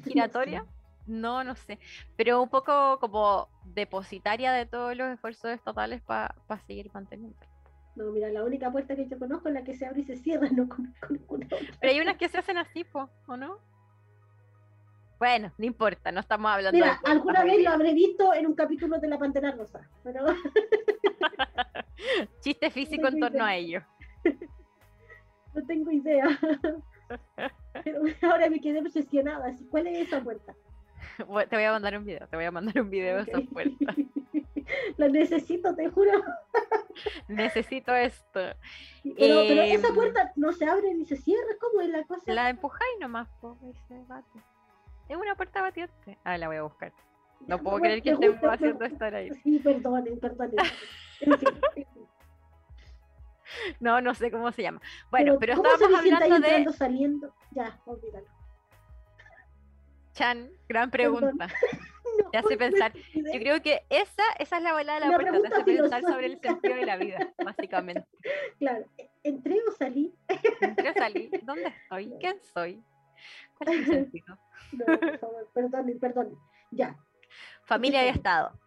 ¿Giratoria? 0.04 0.64
No, 1.06 1.42
no 1.42 1.56
sé. 1.56 1.78
Pero 2.16 2.40
un 2.40 2.48
poco 2.48 2.98
como 3.00 3.48
depositaria 3.64 4.52
de 4.52 4.66
todos 4.66 4.96
los 4.96 5.08
esfuerzos 5.08 5.50
estatales 5.50 6.00
para 6.02 6.36
seguir 6.66 6.90
manteniendo. 6.94 7.49
No, 7.96 8.10
mira, 8.12 8.30
la 8.30 8.44
única 8.44 8.70
puerta 8.70 8.94
que 8.94 9.08
yo 9.08 9.18
conozco 9.18 9.48
es 9.48 9.54
la 9.54 9.64
que 9.64 9.74
se 9.74 9.86
abre 9.86 10.00
y 10.00 10.04
se 10.04 10.16
cierra, 10.16 10.48
no 10.52 10.68
conozco 10.68 11.08
ninguna 11.10 11.46
otra. 11.46 11.58
Pero 11.80 11.92
hay 11.92 12.00
unas 12.00 12.16
que 12.16 12.28
se 12.28 12.38
hacen 12.38 12.58
así, 12.58 12.84
po, 12.84 13.10
¿o 13.26 13.36
no? 13.36 13.58
Bueno, 15.18 15.52
no 15.58 15.66
importa, 15.66 16.10
no 16.10 16.20
estamos 16.20 16.50
hablando 16.50 16.78
de 16.78 16.82
Mira, 16.82 16.98
alguna 17.04 17.44
vez 17.44 17.62
lo 17.62 17.70
habré 17.70 17.92
visto 17.92 18.32
en 18.32 18.46
un 18.46 18.54
capítulo 18.54 18.98
de 18.98 19.06
La 19.06 19.18
Pantera 19.18 19.52
Rosa, 19.52 19.86
pero 20.02 20.24
Chiste 22.40 22.70
físico 22.70 23.08
en 23.08 23.20
torno 23.20 23.44
a 23.44 23.54
ello. 23.54 23.82
no 25.54 25.66
tengo 25.66 25.90
idea. 25.90 26.26
Pero 27.84 28.02
ahora 28.22 28.48
me 28.48 28.60
quedé 28.60 28.80
obsesionada. 28.80 29.54
¿Cuál 29.70 29.88
es 29.88 30.08
esa 30.08 30.22
puerta? 30.22 30.54
Te 31.16 31.56
voy 31.56 31.64
a 31.64 31.72
mandar 31.72 31.98
un 31.98 32.04
video, 32.04 32.26
te 32.26 32.36
voy 32.36 32.46
a 32.46 32.50
mandar 32.50 32.80
un 32.80 32.90
video 32.90 33.16
de 33.16 33.22
esas 33.22 33.42
Ok. 33.42 33.48
La 34.96 35.08
necesito, 35.08 35.74
te 35.74 35.88
juro. 35.90 36.12
Necesito 37.28 37.94
esto. 37.94 38.40
Pero, 39.02 39.42
pero 39.48 39.62
esa 39.62 39.88
Em, 39.88 39.94
puerta 39.94 40.32
no 40.36 40.52
se 40.52 40.66
abre 40.66 40.94
ni 40.94 41.04
se 41.06 41.16
cierra. 41.16 41.48
¿Cómo 41.60 41.80
es 41.80 41.88
la 41.88 42.04
cosa? 42.04 42.32
La 42.32 42.50
empujáis 42.50 42.92
nomás, 43.00 43.28
po, 43.40 43.56
y 43.62 43.72
se 43.88 44.02
bate. 44.08 44.40
Es 45.08 45.16
una 45.16 45.34
puerta 45.34 45.62
batiente. 45.62 46.18
Ah, 46.24 46.36
la 46.38 46.46
voy 46.48 46.56
a 46.56 46.62
buscar. 46.62 46.92
No 47.46 47.58
puedo 47.58 47.78
creer 47.78 48.02
que 48.02 48.10
estemos 48.10 48.36
gusta, 48.36 48.52
haciendo 48.52 48.78
gusta. 48.78 48.86
esto 48.92 49.04
al 49.06 49.14
aire. 49.14 49.34
Sí, 49.42 49.58
perdonen, 49.58 50.18
perdonen. 50.20 50.56
En 51.20 51.38
fin, 51.38 51.48
en 51.48 51.72
fin. 51.74 51.86
No, 53.80 54.00
no 54.00 54.14
sé 54.14 54.30
cómo 54.30 54.52
se 54.52 54.62
llama. 54.62 54.80
Bueno, 55.10 55.36
pero, 55.40 55.56
¿cómo 55.56 55.68
se 55.70 55.74
estábamos 55.84 55.98
hablando 56.00 56.28
de 56.28 56.36
entrando, 56.36 56.72
saliendo? 56.72 57.34
Ya, 57.50 57.80
olvídalo. 57.84 58.26
Chan, 60.20 60.50
gran 60.68 60.90
Perdón. 60.90 61.20
pregunta. 61.20 61.48
No, 62.18 62.28
Te 62.30 62.38
hace 62.38 62.56
pensar. 62.56 62.92
Yo 63.14 63.38
creo 63.38 63.62
que 63.62 63.82
esa, 63.88 64.24
esa 64.40 64.56
es 64.56 64.62
la 64.62 64.72
volada 64.72 64.98
de 64.98 65.06
la 65.06 65.16
puerta, 65.16 65.40
te 65.40 65.46
hace 65.46 65.64
pensar 65.64 66.02
sobre 66.02 66.26
el 66.26 66.40
sentido 66.40 66.74
de 66.74 66.84
la 66.84 66.96
vida, 66.96 67.32
básicamente. 67.44 68.04
Claro, 68.58 68.84
¿entré 69.22 69.56
o 69.66 69.70
salí? 69.70 70.12
Entré, 70.60 70.92
salí. 70.94 71.30
¿Dónde 71.44 71.68
estoy? 71.68 72.12
¿Quién 72.18 72.36
soy? 72.52 72.82
¿Cuál 73.56 73.74
es 73.74 73.78
mi 73.78 73.94
sentido? 73.94 74.38
No, 74.72 74.84
por 74.84 75.18
favor, 75.18 75.50
perdonen, 75.54 75.98
perdonen. 76.00 76.36
Ya, 76.72 76.96
Familia 77.64 78.04
y. 78.04 78.08
Estado. 78.08 78.58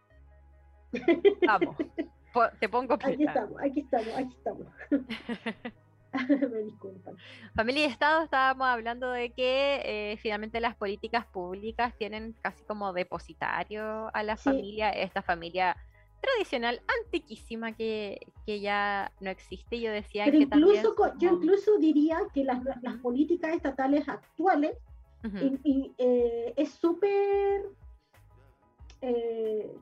Vamos. 1.45 1.75
Te 2.59 2.69
pongo 2.69 2.93
aquí 2.93 3.25
estamos, 3.25 3.61
aquí 3.61 3.81
estamos, 3.81 4.15
aquí 4.15 4.35
estamos. 4.37 5.73
Me 6.51 6.59
disculpan. 6.59 7.15
Familia 7.55 7.83
y 7.87 7.89
Estado 7.89 8.23
estábamos 8.23 8.67
hablando 8.67 9.09
de 9.11 9.31
que 9.33 9.81
eh, 9.83 10.17
finalmente 10.17 10.59
las 10.59 10.75
políticas 10.75 11.25
públicas 11.25 11.93
tienen 11.97 12.35
casi 12.41 12.63
como 12.65 12.93
depositario 12.93 14.09
a 14.15 14.23
la 14.23 14.37
Sí. 14.37 14.43
familia, 14.43 14.89
esta 14.91 15.21
familia 15.21 15.75
tradicional 16.21 16.81
antiquísima 17.05 17.73
que, 17.73 18.27
que 18.45 18.61
ya 18.61 19.11
no 19.19 19.29
existe. 19.29 19.79
Yo 19.81 19.91
decía 19.91 20.25
Pero 20.25 20.37
que 20.39 20.47
también 20.47 20.69
incluso, 20.69 20.95
co- 20.95 21.17
yo 21.17 21.29
incluso 21.33 21.77
diría 21.79 22.19
que 22.33 22.43
las, 22.43 22.59
las 22.81 22.95
políticas 22.97 23.53
estatales 23.55 24.07
actuales 24.07 24.77
Ujú, 25.25 25.37
y- 25.37 25.59
y, 25.63 25.95
eh, 25.97 26.53
es 26.55 26.71
súper, 26.73 27.61
eh, 29.01 29.75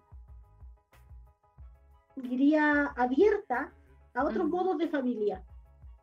diría, 2.16 2.86
abierta 2.96 3.74
a 4.14 4.24
otros 4.24 4.48
modos 4.48 4.78
de 4.78 4.88
familia. 4.88 5.44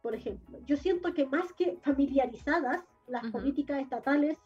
Por 0.03 0.15
ejemplo, 0.15 0.59
yo 0.65 0.77
siento 0.77 1.13
que 1.13 1.27
más 1.27 1.53
que 1.53 1.79
familiarizadas, 1.83 2.85
las 3.07 3.27
políticas 3.33 3.81
estatales, 3.81 4.39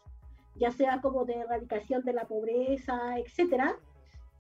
ya 0.57 0.71
sea 0.71 1.01
como 1.01 1.25
de 1.25 1.35
erradicación 1.35 2.03
de 2.05 2.13
la 2.13 2.27
pobreza, 2.27 3.19
etcétera, 3.19 3.77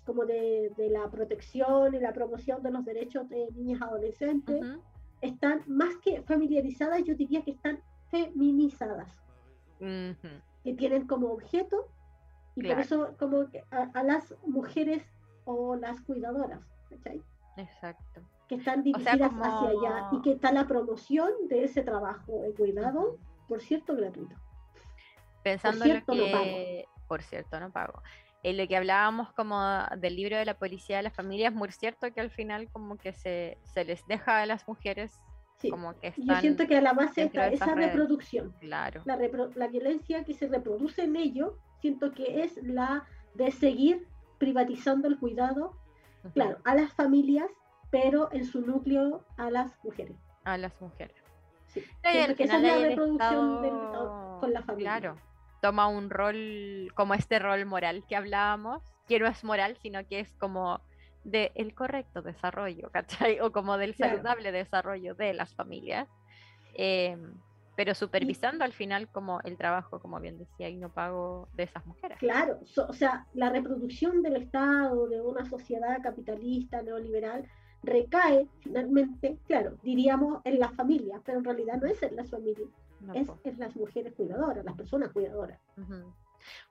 como 0.04 0.24
de, 0.24 0.72
de 0.76 0.90
la 0.90 1.08
protección 1.10 1.94
y 1.94 2.00
la 2.00 2.12
promoción 2.12 2.62
de 2.62 2.70
los 2.70 2.84
derechos 2.84 3.28
de 3.28 3.48
niñas 3.52 3.80
y 3.80 3.84
adolescentes, 3.84 4.64
están 5.20 5.62
más 5.66 5.96
que 5.98 6.22
familiarizadas, 6.22 7.04
yo 7.04 7.14
diría 7.14 7.42
que 7.42 7.52
están 7.52 7.78
feminizadas 8.10 9.08
que 10.64 10.74
tienen 10.74 11.06
como 11.06 11.28
objeto 11.32 11.88
y 12.54 12.60
Claro. 12.62 12.74
por 12.76 12.84
eso 12.84 13.16
como 13.18 13.46
a, 13.70 13.90
a 13.94 14.02
las 14.04 14.34
mujeres 14.46 15.02
o 15.44 15.74
las 15.76 16.00
cuidadoras, 16.02 16.60
¿cachai? 16.90 17.22
Exacto. 17.56 18.20
Que 18.52 18.58
están 18.58 18.80
O 18.80 18.82
sea, 18.82 19.14
dirigidas 19.14 19.32
hacia 19.32 19.68
allá 19.70 19.98
y 19.98 20.10
como- 20.10 20.22
que 20.22 20.32
está 20.32 20.52
la 20.52 20.66
promoción 20.66 21.30
de 21.48 21.64
ese 21.64 21.82
trabajo 21.82 22.42
de 22.42 22.52
cuidado, 22.52 23.16
por 23.48 23.62
cierto, 23.62 23.96
gratuito. 23.96 24.36
Pensando 25.42 25.84
cierto, 25.84 26.12
en 26.12 26.18
no 26.18 26.24
lo 26.26 26.32
pago. 26.32 26.44
que, 26.44 26.84
por 27.08 27.22
cierto, 27.22 27.60
no 27.60 27.70
pago. 27.72 28.02
en 28.44 28.56
lo 28.56 28.66
que 28.66 28.76
hablábamos 28.76 29.32
como 29.34 29.58
del 29.98 30.16
libro 30.16 30.36
de 30.36 30.44
la 30.44 30.54
policía 30.58 30.96
de 30.96 31.04
la 31.04 31.10
familia, 31.12 31.48
es 31.48 31.54
muy 31.54 31.70
cierto 31.70 32.12
que 32.12 32.20
al 32.20 32.30
final 32.30 32.68
como 32.72 32.96
que 32.96 33.12
se, 33.12 33.56
se 33.62 33.84
les 33.84 34.04
deja 34.08 34.42
a 34.42 34.46
las 34.46 34.66
mujeres 34.68 35.16
Sí. 35.58 35.70
como 35.70 35.94
que 36.00 36.10
Yo 36.16 36.22
están... 36.24 36.40
siento 36.40 36.66
que 36.66 36.76
a 36.76 36.80
la 36.82 36.92
base 36.92 37.22
está 37.22 37.46
esa 37.46 37.66
redes. 37.74 37.92
reproducción. 37.92 38.52
Claro. 38.58 39.00
La, 39.04 39.16
repro- 39.16 39.54
la 39.54 39.68
violencia 39.68 40.24
que 40.24 40.34
se 40.34 40.48
reproduce 40.48 41.04
en 41.04 41.14
ellos, 41.14 41.52
siento 41.80 42.10
que 42.12 42.42
es 42.42 42.56
la 42.64 43.04
de 43.34 43.52
seguir 43.52 44.08
privatizando 44.38 45.06
el 45.06 45.18
cuidado, 45.20 45.76
ujú, 46.24 46.32
claro, 46.34 46.58
a 46.64 46.74
las 46.74 46.92
familias, 46.94 47.48
pero 47.92 48.28
en 48.32 48.44
su 48.44 48.60
núcleo 48.62 49.24
a 49.36 49.50
las 49.52 49.72
mujeres. 49.84 50.16
A 50.44 50.58
las 50.58 50.72
mujeres. 50.80 51.14
Sí. 51.68 51.80
No, 52.02 52.34
que 52.34 52.42
esa 52.42 52.56
es 52.56 52.62
la 52.62 52.78
reproducción 52.88 53.62
del 53.62 53.74
Estado, 53.76 54.38
con 54.40 54.52
la 54.52 54.62
familia. 54.62 54.98
Claro, 54.98 55.16
toma 55.60 55.86
un 55.86 56.10
rol 56.10 56.90
como 56.96 57.14
este 57.14 57.38
rol 57.38 57.64
moral 57.66 58.04
que 58.08 58.16
hablábamos, 58.16 58.82
que 59.06 59.20
no 59.20 59.26
es 59.28 59.44
moral, 59.44 59.76
sino 59.80 60.04
que 60.08 60.18
es 60.20 60.34
como 60.40 60.80
de 61.24 61.52
el 61.54 61.72
correcto 61.74 62.20
desarrollo, 62.22 62.90
¿cachai? 62.90 63.38
O 63.40 63.52
como 63.52 63.76
del 63.78 63.94
Claro. 63.94 64.14
saludable 64.16 64.50
desarrollo 64.50 65.14
de 65.14 65.32
las 65.34 65.54
familias. 65.54 66.08
eh, 66.74 67.16
pero 67.76 67.94
supervisando 67.94 68.64
al 68.64 68.72
final 68.74 69.08
como 69.10 69.40
el 69.44 69.56
trabajo, 69.56 69.98
como 69.98 70.20
bien 70.20 70.36
decía, 70.38 70.68
y 70.68 70.76
no 70.76 70.90
pago 70.92 71.48
de 71.54 71.62
esas 71.62 71.84
mujeres. 71.86 72.18
Claro, 72.18 72.60
so- 72.66 72.86
o 72.86 72.92
sea, 72.92 73.26
la 73.32 73.48
reproducción 73.48 74.22
del 74.22 74.36
Estado, 74.36 75.08
de 75.08 75.20
una 75.22 75.44
sociedad 75.46 76.02
capitalista, 76.02 76.82
neoliberal, 76.82 77.46
recae 77.82 78.46
finalmente, 78.60 79.38
claro, 79.46 79.76
diríamos 79.82 80.40
en 80.44 80.58
las 80.60 80.72
familias, 80.74 81.20
pero 81.24 81.38
en 81.38 81.44
realidad 81.44 81.78
no 81.80 81.86
es 81.86 82.02
en 82.02 82.16
las 82.16 82.30
familias, 82.30 82.68
No, 83.00 83.14
es 83.14 83.28
en 83.44 83.58
las 83.58 83.74
mujeres 83.74 84.12
cuidadoras, 84.14 84.64
las 84.64 84.76
personas 84.76 85.10
cuidadoras. 85.10 85.58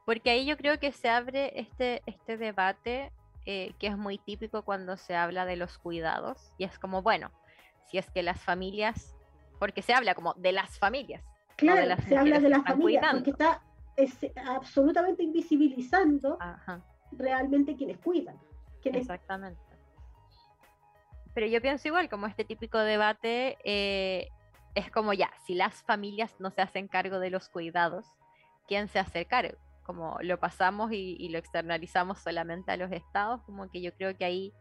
Porque 0.06 0.30
ahí 0.32 0.46
yo 0.46 0.58
creo 0.58 0.80
que 0.80 0.92
se 0.92 1.10
abre 1.10 1.60
este, 1.60 2.02
este 2.06 2.38
debate 2.38 3.12
eh, 3.46 3.74
que 3.80 3.88
es 3.88 3.98
muy 3.98 4.18
típico 4.18 4.64
cuando 4.64 4.98
se 4.98 5.16
habla 5.16 5.46
de 5.46 5.56
los 5.56 5.78
cuidados 5.78 6.54
y 6.58 6.64
es 6.64 6.78
como, 6.78 7.02
bueno, 7.02 7.32
si 7.90 7.98
es 7.98 8.10
que 8.12 8.24
las 8.24 8.40
familias, 8.40 9.16
porque 9.60 9.82
se 9.82 9.94
habla 9.94 10.16
como 10.16 10.34
de 10.36 10.52
las 10.52 10.78
familias. 10.78 11.24
no 11.24 11.32
de 11.32 11.58
Claro, 11.58 11.86
las 11.86 12.04
se 12.06 12.18
habla 12.18 12.40
de 12.40 12.50
las 12.50 12.64
familias, 12.64 13.02
cuidando. 13.02 13.18
porque 13.24 13.32
está 13.32 13.62
es, 13.98 14.18
absolutamente 14.46 15.24
invisibilizando 15.24 16.38
Ajá, 16.40 16.82
realmente 17.12 17.76
quienes 17.76 17.98
cuidan. 17.98 18.38
Quienes, 18.82 19.02
exactamente. 19.02 19.60
Pero 21.34 21.48
yo 21.48 21.62
pienso 21.62 21.88
igual, 21.88 22.10
como 22.10 22.28
este 22.28 22.44
típico 22.44 22.78
debate 22.80 23.58
eh, 23.64 24.30
es 24.76 24.92
como 24.92 25.14
ya, 25.14 25.32
si 25.46 25.54
las 25.54 25.84
familias 25.84 26.36
no 26.40 26.52
se 26.52 26.62
hacen 26.62 26.88
cargo 26.88 27.20
de 27.20 27.30
los 27.30 27.50
cuidados, 27.50 28.06
¿quién 28.68 28.88
se 28.88 29.00
hace 29.00 29.26
cargo? 29.26 29.58
Como 29.84 30.18
lo 30.22 30.40
pasamos 30.40 30.92
y, 30.92 31.16
y 31.20 31.30
lo 31.30 31.38
externalizamos 31.38 32.20
solamente 32.20 32.72
a 32.72 32.78
los 32.78 32.92
estados, 32.92 33.42
como 33.44 33.70
que 33.70 33.82
yo 33.82 33.94
creo 33.94 34.16
que 34.18 34.26
ahí 34.26 34.54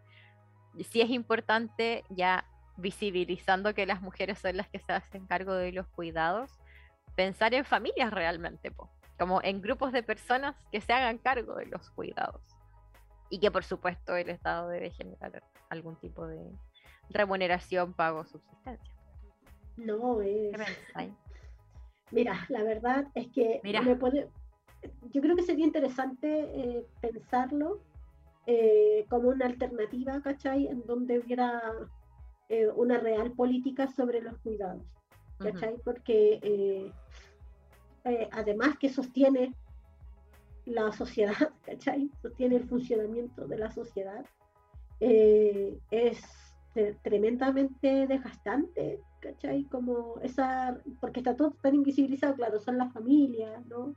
sí 0.91 1.01
es 1.01 1.11
importante 1.11 2.05
ya 2.09 2.45
visibilizando 2.77 3.75
que 3.75 3.87
las 3.87 4.01
mujeres 4.01 4.39
son 4.39 4.57
las 4.57 4.69
que 4.69 4.79
se 4.79 4.93
hacen 4.93 5.27
cargo 5.27 5.55
de 5.55 5.73
los 5.73 5.87
cuidados, 5.89 6.51
pensar 7.15 7.53
en 7.55 7.65
familias 7.65 8.11
realmente, 8.13 8.71
po, 8.71 8.91
como 9.19 9.41
en 9.43 9.61
grupos 9.61 9.93
de 9.93 10.03
personas 10.03 10.57
que 10.73 10.81
se 10.81 10.93
hagan 10.93 11.19
cargo 11.19 11.57
de 11.57 11.67
los 11.67 11.91
cuidados. 11.91 12.43
Y 13.31 13.39
que 13.39 13.51
por 13.51 13.65
supuesto 13.65 14.17
el 14.17 14.29
Estado 14.29 14.69
debe 14.69 14.91
generar 14.91 15.43
algún 15.69 15.97
tipo 15.97 16.27
de 16.27 16.51
remuneración, 17.11 17.95
pago, 17.95 18.25
subsistencia. 18.25 18.95
no 19.77 20.21
es... 20.21 20.53
Mira, 22.11 22.45
la 22.49 22.65
verdad 22.65 23.07
es 23.15 23.29
que 23.29 23.61
Mira. 23.63 23.83
me 23.83 23.95
puede- 23.95 24.29
yo 25.13 25.21
creo 25.21 25.37
que 25.37 25.43
sería 25.43 25.65
interesante 25.65 26.27
eh, 26.29 26.87
pensarlo 27.01 27.81
eh, 28.47 29.07
como 29.09 29.29
una 29.29 29.47
alternativa, 29.47 30.21
¿cachai? 30.21 30.67
En 30.67 30.85
donde 30.87 31.21
hubiera 31.21 31.63
eh, 32.49 32.69
una 32.75 32.99
real 32.99 33.31
política 33.33 33.87
sobre 33.87 34.23
los 34.23 34.37
cuidados, 34.39 34.83
¿cachai? 35.39 35.77
Porque 35.85 36.41
eh, 36.43 38.29
además 38.33 38.77
que 38.79 38.89
sostiene 38.89 39.55
la 40.71 40.93
sociedad, 40.93 41.35
¿cachai? 41.65 42.11
Sostiene 42.23 42.57
el 42.57 42.69
funcionamiento 42.69 43.47
de 43.47 43.59
la 43.59 43.71
sociedad, 43.71 44.25
eh, 45.01 45.79
es 45.91 46.23
tre- 46.75 46.97
tremendamente 47.03 48.07
desgastante, 48.07 49.01
¿cachai? 49.21 49.65
Como 49.65 50.19
esa, 50.23 50.79
porque 51.01 51.21
está 51.21 51.37
todo 51.37 51.53
tan 51.63 51.75
invisibilizado, 51.75 52.35
claro, 52.35 52.59
son 52.61 52.79
las 52.79 52.93
familias, 52.93 53.65
¿no? 53.67 53.95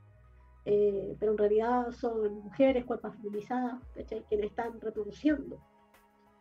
Eh, 0.66 1.14
pero 1.20 1.32
en 1.32 1.38
realidad 1.38 1.90
son 1.92 2.40
mujeres, 2.44 2.84
cuerpos 2.86 3.14
feminizadas, 3.16 3.82
¿cachai? 3.94 4.24
Quienes 4.28 4.46
están 4.50 4.80
reproduciendo 4.80 5.58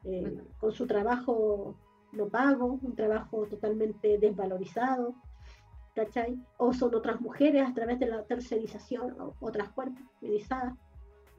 eh, 0.05 0.41
con 0.57 0.71
su 0.71 0.87
trabajo 0.87 1.75
no 2.13 2.27
pago, 2.27 2.79
un 2.81 2.95
trabajo 2.95 3.45
totalmente 3.47 4.17
desvalorizado, 4.19 5.15
¿cachai? 5.95 6.37
O 6.57 6.73
son 6.73 6.95
otras 6.95 7.21
mujeres 7.21 7.67
a 7.67 7.73
través 7.73 7.99
de 7.99 8.07
la 8.07 8.23
tercerización, 8.23 9.19
o 9.19 9.35
otras 9.39 9.69
cuerpos 9.69 10.03
feminizadas, 10.19 10.73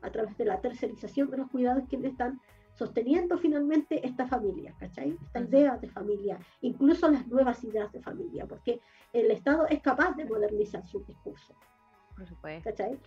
a 0.03 0.11
través 0.11 0.37
de 0.37 0.45
la 0.45 0.61
tercerización 0.61 1.31
de 1.31 1.39
los 1.39 1.51
cuidados 1.51 1.85
quienes 1.89 2.13
están 2.13 2.41
sosteniendo 2.75 3.39
finalmente 3.39 4.05
esta 4.07 4.27
familia, 4.27 4.75
¿cachai? 4.79 5.17
Esta 5.23 5.41
idea 5.41 5.77
de 5.77 5.89
familia, 5.89 6.39
incluso 6.61 7.09
las 7.09 7.27
nuevas 7.29 7.63
ideas 7.65 7.91
de 7.93 8.01
familia, 8.01 8.47
porque 8.47 8.81
el 9.13 9.31
Estado 9.31 9.67
es 9.69 9.81
capaz 9.81 10.17
de 10.17 10.25
modernizar 10.25 10.85
su 10.87 11.03
discurso, 11.05 11.55
por 12.17 12.27
supuesto. 12.27 12.69
¿cachai? 12.69 12.99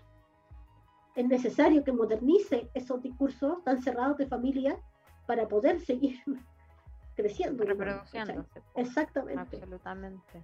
Es 1.15 1.27
necesario 1.27 1.83
que 1.83 1.91
modernice 1.91 2.69
esos 2.73 3.01
discursos 3.01 3.63
tan 3.63 3.81
cerrados 3.81 4.17
de 4.17 4.27
familia 4.27 4.79
para 5.25 5.47
poder 5.47 5.79
seguir 5.81 6.17
creciendo. 7.15 7.65
¿cachai? 7.65 7.77
Reproduciéndose. 7.77 8.61
po, 8.61 8.79
Exactamente. 8.79 9.57
Absolutamente. 9.57 10.43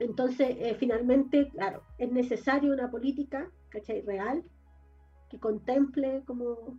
Entonces, 0.00 0.56
eh, 0.58 0.74
finalmente, 0.78 1.48
claro, 1.50 1.82
es 1.98 2.10
necesaria 2.10 2.72
una 2.72 2.90
política, 2.90 3.50
¿cachai? 3.68 4.00
Real, 4.00 4.42
que 5.28 5.38
contemple 5.38 6.22
como 6.26 6.78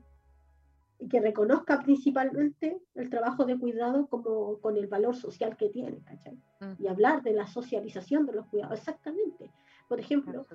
y 1.00 1.08
que 1.08 1.20
reconozca 1.20 1.80
principalmente 1.82 2.80
el 2.94 3.10
trabajo 3.10 3.46
de 3.46 3.58
cuidado 3.58 4.08
como 4.08 4.60
con 4.60 4.78
el 4.78 4.88
valor 4.88 5.16
social 5.16 5.58
que 5.58 5.70
tiene, 5.70 6.04
¿cachai? 6.04 6.40
Ujú, 6.62 6.76
Y 6.84 6.88
hablar 6.88 7.24
de 7.24 7.34
la 7.34 7.48
socialización 7.48 8.26
de 8.26 8.34
los 8.34 8.46
cuidados, 8.48 8.78
exactamente. 8.78 9.52
Por 9.88 10.00
ejemplo, 10.00 10.46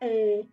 eh, 0.00 0.48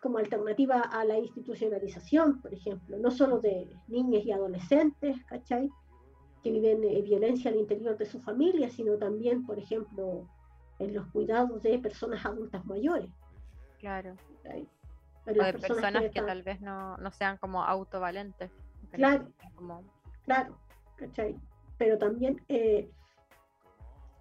como 0.00 0.18
alternativa 0.18 0.80
a 0.80 1.04
la 1.04 1.18
institucionalización, 1.18 2.40
por 2.40 2.52
ejemplo, 2.52 2.98
no 2.98 3.10
solo 3.10 3.38
de 3.40 3.68
niñas 3.88 4.24
y 4.24 4.32
adolescentes, 4.32 5.24
¿cachai? 5.24 5.70
Que 6.42 6.50
viven 6.50 6.84
eh, 6.84 7.02
violencia 7.02 7.50
al 7.50 7.56
interior 7.56 7.96
de 7.96 8.06
su 8.06 8.20
familia, 8.20 8.70
sino 8.70 8.96
también, 8.96 9.44
por 9.44 9.58
ejemplo, 9.58 10.28
en 10.78 10.94
los 10.94 11.06
cuidados 11.08 11.62
de 11.62 11.78
personas 11.78 12.24
adultas 12.24 12.64
mayores. 12.66 13.10
Claro. 13.78 14.14
¿cachai? 14.42 14.68
O 15.26 15.32
de 15.32 15.52
personas 15.54 16.04
que 16.10 16.22
tal 16.22 16.42
vez 16.42 16.60
no, 16.60 16.96
no 16.98 17.10
sean 17.10 17.36
como 17.38 17.64
autovalentes. 17.64 18.50
Claro. 18.92 19.28
Como, 19.56 19.82
Claro, 20.26 20.58
¿cachai? 20.96 21.36
Pero 21.78 21.98
también 21.98 22.42
eh, 22.48 22.90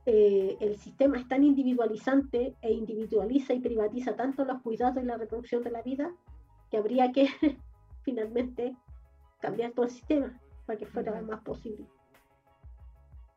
eh, 0.05 0.55
el 0.59 0.77
sistema 0.77 1.17
es 1.17 1.27
tan 1.27 1.43
individualizante 1.43 2.55
e 2.61 2.71
individualiza 2.71 3.53
y 3.53 3.59
privatiza 3.59 4.15
tanto 4.15 4.45
los 4.45 4.61
cuidados 4.61 5.03
y 5.03 5.05
la 5.05 5.17
reproducción 5.17 5.63
de 5.63 5.71
la 5.71 5.81
vida 5.81 6.11
que 6.69 6.77
habría 6.77 7.11
que 7.11 7.27
finalmente 8.03 8.75
cambiar 9.41 9.71
todo 9.71 9.85
el 9.85 9.91
sistema 9.91 10.39
para 10.67 10.77
que 10.77 10.85
fuera 10.85 11.19
más 11.21 11.41
posible. 11.41 11.87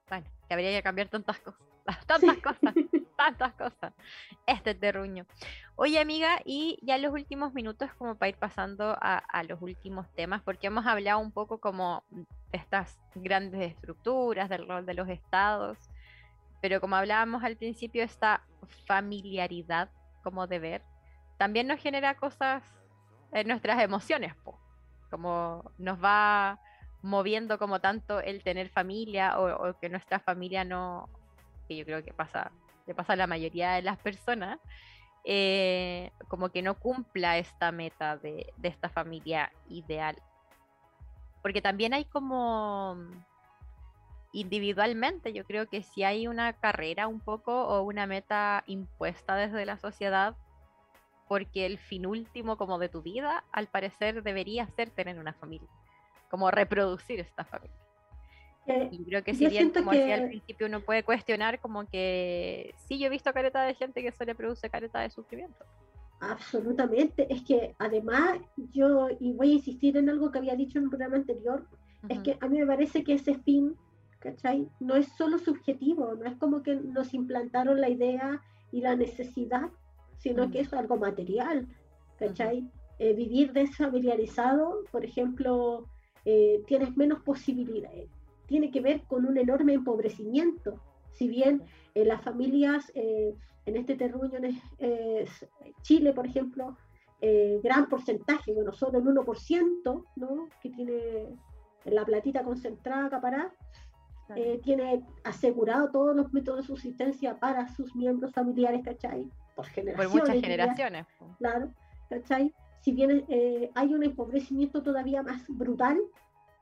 Bueno, 0.09 0.27
que 0.47 0.55
habría 0.55 0.71
que 0.71 0.83
cambiar 0.83 1.09
tantas 1.09 1.39
cosas. 1.41 1.61
Tantas 2.07 2.37
Sí. 2.37 2.43
cosas. 2.43 2.75
Tantas 3.17 3.55
cosas. 3.55 3.93
Este 4.47 4.75
terruño. 4.75 5.27
Oye, 5.77 5.99
amiga, 5.99 6.41
y 6.45 6.79
ya 6.83 6.99
los 6.99 7.13
últimos 7.13 7.53
minutos, 7.55 7.91
como 7.95 8.15
para 8.17 8.29
ir 8.29 8.37
pasando 8.37 8.97
a, 9.01 9.19
a 9.19 9.43
los 9.43 9.61
últimos 9.61 10.07
temas, 10.15 10.43
porque 10.43 10.69
hemos 10.69 10.87
hablado 10.87 11.19
un 11.19 11.33
poco 11.33 11.59
como 11.59 12.05
de 12.11 12.27
estas 12.53 12.99
grandes 13.15 13.73
estructuras, 13.73 14.49
del 14.49 14.69
rol 14.69 14.87
de 14.87 14.95
los 14.95 15.09
estados, 15.09 15.79
pero 16.61 16.81
como 16.81 16.97
hablábamos 16.97 17.43
al 17.43 17.57
principio, 17.57 18.03
esta 18.05 18.43
familiaridad 18.87 19.91
como 20.23 20.47
deber, 20.47 20.83
también 21.39 21.67
nos 21.67 21.81
genera 21.81 22.15
cosas 22.17 22.63
en 23.33 23.49
nuestras 23.49 23.81
emociones, 23.83 24.35
po. 24.37 24.61
como 25.11 25.71
nos 25.79 26.03
va 26.03 26.61
moviendo 27.03 27.59
como 27.59 27.81
tanto 27.81 28.21
el 28.21 28.43
tener 28.43 28.69
familia 28.71 29.39
o, 29.39 29.69
o 29.69 29.79
que 29.79 29.89
nuestra 29.89 30.19
familia 30.21 30.65
no, 30.65 31.09
que 31.69 31.77
yo 31.77 31.85
creo 31.85 32.05
que 32.05 32.13
pasa, 32.13 32.51
le 32.87 32.95
pasa 32.95 33.13
a 33.13 33.17
la 33.17 33.27
mayoría 33.27 33.73
de 33.73 33.83
las 33.83 33.99
personas, 33.99 34.59
eh, 35.25 36.11
como 36.29 36.49
que 36.51 36.63
no 36.63 36.75
cumpla 36.75 37.39
esta 37.39 37.71
meta 37.71 38.17
de, 38.17 38.53
de 38.57 38.69
esta 38.69 38.89
familia 38.89 39.53
ideal. 39.69 40.17
Porque 41.43 41.63
también 41.63 41.95
hay 41.95 42.05
como 42.05 42.97
individualmente, 44.33 45.33
yo 45.33 45.45
creo 45.45 45.69
que 45.69 45.83
si 45.83 46.03
hay 46.03 46.27
una 46.27 46.53
carrera 46.53 47.07
un 47.07 47.21
poco 47.21 47.67
o 47.67 47.83
una 47.83 48.07
meta 48.07 48.65
impuesta 48.67 49.37
desde 49.37 49.65
la 49.65 49.79
sociedad, 49.79 50.37
porque 51.29 51.67
el 51.67 51.79
fin 51.79 52.07
último 52.07 52.57
como 52.57 52.79
de 52.79 52.89
tu 52.89 53.03
vida, 53.03 53.45
al 53.53 53.69
parecer, 53.69 54.23
debería 54.23 54.67
ser 54.69 54.91
tener 54.91 55.19
una 55.19 55.35
familia, 55.35 55.69
como 56.29 56.51
reproducir 56.51 57.21
esta 57.21 57.45
familia. 57.45 57.77
Eh, 58.67 58.89
Y 58.93 59.05
creo 59.05 59.25
que 59.25 59.35
si 59.35 59.47
bien, 59.47 59.71
como 59.71 59.93
decía 59.93 60.15
al 60.17 60.21
que- 60.23 60.29
principio, 60.29 60.67
uno 60.67 60.81
puede 60.81 61.03
cuestionar 61.03 61.59
como 61.61 61.87
que 61.87 62.75
sí, 62.87 62.99
yo 62.99 63.07
he 63.07 63.11
visto 63.11 63.33
careta 63.33 63.63
de 63.63 63.75
gente 63.75 64.03
que 64.03 64.13
solo 64.13 64.35
produce 64.35 64.69
careta 64.69 65.01
de 65.01 65.11
sufrimiento. 65.11 65.65
Absolutamente. 66.21 67.33
Es 67.33 67.43
que 67.43 67.75
además 67.79 68.39
yo, 68.73 69.09
y 69.21 69.33
voy 69.33 69.53
a 69.53 69.55
insistir 69.55 69.97
en 69.97 70.09
algo 70.11 70.31
que 70.31 70.39
había 70.39 70.57
dicho 70.57 70.79
en 70.79 70.85
un 70.85 70.91
programa 70.91 71.17
anterior, 71.17 71.67
es 72.09 72.19
que 72.21 72.37
a 72.41 72.49
mí 72.49 72.59
me 72.59 72.67
parece 72.67 73.05
que 73.05 73.15
ese 73.15 73.35
fin, 73.39 73.77
¿cachai? 74.19 74.69
No 74.81 74.97
es 74.97 75.09
solo 75.17 75.39
subjetivo, 75.39 76.15
no 76.15 76.25
es 76.27 76.37
como 76.37 76.63
que 76.63 76.75
nos 76.77 77.15
implantaron 77.15 77.81
la 77.81 77.89
idea 77.89 78.43
y 78.73 78.81
la 78.81 78.97
necesidad, 78.97 79.69
sino 80.19 80.51
que 80.51 80.59
Ujú. 80.59 80.67
es 80.67 80.73
algo 80.75 80.97
material, 80.97 81.67
¿cachai? 82.19 82.69
Eh, 82.99 83.15
vivir 83.15 83.53
desfamiliarizado, 83.53 84.85
por 84.91 85.05
ejemplo, 85.05 85.89
eh, 86.31 86.63
tienes 86.67 86.91
menos 86.97 87.21
posibilidades, 87.23 88.09
tiene 88.47 88.71
que 88.71 88.81
ver 88.89 88.99
con 89.11 89.25
un 89.25 89.37
enorme 89.39 89.73
empobrecimiento. 89.73 90.71
Si 91.13 91.27
bien 91.27 91.63
eh, 91.95 92.05
las 92.05 92.21
familias 92.23 92.93
eh, 92.95 93.35
en 93.67 93.77
este 93.77 93.95
terruño, 93.97 94.37
en 94.39 94.45
es- 94.47 95.47
Chile, 95.83 96.13
por 96.13 96.27
ejemplo, 96.27 96.77
eh, 97.21 97.61
gran 97.63 97.89
porcentaje, 97.89 98.53
bueno, 98.53 98.73
solo 98.73 98.99
el 98.99 99.05
1%, 99.05 100.05
¿no? 100.17 100.49
que 100.61 100.69
tiene 100.71 101.29
la 101.85 102.05
platita 102.05 102.43
concentrada, 102.43 103.07
acaparada, 103.07 103.53
eh, 104.37 104.61
tiene 104.63 105.03
asegurado 105.25 105.91
todos 105.91 106.15
los 106.15 106.31
métodos 106.35 106.61
de 106.61 106.67
subsistencia 106.67 107.39
para 107.41 107.69
sus 107.75 107.97
miembros 107.97 108.33
familiares, 108.33 108.83
¿cachai? 108.85 109.23
Por 109.23 109.65
Por 109.65 109.67
generaciones. 109.67 110.13
muchas 110.13 110.35
diría, 110.35 110.49
generaciones. 110.51 111.07
Claro, 111.39 111.73
¿cachai? 112.11 112.55
Si 112.81 112.93
bien 112.93 113.25
eh, 113.29 113.71
hay 113.75 113.95
un 113.95 114.03
empobrecimiento 114.03 114.83
todavía 114.83 115.23
más 115.23 115.45
brutal 115.49 115.99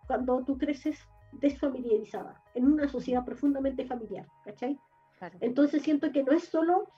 cuando 0.06 0.42
tú 0.44 0.56
creces 0.56 0.98
desfamiliarizada, 1.32 2.42
en 2.54 2.66
una 2.66 2.88
sociedad 2.88 3.24
profundamente 3.24 3.84
familiar, 3.84 4.26
¿cachai? 4.44 4.78
Claro. 5.18 5.38
Entonces 5.40 5.82
siento 5.82 6.12
que 6.12 6.22
no 6.22 6.32
es 6.32 6.44
solo 6.44 6.88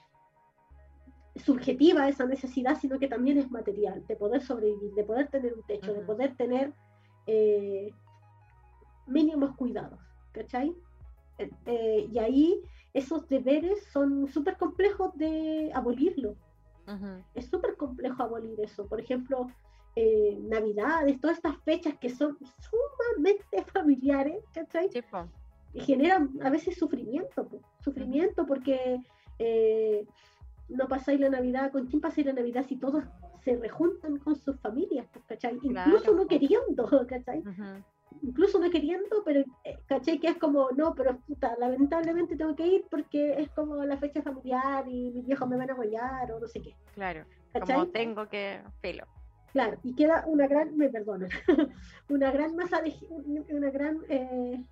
subjetiva 1.37 2.09
esa 2.09 2.27
necesidad, 2.27 2.79
sino 2.79 2.99
que 2.99 3.09
también 3.09 3.39
es 3.39 3.51
material, 3.51 4.05
de 4.07 4.17
poder 4.17 4.43
sobrevivir, 4.43 4.93
de 4.95 5.05
poder 5.05 5.29
tener 5.29 5.55
un 5.55 5.63
techo, 5.63 5.93
de 5.93 6.01
poder 6.01 6.37
tener 6.37 6.73
eh, 7.27 7.93
mínimos 9.07 9.55
cuidados, 9.57 10.01
¿cachai? 10.33 10.75
Eh, 11.67 12.09
y 12.13 12.19
ahí 12.19 12.63
esos 12.95 13.29
deberes 13.29 13.85
son 13.93 14.29
súper 14.29 14.57
complejos 14.57 15.17
de 15.17 15.71
abolirlo, 15.75 16.37
Es 17.35 17.47
súper 17.47 17.77
complejo 17.77 18.23
abolir 18.23 18.59
eso. 18.61 18.87
Por 18.87 19.01
ejemplo, 19.01 19.47
eh, 19.97 20.39
Navidades, 20.43 21.21
todas 21.21 21.37
estas 21.37 21.57
fechas 21.63 21.97
que 21.99 22.11
son 22.11 22.39
sumamente 22.61 23.63
familiares, 23.73 24.45
¿cachai? 24.53 24.91
sí, 24.91 25.03
y 25.75 25.81
generan 25.81 26.31
a 26.43 26.51
veces 26.51 26.77
sufrimiento, 26.77 27.47
po, 27.47 27.61
sufrimiento 27.81 28.47
porque 28.47 29.01
eh, 29.39 30.07
no 30.69 30.89
pasáis 30.89 31.21
la 31.21 31.29
Navidad, 31.29 31.73
¿con 31.73 31.87
quién 31.87 32.01
pasáis 32.01 32.27
la 32.27 32.33
Navidad 32.33 32.65
si 32.67 32.77
todos 32.77 33.05
se 33.45 33.57
rejuntan 33.57 34.19
con 34.19 34.37
sus 34.37 34.59
familias, 34.61 35.07
¿cachai? 35.27 35.59
Incluso 35.63 36.13
no 36.15 36.23
po. 36.23 36.29
queriendo, 36.29 36.89
¿cachai? 37.09 37.41
Ujú, 37.41 37.83
Incluso 38.23 38.59
no 38.59 38.71
queriendo, 38.71 39.23
pero, 39.25 39.41
eh, 39.65 39.79
¿cachai? 39.87 40.19
Que 40.19 40.29
es 40.29 40.37
como, 40.39 40.71
no, 40.73 40.95
pero 40.95 41.19
puta, 41.21 41.55
lamentablemente 41.59 42.37
tengo 42.37 42.55
que 42.57 42.67
ir 42.67 42.85
porque 42.91 43.35
es 43.41 43.51
como 43.51 43.85
la 43.85 43.97
fecha 43.97 44.23
familiar 44.23 44.87
y 44.89 45.11
mis 45.13 45.27
viejos 45.27 45.49
me 45.49 45.57
van 45.57 45.71
a 45.71 45.75
apoyar 45.75 46.31
o 46.33 46.41
no 46.41 46.47
sé 46.49 46.61
qué, 46.61 46.75
Claro. 46.95 47.25
¿cachai? 47.53 47.77
Como 47.77 47.89
tengo 47.89 48.29
que. 48.29 48.61
Filo. 48.81 49.05
Claro, 49.53 49.79
y 49.83 49.95
queda 49.95 50.25
una 50.27 50.47
gran, 50.47 50.77
me 50.77 50.89
perdonan, 50.91 51.31
una 52.09 52.31
gran 52.31 52.55
masa 52.57 52.83
de, 52.83 52.95
una 53.51 53.71
gran 53.71 53.99
eh, 54.09 54.63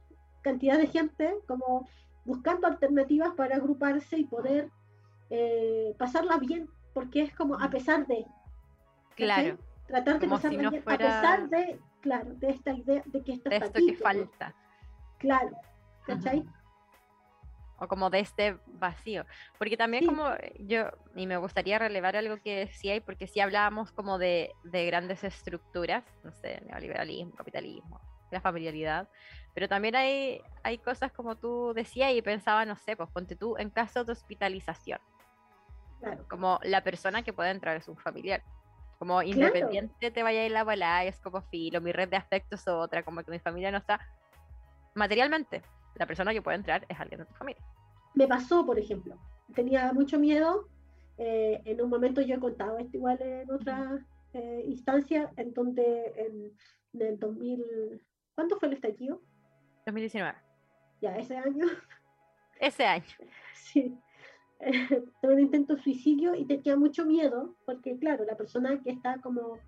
cantidad 0.43 0.77
de 0.79 0.87
gente 0.89 1.35
como 1.47 1.89
buscando 2.25 2.67
alternativas 2.67 3.33
para 3.35 3.57
agruparse 3.57 4.19
y 4.19 4.25
poder 4.25 4.71
eh, 5.31 5.95
pasarla 5.99 6.37
bien, 6.39 6.69
porque 6.93 7.23
es 7.23 7.35
como 7.35 7.55
a 7.55 7.71
pesar 7.71 8.07
de, 8.07 8.25
¿cachai? 9.11 9.17
Claro. 9.17 9.59
tratar 9.87 10.19
de 10.19 10.27
Como 10.27 10.37
si 10.39 10.43
pasarla 10.43 10.63
no 10.63 10.71
bien, 10.71 10.83
fuera- 10.83 11.05
a 11.05 11.21
pesar 11.23 11.49
de, 11.49 11.81
claro, 12.07 12.35
de 12.35 12.51
esta 12.51 12.73
idea 12.73 13.03
de 13.05 13.23
que 13.25 13.33
esto 13.33 13.51
De 13.51 13.57
está 13.57 13.67
esto 13.67 13.79
aquí, 13.79 13.87
que 13.89 13.93
no- 13.95 13.99
falta. 13.99 14.55
claro, 15.19 15.51
¿cachai? 16.07 16.39
Ujú. 16.39 16.51
o 17.79 17.89
como 17.89 18.09
de 18.09 18.21
este 18.21 18.57
vacío. 18.69 19.27
Porque 19.59 19.77
también 19.77 20.03
Sí. 20.05 20.09
como 20.09 20.31
yo, 20.61 20.89
y 21.15 21.27
me 21.27 21.37
gustaría 21.37 21.79
relevar 21.79 22.17
algo 22.17 22.39
que 22.39 22.61
decía, 22.61 22.95
y 22.97 23.01
porque 23.01 23.27
sí 23.27 23.39
hablábamos 23.41 23.93
como 23.93 24.17
de, 24.19 24.55
de 24.65 24.87
grandes 24.87 25.23
estructuras, 25.25 26.03
no 26.25 26.33
sé, 26.33 26.63
neoliberalismo, 26.67 27.33
capitalismo, 27.35 28.01
la 28.31 28.41
familiaridad, 28.41 29.09
pero 29.53 29.69
también 29.69 29.95
hay, 29.95 30.41
hay 30.63 30.79
cosas 30.79 31.13
como 31.13 31.37
tú 31.37 31.75
decías 31.75 32.13
y 32.15 32.23
pensaba, 32.23 32.65
no 32.65 32.77
sé, 32.77 32.97
pues 32.97 33.11
ponte 33.11 33.37
tú 33.37 33.57
en 33.59 33.69
caso 33.69 34.05
de 34.05 34.13
hospitalización, 34.13 35.01
Claro, 36.01 36.25
como 36.31 36.59
la 36.63 36.83
persona 36.83 37.23
que 37.23 37.35
puede 37.35 37.51
entrar 37.51 37.77
es 37.77 37.89
un 37.89 37.99
familiar. 37.99 38.43
Como 38.99 39.23
independiente 39.23 40.11
te 40.11 40.23
vaya 40.23 40.41
a 40.41 40.47
ir 40.47 40.53
la 40.53 40.65
bola, 40.65 41.05
es 41.05 41.21
como 41.21 41.43
filo, 41.43 41.81
mi 41.81 41.93
red 41.93 42.09
de 42.09 42.17
afectos 42.17 42.61
es 42.61 42.69
otra, 42.69 43.03
como 43.03 43.23
que 43.23 43.31
mi 43.31 43.39
familia 43.39 43.71
no 43.71 43.79
está 43.79 44.01
materialmente. 44.95 45.63
La 45.97 46.07
persona 46.07 46.33
que 46.33 46.43
puede 46.43 46.57
entrar 46.57 46.87
es 46.89 46.99
alguien 46.99 47.21
de 47.21 47.27
tu 47.27 47.35
familia. 47.35 47.63
me 48.15 48.27
pasó, 48.27 48.65
por 48.65 48.79
ejemplo, 48.79 49.19
tenía 49.55 49.93
mucho 49.93 50.19
miedo, 50.19 50.69
eh, 51.19 51.61
en 51.65 51.81
un 51.81 51.91
momento 51.91 52.21
yo 52.21 52.35
he 52.35 52.41
contado 52.41 52.79
esto 52.79 52.97
igual 52.97 53.21
en 53.21 53.51
otra 53.51 54.05
eh, 54.33 54.63
instancia, 54.67 55.31
en 55.37 55.53
donde 55.53 56.13
en, 56.17 56.53
en 56.95 57.03
el 57.03 57.19
2000, 57.19 58.03
¿cuánto 58.35 58.57
fue 58.59 58.69
el 58.69 58.75
estallido? 58.75 59.21
2019. 59.87 60.37
Ya, 61.01 61.17
ese 61.17 61.37
año, 61.37 61.67
Ese 62.59 62.87
año. 62.87 63.05
sí, 63.55 63.99
tuve 65.23 65.35
un 65.35 65.41
intento 65.41 65.77
de 65.77 65.83
suicidio 65.83 66.35
y 66.35 66.45
tenía 66.45 66.77
mucho 66.77 67.05
miedo, 67.05 67.55
porque 67.67 67.97
claro, 67.99 68.25
la 68.25 68.37
persona 68.37 68.81
que 68.83 68.91
está 68.91 69.21
como, 69.21 69.59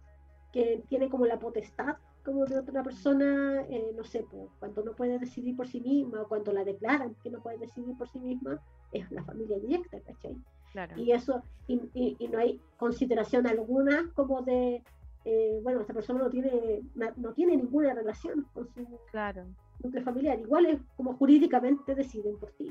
que 0.53 0.83
tiene 0.89 1.09
como 1.09 1.27
la 1.27 1.39
potestad 1.39 1.97
como 2.25 2.45
de 2.45 2.59
otra 2.59 2.83
persona, 2.83 3.63
eh, 3.71 3.91
no 3.97 4.05
sé, 4.05 4.25
pues, 4.31 4.51
cuando 4.59 4.83
no 4.83 4.93
puede 4.95 5.19
decidir 5.19 5.57
por 5.57 5.67
sí 5.67 5.81
misma 5.81 6.23
o 6.23 6.29
cuando 6.29 6.53
la 6.53 6.63
declaran 6.65 7.15
que 7.23 7.31
no 7.31 7.41
puede 7.43 7.59
decidir 7.59 7.97
por 7.97 8.09
sí 8.09 8.19
misma, 8.21 8.61
es 8.93 9.11
la 9.11 9.23
familia 9.25 9.59
directa, 9.59 9.99
¿cachai? 10.01 10.37
Claro. 10.73 10.99
y 11.01 11.13
eso 11.13 11.43
y, 11.67 11.81
y- 11.95 12.17
y 12.19 12.29
no 12.29 12.39
hay 12.39 12.61
consideración 12.77 13.47
alguna 13.47 14.11
como 14.15 14.43
de 14.43 14.83
eh, 15.25 15.61
bueno 15.63 15.81
esta 15.81 15.95
persona 15.95 16.19
no 16.23 16.29
tiene 16.29 16.83
no 17.17 17.33
tiene 17.33 17.57
ninguna 17.57 17.95
relación 17.95 18.47
con 18.53 18.69
su 18.75 18.87
Claro. 19.11 19.47
núcleo 19.83 20.05
familiar 20.05 20.39
igual 20.39 20.67
es 20.67 20.79
como 20.97 21.15
jurídicamente 21.15 21.95
deciden 21.95 22.37
por 22.39 22.51
ti 22.53 22.71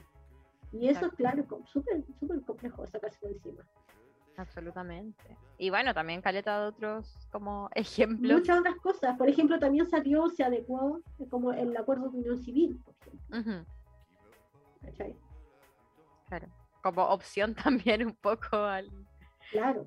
y 0.71 0.89
eso 0.89 1.09
claro 1.11 1.41
es 1.41 1.47
súper 1.69 2.43
complejo 2.45 2.85
sacarse 2.87 3.25
de 3.27 3.33
encima 3.33 3.63
Absolutamente. 4.37 5.35
Y 5.57 5.71
bueno, 5.71 5.95
también 5.95 6.21
caleta 6.21 6.61
de 6.61 6.67
otros 6.67 7.27
como 7.31 7.69
ejemplos. 7.75 8.39
muchas 8.39 8.59
otras 8.59 8.75
cosas 8.77 9.17
por 9.17 9.27
ejemplo 9.29 9.59
también 9.59 9.85
salió 9.87 10.29
se 10.29 10.43
adecuó 10.43 11.01
eh, 11.19 11.27
como 11.29 11.53
el 11.53 11.75
acuerdo 11.75 12.09
de 12.09 12.19
unión 12.19 12.37
civil 12.37 12.79
por 12.85 12.93
ejemplo 13.01 13.65
claro. 16.27 16.47
Como 16.81 17.03
opción 17.03 17.55
también 17.63 18.05
un 18.05 18.13
poco 18.15 18.57
al, 18.57 18.89
claro 19.51 19.85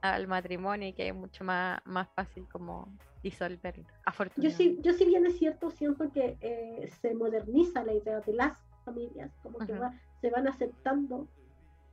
al 0.00 0.26
matrimonio 0.26 0.88
y 0.88 0.92
que 0.94 1.08
es 1.08 1.14
mucho 1.14 1.44
más, 1.44 1.80
más 1.84 2.08
fácil 2.14 2.48
como 2.50 2.88
disolverlo. 3.22 3.84
yo 3.84 3.90
Afortunadamente. 4.06 4.56
sí 4.64 4.78
yo 4.82 4.92
si 4.94 5.04
bien 5.04 5.26
es 5.26 5.38
cierto 5.38 5.70
siento 5.70 6.10
que 6.10 6.36
eh, 6.40 6.88
se 7.00 7.14
moderniza 7.14 7.84
la 7.84 7.94
idea 7.94 8.20
de 8.20 8.32
las 8.32 8.58
familias 8.84 9.32
como 9.42 9.58
que 9.58 9.72
Ujú. 9.72 9.82
va- 9.82 9.92
se 10.22 10.30
van 10.30 10.48
aceptando 10.48 11.28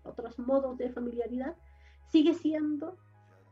otros 0.03 0.39
modos 0.39 0.77
de 0.77 0.89
familiaridad 0.91 1.55
sigue 2.07 2.33
siendo 2.33 2.95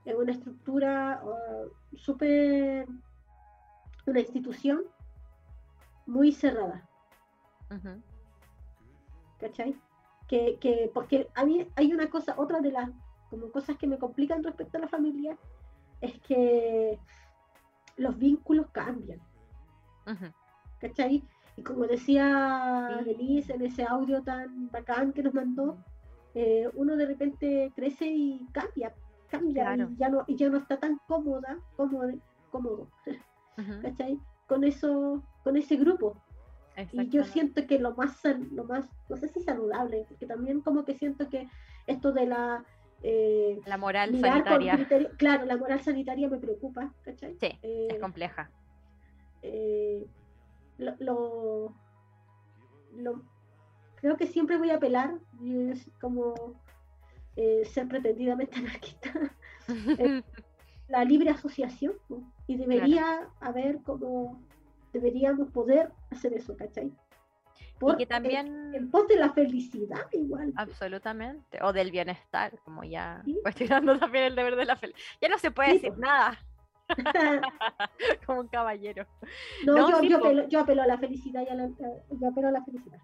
una 0.06 0.32
estructura 0.32 1.22
uh, 1.26 1.98
súper 1.98 2.88
una 4.06 4.20
institución 4.22 4.84
muy 6.06 6.32
cerrada 6.32 6.88
¿cachai? 9.40 9.76
Que, 10.28 10.58
que, 10.60 10.92
porque 10.94 11.30
a 11.36 11.46
mí 11.46 11.68
hay 11.76 11.94
una 11.94 12.10
cosa, 12.10 12.36
otra 12.38 12.60
de 12.60 12.72
las 12.72 12.90
como 13.30 13.52
cosas 13.52 13.78
que 13.78 13.88
me 13.88 13.98
complican 13.98 14.44
respecto 14.44 14.78
a 14.78 14.82
la 14.82 14.88
familia, 14.88 15.38
es 16.02 16.18
que 16.22 16.98
los 17.98 18.18
vínculos 18.18 18.68
cambian, 18.72 19.20
ujú, 20.06 20.32
¿cachai? 20.80 21.24
Y 21.58 21.64
como 21.64 21.86
decía. 21.88 23.02
Denise 23.04 23.54
en 23.54 23.64
ese 23.64 23.84
audio 23.84 24.22
tan 24.24 24.70
bacán 24.70 25.12
que 25.12 25.24
nos 25.24 25.34
mandó, 25.34 25.78
eh, 26.36 26.70
uno 26.76 26.96
de 26.96 27.06
repente 27.08 27.72
crece 27.76 28.06
y 28.08 28.46
cambia, 28.54 28.94
cambia 29.30 29.64
Claro. 29.74 29.90
y, 29.92 29.98
ya 29.98 30.10
no, 30.10 30.24
y 30.28 30.36
ya 30.36 30.50
no 30.50 30.58
está 30.60 30.78
tan 30.80 31.00
cómoda, 31.08 31.58
cómodo, 31.76 32.12
cómodo, 32.52 32.88
¿cachai? 33.82 34.20
Con 34.48 34.64
eso, 34.64 35.24
con 35.44 35.58
ese 35.58 35.76
grupo. 35.78 36.16
Y 36.92 37.10
yo 37.10 37.24
siento 37.24 37.66
que 37.66 37.80
lo 37.80 37.96
más, 37.96 38.22
lo 38.52 38.64
más, 38.66 38.88
no 39.10 39.18
sé 39.18 39.28
si 39.30 39.40
saludable, 39.42 40.06
porque 40.08 40.28
también 40.28 40.62
como 40.62 40.86
que 40.86 40.94
siento 40.94 41.28
que 41.28 41.50
esto 41.88 42.12
de 42.12 42.28
la 42.28 42.64
eh, 43.04 43.60
La 43.66 43.78
moral 43.78 44.16
sanitaria. 44.20 44.76
criterio- 44.76 45.12
claro, 45.18 45.46
la 45.46 45.58
moral 45.58 45.80
sanitaria 45.82 46.28
me 46.30 46.38
preocupa, 46.38 46.94
¿cachai? 47.04 47.36
Sí, 47.40 47.48
es 47.64 47.94
Eh, 47.96 48.00
compleja. 48.00 48.50
eh, 49.42 50.06
lo, 50.78 50.96
lo- 51.00 51.76
lo- 52.96 53.22
creo 53.96 54.18
que 54.18 54.28
siempre 54.28 54.58
voy 54.58 54.70
a 54.72 54.76
apelar, 54.76 55.16
y 55.42 55.72
como 56.00 56.34
eh, 57.36 57.64
ser 57.66 57.88
pretendidamente 57.88 58.58
anarquista, 58.58 59.12
eh, 59.68 60.22
la 60.88 61.04
libre 61.04 61.30
asociación, 61.32 61.94
¿no? 62.10 62.32
y 62.48 62.58
debería 62.58 63.30
haber 63.42 63.82
como, 63.84 64.42
deberíamos 64.94 65.52
poder 65.52 65.92
hacer 66.12 66.34
eso, 66.34 66.56
¿cachai? 66.56 66.92
Por- 67.80 67.98
que 67.98 68.04
eh, 68.04 68.08
también- 68.08 68.74
en 68.74 68.90
pos 68.90 69.08
de 69.08 69.18
la 69.18 69.32
felicidad 69.34 70.06
igual. 70.12 70.52
Absolutamente. 70.56 71.60
O 71.62 71.74
del 71.74 71.92
bienestar, 71.92 72.58
como 72.64 72.84
ya 72.84 73.22
Sí. 73.26 73.38
cuestionando 73.44 74.00
también 74.00 74.26
el 74.26 74.36
deber 74.36 74.56
de 74.56 74.66
la 74.66 74.76
felicidad. 74.78 75.06
Ya 75.22 75.30
no 75.30 75.38
se 75.38 75.52
puede 75.52 75.74
Sí, 75.74 75.80
decir 75.80 75.98
nada 76.00 76.40
como 78.26 78.42
un 78.42 78.48
caballero. 78.48 79.06
no, 79.66 79.76
No, 79.76 79.90
yo, 79.90 80.00
sí, 80.02 80.10
yo 80.10 80.18
apelo, 80.18 80.48
yo 80.48 80.60
apelo 80.62 80.82
a 80.84 80.88
la 80.88 80.98
felicidad 80.98 81.44
y 81.46 81.50
a 81.50 81.56
la, 81.56 81.68
yo 81.68 82.28
apelo 82.28 82.48
a 82.48 82.52
la 82.52 82.64
felicidad. 82.64 83.00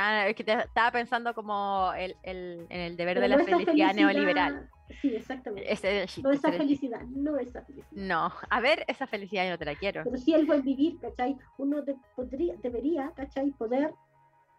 Ah, 0.00 0.28
es 0.28 0.36
que 0.36 0.44
te 0.44 0.52
estaba 0.52 0.92
pensando 0.92 1.34
como 1.34 1.92
el, 1.94 2.16
el- 2.22 2.66
en 2.70 2.80
el 2.80 2.96
deber 2.96 3.16
Pero 3.16 3.22
de 3.22 3.28
la 3.36 3.44
felicidad, 3.44 3.66
felicidad- 3.72 3.94
neoliberal. 3.96 4.70
Sí, 5.02 5.14
exactamente. 5.14 5.70
Ese 5.72 6.06
No 6.22 6.30
esa 6.30 6.50
felicidad, 6.52 7.00
no 7.02 7.36
esa 7.36 7.62
felicidad. 7.62 7.90
No, 8.00 8.32
a 8.48 8.60
ver, 8.60 8.84
esa 8.86 9.06
felicidad 9.06 9.44
yo 9.44 9.50
no 9.50 9.58
te 9.58 9.64
la 9.64 9.74
quiero. 9.74 10.04
Pero 10.04 10.16
sí 10.16 10.32
el 10.34 10.46
buen 10.46 10.62
vivir, 10.62 10.98
¿cachai? 11.00 11.36
Uno 11.58 11.82
de- 11.82 11.96
podría, 12.14 12.54
debería, 12.62 13.12
¿cachai? 13.14 13.50
Poder, 13.50 13.92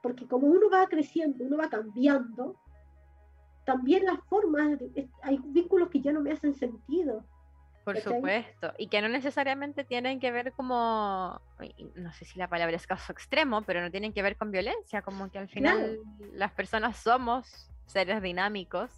porque 0.03 0.27
como 0.27 0.47
uno 0.47 0.69
va 0.69 0.85
creciendo, 0.87 1.43
uno 1.45 1.57
va 1.57 1.69
cambiando, 1.69 2.55
también 3.65 4.05
las 4.05 4.19
formas, 4.25 4.77
hay 5.23 5.39
vínculos 5.45 5.89
que 5.89 6.01
ya 6.01 6.11
no 6.11 6.21
me 6.21 6.31
hacen 6.31 6.53
sentido. 6.53 7.23
Por 7.93 8.01
supuesto. 8.15 8.73
Y 8.77 8.87
que 8.87 9.01
no 9.01 9.09
necesariamente 9.09 9.83
tienen 9.83 10.19
que 10.19 10.31
ver 10.31 10.53
como, 10.53 11.41
no 11.95 12.11
sé 12.13 12.25
si 12.25 12.37
la 12.39 12.47
palabra 12.47 12.75
es 12.75 12.85
caso 12.87 13.11
extremo, 13.11 13.61
pero 13.63 13.81
no 13.81 13.91
tienen 13.91 14.13
que 14.13 14.21
ver 14.21 14.35
con 14.37 14.51
violencia, 14.51 15.01
como 15.01 15.29
que 15.31 15.39
al 15.39 15.49
final 15.49 15.99
las 16.33 16.51
personas 16.51 16.97
somos 16.97 17.69
seres 17.85 18.21
dinámicos 18.21 18.91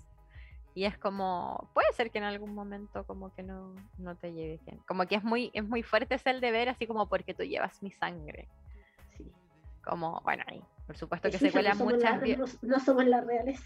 y 0.73 0.85
es 0.85 0.97
como, 0.97 1.69
puede 1.73 1.91
ser 1.93 2.11
que 2.11 2.17
en 2.19 2.23
algún 2.25 2.53
momento 2.53 3.05
como 3.05 3.33
que 3.35 3.43
no, 3.43 3.75
no 3.97 4.15
te 4.15 4.31
lleves 4.33 4.63
bien. 4.65 4.79
Como 4.87 5.05
que 5.05 5.15
es 5.15 5.23
muy, 5.23 5.51
es 5.53 5.63
muy 5.67 5.83
fuerte 5.83 6.15
ese 6.15 6.29
el 6.29 6.39
deber, 6.41 6.69
así 6.69 6.87
como 6.87 7.07
porque 7.09 7.33
tú 7.33 7.43
llevas 7.43 7.81
mi 7.83 7.91
sangre. 7.91 8.47
Sí. 9.17 9.29
Como, 9.83 10.21
bueno, 10.23 10.43
ahí, 10.47 10.61
por 10.87 10.95
supuesto 10.95 11.29
que 11.29 11.37
Sí, 11.37 11.45
se 11.47 11.51
cuelan 11.51 11.77
no 11.77 11.85
muchas... 11.85 12.21
la- 12.21 12.37
no, 12.37 12.45
no 12.61 12.79
somos 12.79 13.05
la 13.05 13.19
realeza. 13.21 13.63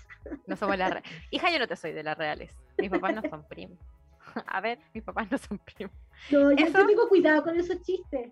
No 0.47 0.55
somos 0.55 0.77
las 0.77 0.91
re- 0.93 1.03
Hija, 1.31 1.51
yo 1.51 1.59
no 1.59 1.67
te 1.67 1.75
soy 1.75 1.91
de 1.91 2.03
las 2.03 2.17
reales. 2.17 2.55
Mis 2.77 2.89
papás 2.89 3.13
no 3.13 3.21
son 3.29 3.43
primos. 3.47 3.77
A 4.47 4.61
ver, 4.61 4.79
mis 4.93 5.03
papás 5.03 5.29
no 5.31 5.37
son 5.37 5.57
primos. 5.59 5.93
No, 6.31 6.51
yo, 6.51 6.57
yo 6.57 6.65
Eso- 6.65 6.85
tengo 6.87 7.07
cuidado 7.09 7.43
con 7.43 7.55
esos 7.59 7.81
chistes. 7.81 8.31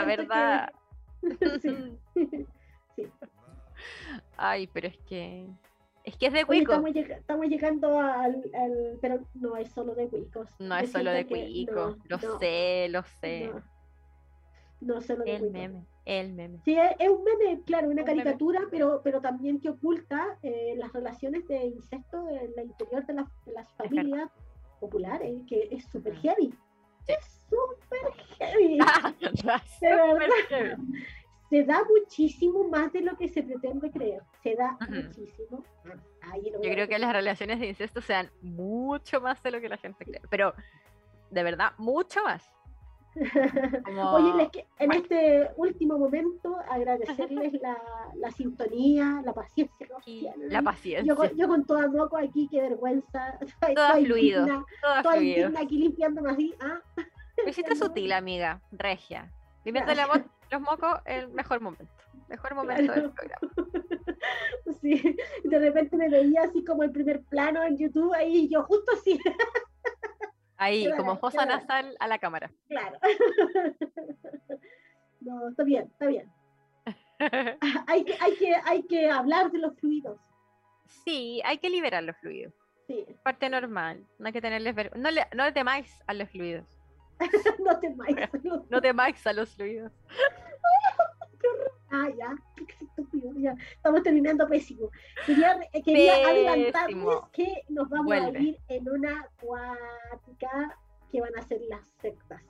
que- 0.00 0.06
¿verdad? 0.06 0.72
sí, 1.62 1.98
sí. 2.96 3.06
Ay, 4.36 4.66
pero 4.68 4.88
es 4.88 4.96
que. 5.08 5.46
Es 6.02 6.16
que 6.16 6.26
es 6.26 6.32
de 6.32 6.38
Oye, 6.40 6.46
cuico. 6.64 6.72
estamos, 6.72 6.90
lleg- 6.92 7.16
estamos 7.18 7.46
llegando 7.46 8.00
al, 8.00 8.42
al- 8.54 8.98
Pero 9.02 9.20
no 9.34 9.56
es 9.56 9.70
solo 9.70 9.94
de 9.94 10.08
cuicos. 10.08 10.48
No 10.58 10.76
es 10.76 10.90
solo 10.90 11.10
de 11.10 11.24
siento 11.24 11.34
que 11.34 11.52
cuico. 11.52 11.74
no, 11.74 11.96
Lo 12.08 12.16
no, 12.18 12.38
sé, 12.38 12.88
lo 12.90 13.02
sé. 13.20 13.50
No, 14.80 14.94
no 14.94 15.00
solo 15.02 15.24
de 15.24 15.32
El 15.34 15.38
cuicos. 15.40 15.52
meme, 15.52 15.84
el 16.06 16.32
meme. 16.32 16.58
Sí, 16.64 16.74
es, 16.76 16.92
es 16.98 17.08
un 17.10 17.22
meme, 17.22 17.62
claro, 17.64 17.88
una 17.88 18.00
Un 18.02 18.06
meme. 18.06 18.22
caricatura, 18.22 18.60
pero, 18.70 19.02
pero 19.04 19.20
también 19.20 19.60
que 19.60 19.68
oculta 19.68 20.38
eh, 20.42 20.74
las 20.78 20.90
relaciones 20.92 21.46
de 21.46 21.66
incesto 21.66 22.28
en 22.30 22.50
el 22.58 22.64
interior 22.66 23.04
de, 23.06 23.12
las- 23.14 23.44
de 23.44 23.52
las 23.52 23.66
verdad. 23.76 23.84
familias 23.90 24.30
populares, 24.80 25.42
que 25.48 25.68
es 25.70 25.84
súper 25.84 26.14
Mm. 26.14 26.20
heavy. 26.22 26.54
Es 27.06 27.40
súper 27.48 28.12
heavy. 28.38 28.76
La 28.78 29.14
De 29.80 29.88
verdad. 29.90 30.28
heavy. 30.48 31.04
Se 31.48 31.64
da 31.64 31.82
muchísimo 31.84 32.68
más 32.68 32.92
de 32.92 33.00
lo 33.00 33.16
que 33.16 33.28
se 33.28 33.42
pretende 33.42 33.90
creer. 33.90 34.22
Se 34.42 34.54
da 34.54 34.78
muchísimo. 34.88 35.64
Ahí 36.22 36.42
lo 36.50 36.62
Yo 36.62 36.70
creo 36.70 36.86
que 36.86 36.98
las 36.98 37.12
relaciones 37.12 37.58
de 37.58 37.66
incesto 37.66 38.00
sean 38.00 38.30
mucho 38.40 39.20
más 39.20 39.42
de 39.42 39.50
lo 39.50 39.60
que 39.60 39.68
la 39.68 39.76
gente 39.76 40.04
cree. 40.04 40.20
Pero, 40.30 40.54
de 41.30 41.42
verdad, 41.42 41.72
mucho 41.76 42.22
más. 42.22 42.48
Como- 43.84 44.12
Oye, 44.12 44.34
les 44.36 44.50
que- 44.50 44.66
en 44.78 44.86
bueno. 44.88 45.02
este 45.02 45.50
último 45.56 45.98
momento 45.98 46.56
agradecerles 46.70 47.52
la, 47.60 47.76
la 48.14 48.30
sintonía, 48.30 49.22
la 49.24 49.32
paciencia. 49.32 49.86
Y 50.06 50.20
tienen. 50.20 50.48
la 50.52 50.58
Yo, 50.60 50.64
paciencia. 50.64 51.14
con- 51.14 51.36
yo 51.36 51.48
con 51.48 51.64
toda 51.66 51.88
moco 51.88 52.16
aquí, 52.16 52.48
qué 52.50 52.60
vergüenza. 52.62 53.36
Todo 53.38 53.48
estoy 53.98 54.06
fluido, 54.06 54.64
fluido. 55.02 55.16
indigna 55.20 55.60
aquí 55.60 55.78
limpiándome 55.78 56.30
así. 56.30 56.54
Ah, 56.60 56.80
Lo 57.44 57.48
hiciste 57.50 57.74
no. 57.74 57.86
sutil, 57.86 58.12
amiga. 58.12 58.60
Regia. 58.72 59.30
Limpiando 59.64 59.94
la 59.94 60.06
mo- 60.06 60.24
los 60.50 60.60
mocos, 60.60 61.00
el 61.04 61.28
mejor 61.30 61.60
momento. 61.60 61.92
Mejor 62.28 62.54
momento 62.54 62.92
del 62.92 63.10
Claro. 63.10 63.12
programa. 63.12 63.74
sí. 64.80 65.16
De 65.44 65.58
repente 65.58 65.96
me 65.96 66.08
veía 66.08 66.44
así 66.44 66.64
como 66.64 66.84
el 66.84 66.92
primer 66.92 67.22
plano 67.22 67.62
en 67.64 67.76
YouTube, 67.76 68.14
ahí 68.14 68.48
yo 68.48 68.62
justo 68.62 68.92
así, 68.92 69.18
Ahí, 70.62 70.84
Qué 70.84 70.96
como 70.96 71.16
fosa 71.16 71.38
qué 71.38 71.46
bacán. 71.46 71.60
nasal 71.66 71.96
a 71.98 72.06
la 72.06 72.18
cámara. 72.18 72.50
claro. 72.68 72.98
No, 75.20 75.48
está 75.50 75.64
bien, 75.64 75.84
está 75.92 76.06
bien. 76.06 76.32
Hay 77.86 78.04
que, 78.04 78.16
hay 78.20 78.34
que, 78.36 78.54
hay 78.64 78.82
que 78.84 79.10
hablar 79.10 79.50
de 79.50 79.58
los 79.58 79.76
fluidos. 79.78 80.18
sí, 81.04 81.42
hay 81.44 81.58
que 81.58 81.68
liberar 81.68 82.02
los 82.02 82.16
fluidos. 82.16 82.54
Sí, 82.86 83.04
Parte 83.22 83.50
normal. 83.50 84.06
No 84.18 84.26
hay 84.26 84.32
que 84.32 84.40
tenerles 84.40 84.74
ver... 84.74 84.96
No, 84.96 85.10
le, 85.10 85.26
no 85.34 85.52
temáis 85.52 85.94
a 86.06 86.14
los 86.14 86.28
fluidos. 86.30 86.66
no 87.64 87.78
temáis. 87.78 88.16
no- 88.42 88.64
No 88.70 88.80
temáis 88.80 89.26
a 89.26 89.32
los 89.34 89.54
fluidos. 89.54 89.92
Ah, 91.92 92.08
ya, 92.16 92.34
qué 92.56 92.84
estúpido, 92.84 93.32
ya. 93.36 93.54
Estamos 93.74 94.02
terminando 94.02 94.46
pésimo. 94.48 94.90
Quería, 95.26 95.58
eh, 95.72 95.82
quería 95.82 96.14
adelantarles 96.28 97.20
que 97.32 97.62
nos 97.68 97.88
vamos 97.88 98.06
Vuelve. 98.06 98.38
a 98.38 98.42
ir 98.42 98.58
en 98.68 98.88
una 98.88 99.26
cuática 99.40 100.76
que 101.10 101.20
van 101.20 101.36
a 101.36 101.42
ser 101.42 101.60
las 101.68 101.84
sectas. 102.00 102.40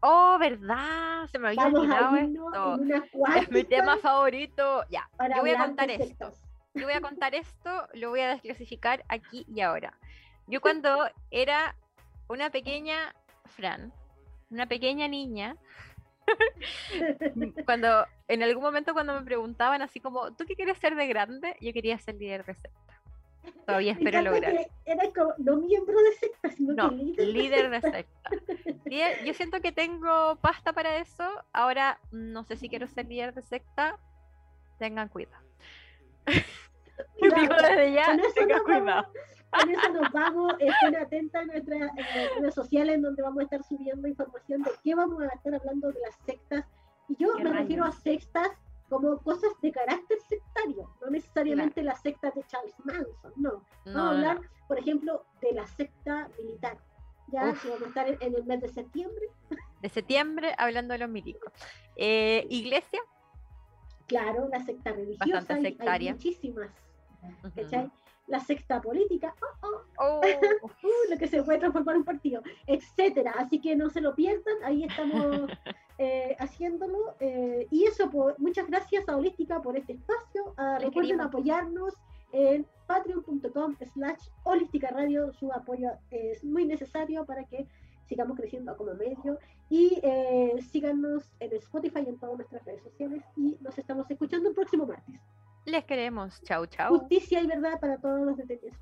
Oh, 0.00 0.36
¿verdad? 0.38 1.26
Se 1.32 1.38
me 1.38 1.48
había 1.48 1.62
Vamos 1.64 1.80
olvidado 1.80 2.14
a 2.14 2.20
irnos 2.20 2.46
esto. 2.52 2.74
en 2.74 2.80
una 3.20 3.38
Es 3.38 3.50
mi 3.50 3.64
tema 3.64 3.96
favorito. 3.98 4.84
Ya, 4.90 5.08
yo 5.34 5.40
voy 5.40 5.50
a 5.52 5.58
contar 5.64 5.90
esto. 5.90 6.04
sectas. 6.06 6.42
yo 6.74 6.84
voy 6.84 6.92
a 6.92 7.00
contar 7.00 7.34
esto, 7.34 7.88
lo 7.94 8.10
voy 8.10 8.20
a 8.20 8.28
desclasificar 8.28 9.02
aquí 9.08 9.46
y 9.48 9.62
ahora. 9.62 9.98
Yo 10.46 10.60
cuando 10.60 11.08
era 11.30 11.74
una 12.28 12.50
pequeña 12.50 13.14
Fran, 13.46 13.92
una 14.50 14.66
pequeña 14.66 15.08
niña, 15.08 15.56
cuando 17.66 18.06
en 18.28 18.42
algún 18.42 18.62
momento 18.62 18.92
cuando 18.92 19.14
me 19.14 19.22
preguntaban 19.24 19.82
así 19.82 20.00
como, 20.00 20.32
¿tú 20.34 20.44
qué 20.46 20.54
quieres 20.54 20.78
ser 20.78 20.94
de 20.96 21.06
grande? 21.06 21.56
Yo 21.60 21.72
quería 21.72 21.98
ser 21.98 22.14
líder 22.16 22.44
de 22.44 22.54
secta. 22.54 22.80
Todavía 23.66 23.92
espero 23.92 24.22
lograr. 24.22 24.54
Eres 24.86 25.14
como, 25.14 25.34
no 25.38 25.56
miembro 25.56 25.96
de 26.00 26.12
secta, 26.12 26.50
sino 26.50 26.72
No, 26.74 26.90
que 26.90 26.96
líder. 26.96 27.16
de 27.16 27.26
líder 27.32 27.70
de 27.70 27.80
secta. 27.80 28.30
secta. 28.30 28.72
Líder- 28.86 29.24
Yo 29.24 29.34
siento 29.34 29.60
que 29.60 29.72
tengo 29.72 30.36
pasta 30.36 30.72
para 30.72 30.96
eso. 30.96 31.28
Ahora 31.52 31.98
no 32.10 32.44
sé 32.44 32.56
si 32.56 32.68
quiero 32.68 32.86
ser 32.88 33.06
líder 33.06 33.34
de 33.34 33.42
secta. 33.42 33.98
Tengan 34.78 35.08
cuidado. 35.08 35.44
Mira, 37.20 37.36
Digo 37.40 37.54
desde 37.54 37.92
ya, 37.92 38.16
tengan 38.34 38.62
vamos- 38.64 38.64
cuidado. 38.64 39.12
Con 39.60 39.70
eso 39.70 39.92
nos 39.92 40.12
vamos, 40.12 40.52
estén 40.58 40.96
atentas 40.96 41.42
a 41.42 41.46
nuestras 41.46 41.90
eh, 41.96 42.28
redes 42.38 42.54
sociales 42.54 43.00
donde 43.02 43.22
vamos 43.22 43.40
a 43.40 43.44
estar 43.44 43.62
subiendo 43.64 44.08
información 44.08 44.62
de 44.62 44.70
qué 44.82 44.94
vamos 44.94 45.22
a 45.22 45.26
estar 45.28 45.54
hablando 45.54 45.92
de 45.92 46.00
las 46.00 46.14
sectas. 46.26 46.64
Y 47.08 47.16
yo 47.16 47.34
¿Qué 47.36 47.44
me 47.44 47.52
refiero 47.52 47.84
a 47.84 47.92
sectas 47.92 48.48
como 48.88 49.18
cosas 49.18 49.50
de 49.62 49.72
carácter 49.72 50.18
sectario, 50.28 50.90
no 51.00 51.10
necesariamente 51.10 51.82
las 51.82 52.00
sectas 52.02 52.34
de 52.34 52.42
Charles 52.44 52.74
Manson, 52.84 53.32
no. 53.36 53.50
No, 53.52 53.62
Vamos 53.86 53.86
a 53.86 53.92
no. 53.92 54.10
hablar, 54.10 54.40
por 54.68 54.78
ejemplo, 54.78 55.24
de 55.40 55.52
la 55.52 55.66
secta 55.66 56.28
militar. 56.38 56.78
Ya 57.28 57.50
Uf. 57.50 57.62
que 57.62 57.68
vamos 57.70 57.84
a 57.84 57.88
estar 57.88 58.08
en, 58.08 58.16
en 58.20 58.34
el 58.34 58.44
mes 58.44 58.60
de 58.60 58.68
septiembre, 58.68 59.26
de 59.80 59.88
septiembre 59.88 60.54
hablando 60.58 60.92
de 60.92 60.98
los 60.98 61.08
milicos. 61.08 61.52
Eh, 61.96 62.46
iglesia, 62.50 63.00
claro, 64.06 64.48
la 64.48 64.60
secta 64.62 64.92
religiosa, 64.92 65.34
Bastante 65.34 65.54
hay- 65.54 65.64
hay, 65.66 65.72
sectaria. 65.78 66.12
muchísimas. 66.12 66.70
¿cachai? 67.56 67.90
La 68.26 68.40
secta 68.40 68.80
política, 68.80 69.34
oh, 69.62 69.66
oh, 69.66 69.84
Oh, 69.98 70.20
uh, 70.82 71.10
lo 71.10 71.18
que 71.18 71.28
se 71.28 71.42
puede 71.42 71.58
transformar 71.58 71.94
en 71.96 72.00
un 72.00 72.04
partido, 72.04 72.42
etcétera. 72.66 73.34
Así 73.38 73.60
que 73.60 73.76
no 73.76 73.90
se 73.90 74.00
lo 74.00 74.14
pierdan, 74.14 74.56
ahí 74.64 74.84
estamos 74.84 75.50
eh, 75.98 76.36
haciéndolo. 76.38 77.14
eh, 77.20 77.66
y 77.70 77.84
eso, 77.84 78.10
pues, 78.10 78.38
muchas 78.38 78.66
gracias 78.68 79.08
a 79.08 79.16
Holística 79.16 79.60
por 79.60 79.76
este 79.76 79.92
espacio. 79.94 80.54
Les 80.58 80.84
recuerden 80.84 81.20
apoyarnos 81.20 81.94
en 82.32 82.66
patreon.com 82.86 83.76
slash 83.92 84.28
holística 84.42 84.88
radio. 84.88 85.32
Su 85.34 85.52
apoyo 85.52 85.90
es 86.10 86.42
muy 86.44 86.64
necesario 86.64 87.24
para 87.24 87.44
que 87.44 87.66
sigamos 88.08 88.36
creciendo 88.36 88.76
como 88.76 88.94
medio. 88.94 89.38
Y 89.70 90.00
eh, 90.02 90.54
síganos 90.72 91.30
en 91.40 91.52
Spotify 91.54 92.00
y 92.04 92.08
en 92.10 92.18
todas 92.18 92.36
nuestras 92.36 92.64
redes 92.64 92.82
sociales. 92.82 93.22
Y 93.36 93.56
nos 93.60 93.78
estamos 93.78 94.10
escuchando 94.10 94.48
el 94.48 94.54
próximo 94.54 94.86
martes. 94.86 95.20
Les 95.64 95.84
queremos. 95.84 96.40
Chau, 96.42 96.66
chau. 96.66 96.98
Justicia 96.98 97.40
y 97.42 97.46
verdad 97.46 97.78
para 97.80 97.98
todos 97.98 98.20
los 98.20 98.36
detenidos. 98.36 98.76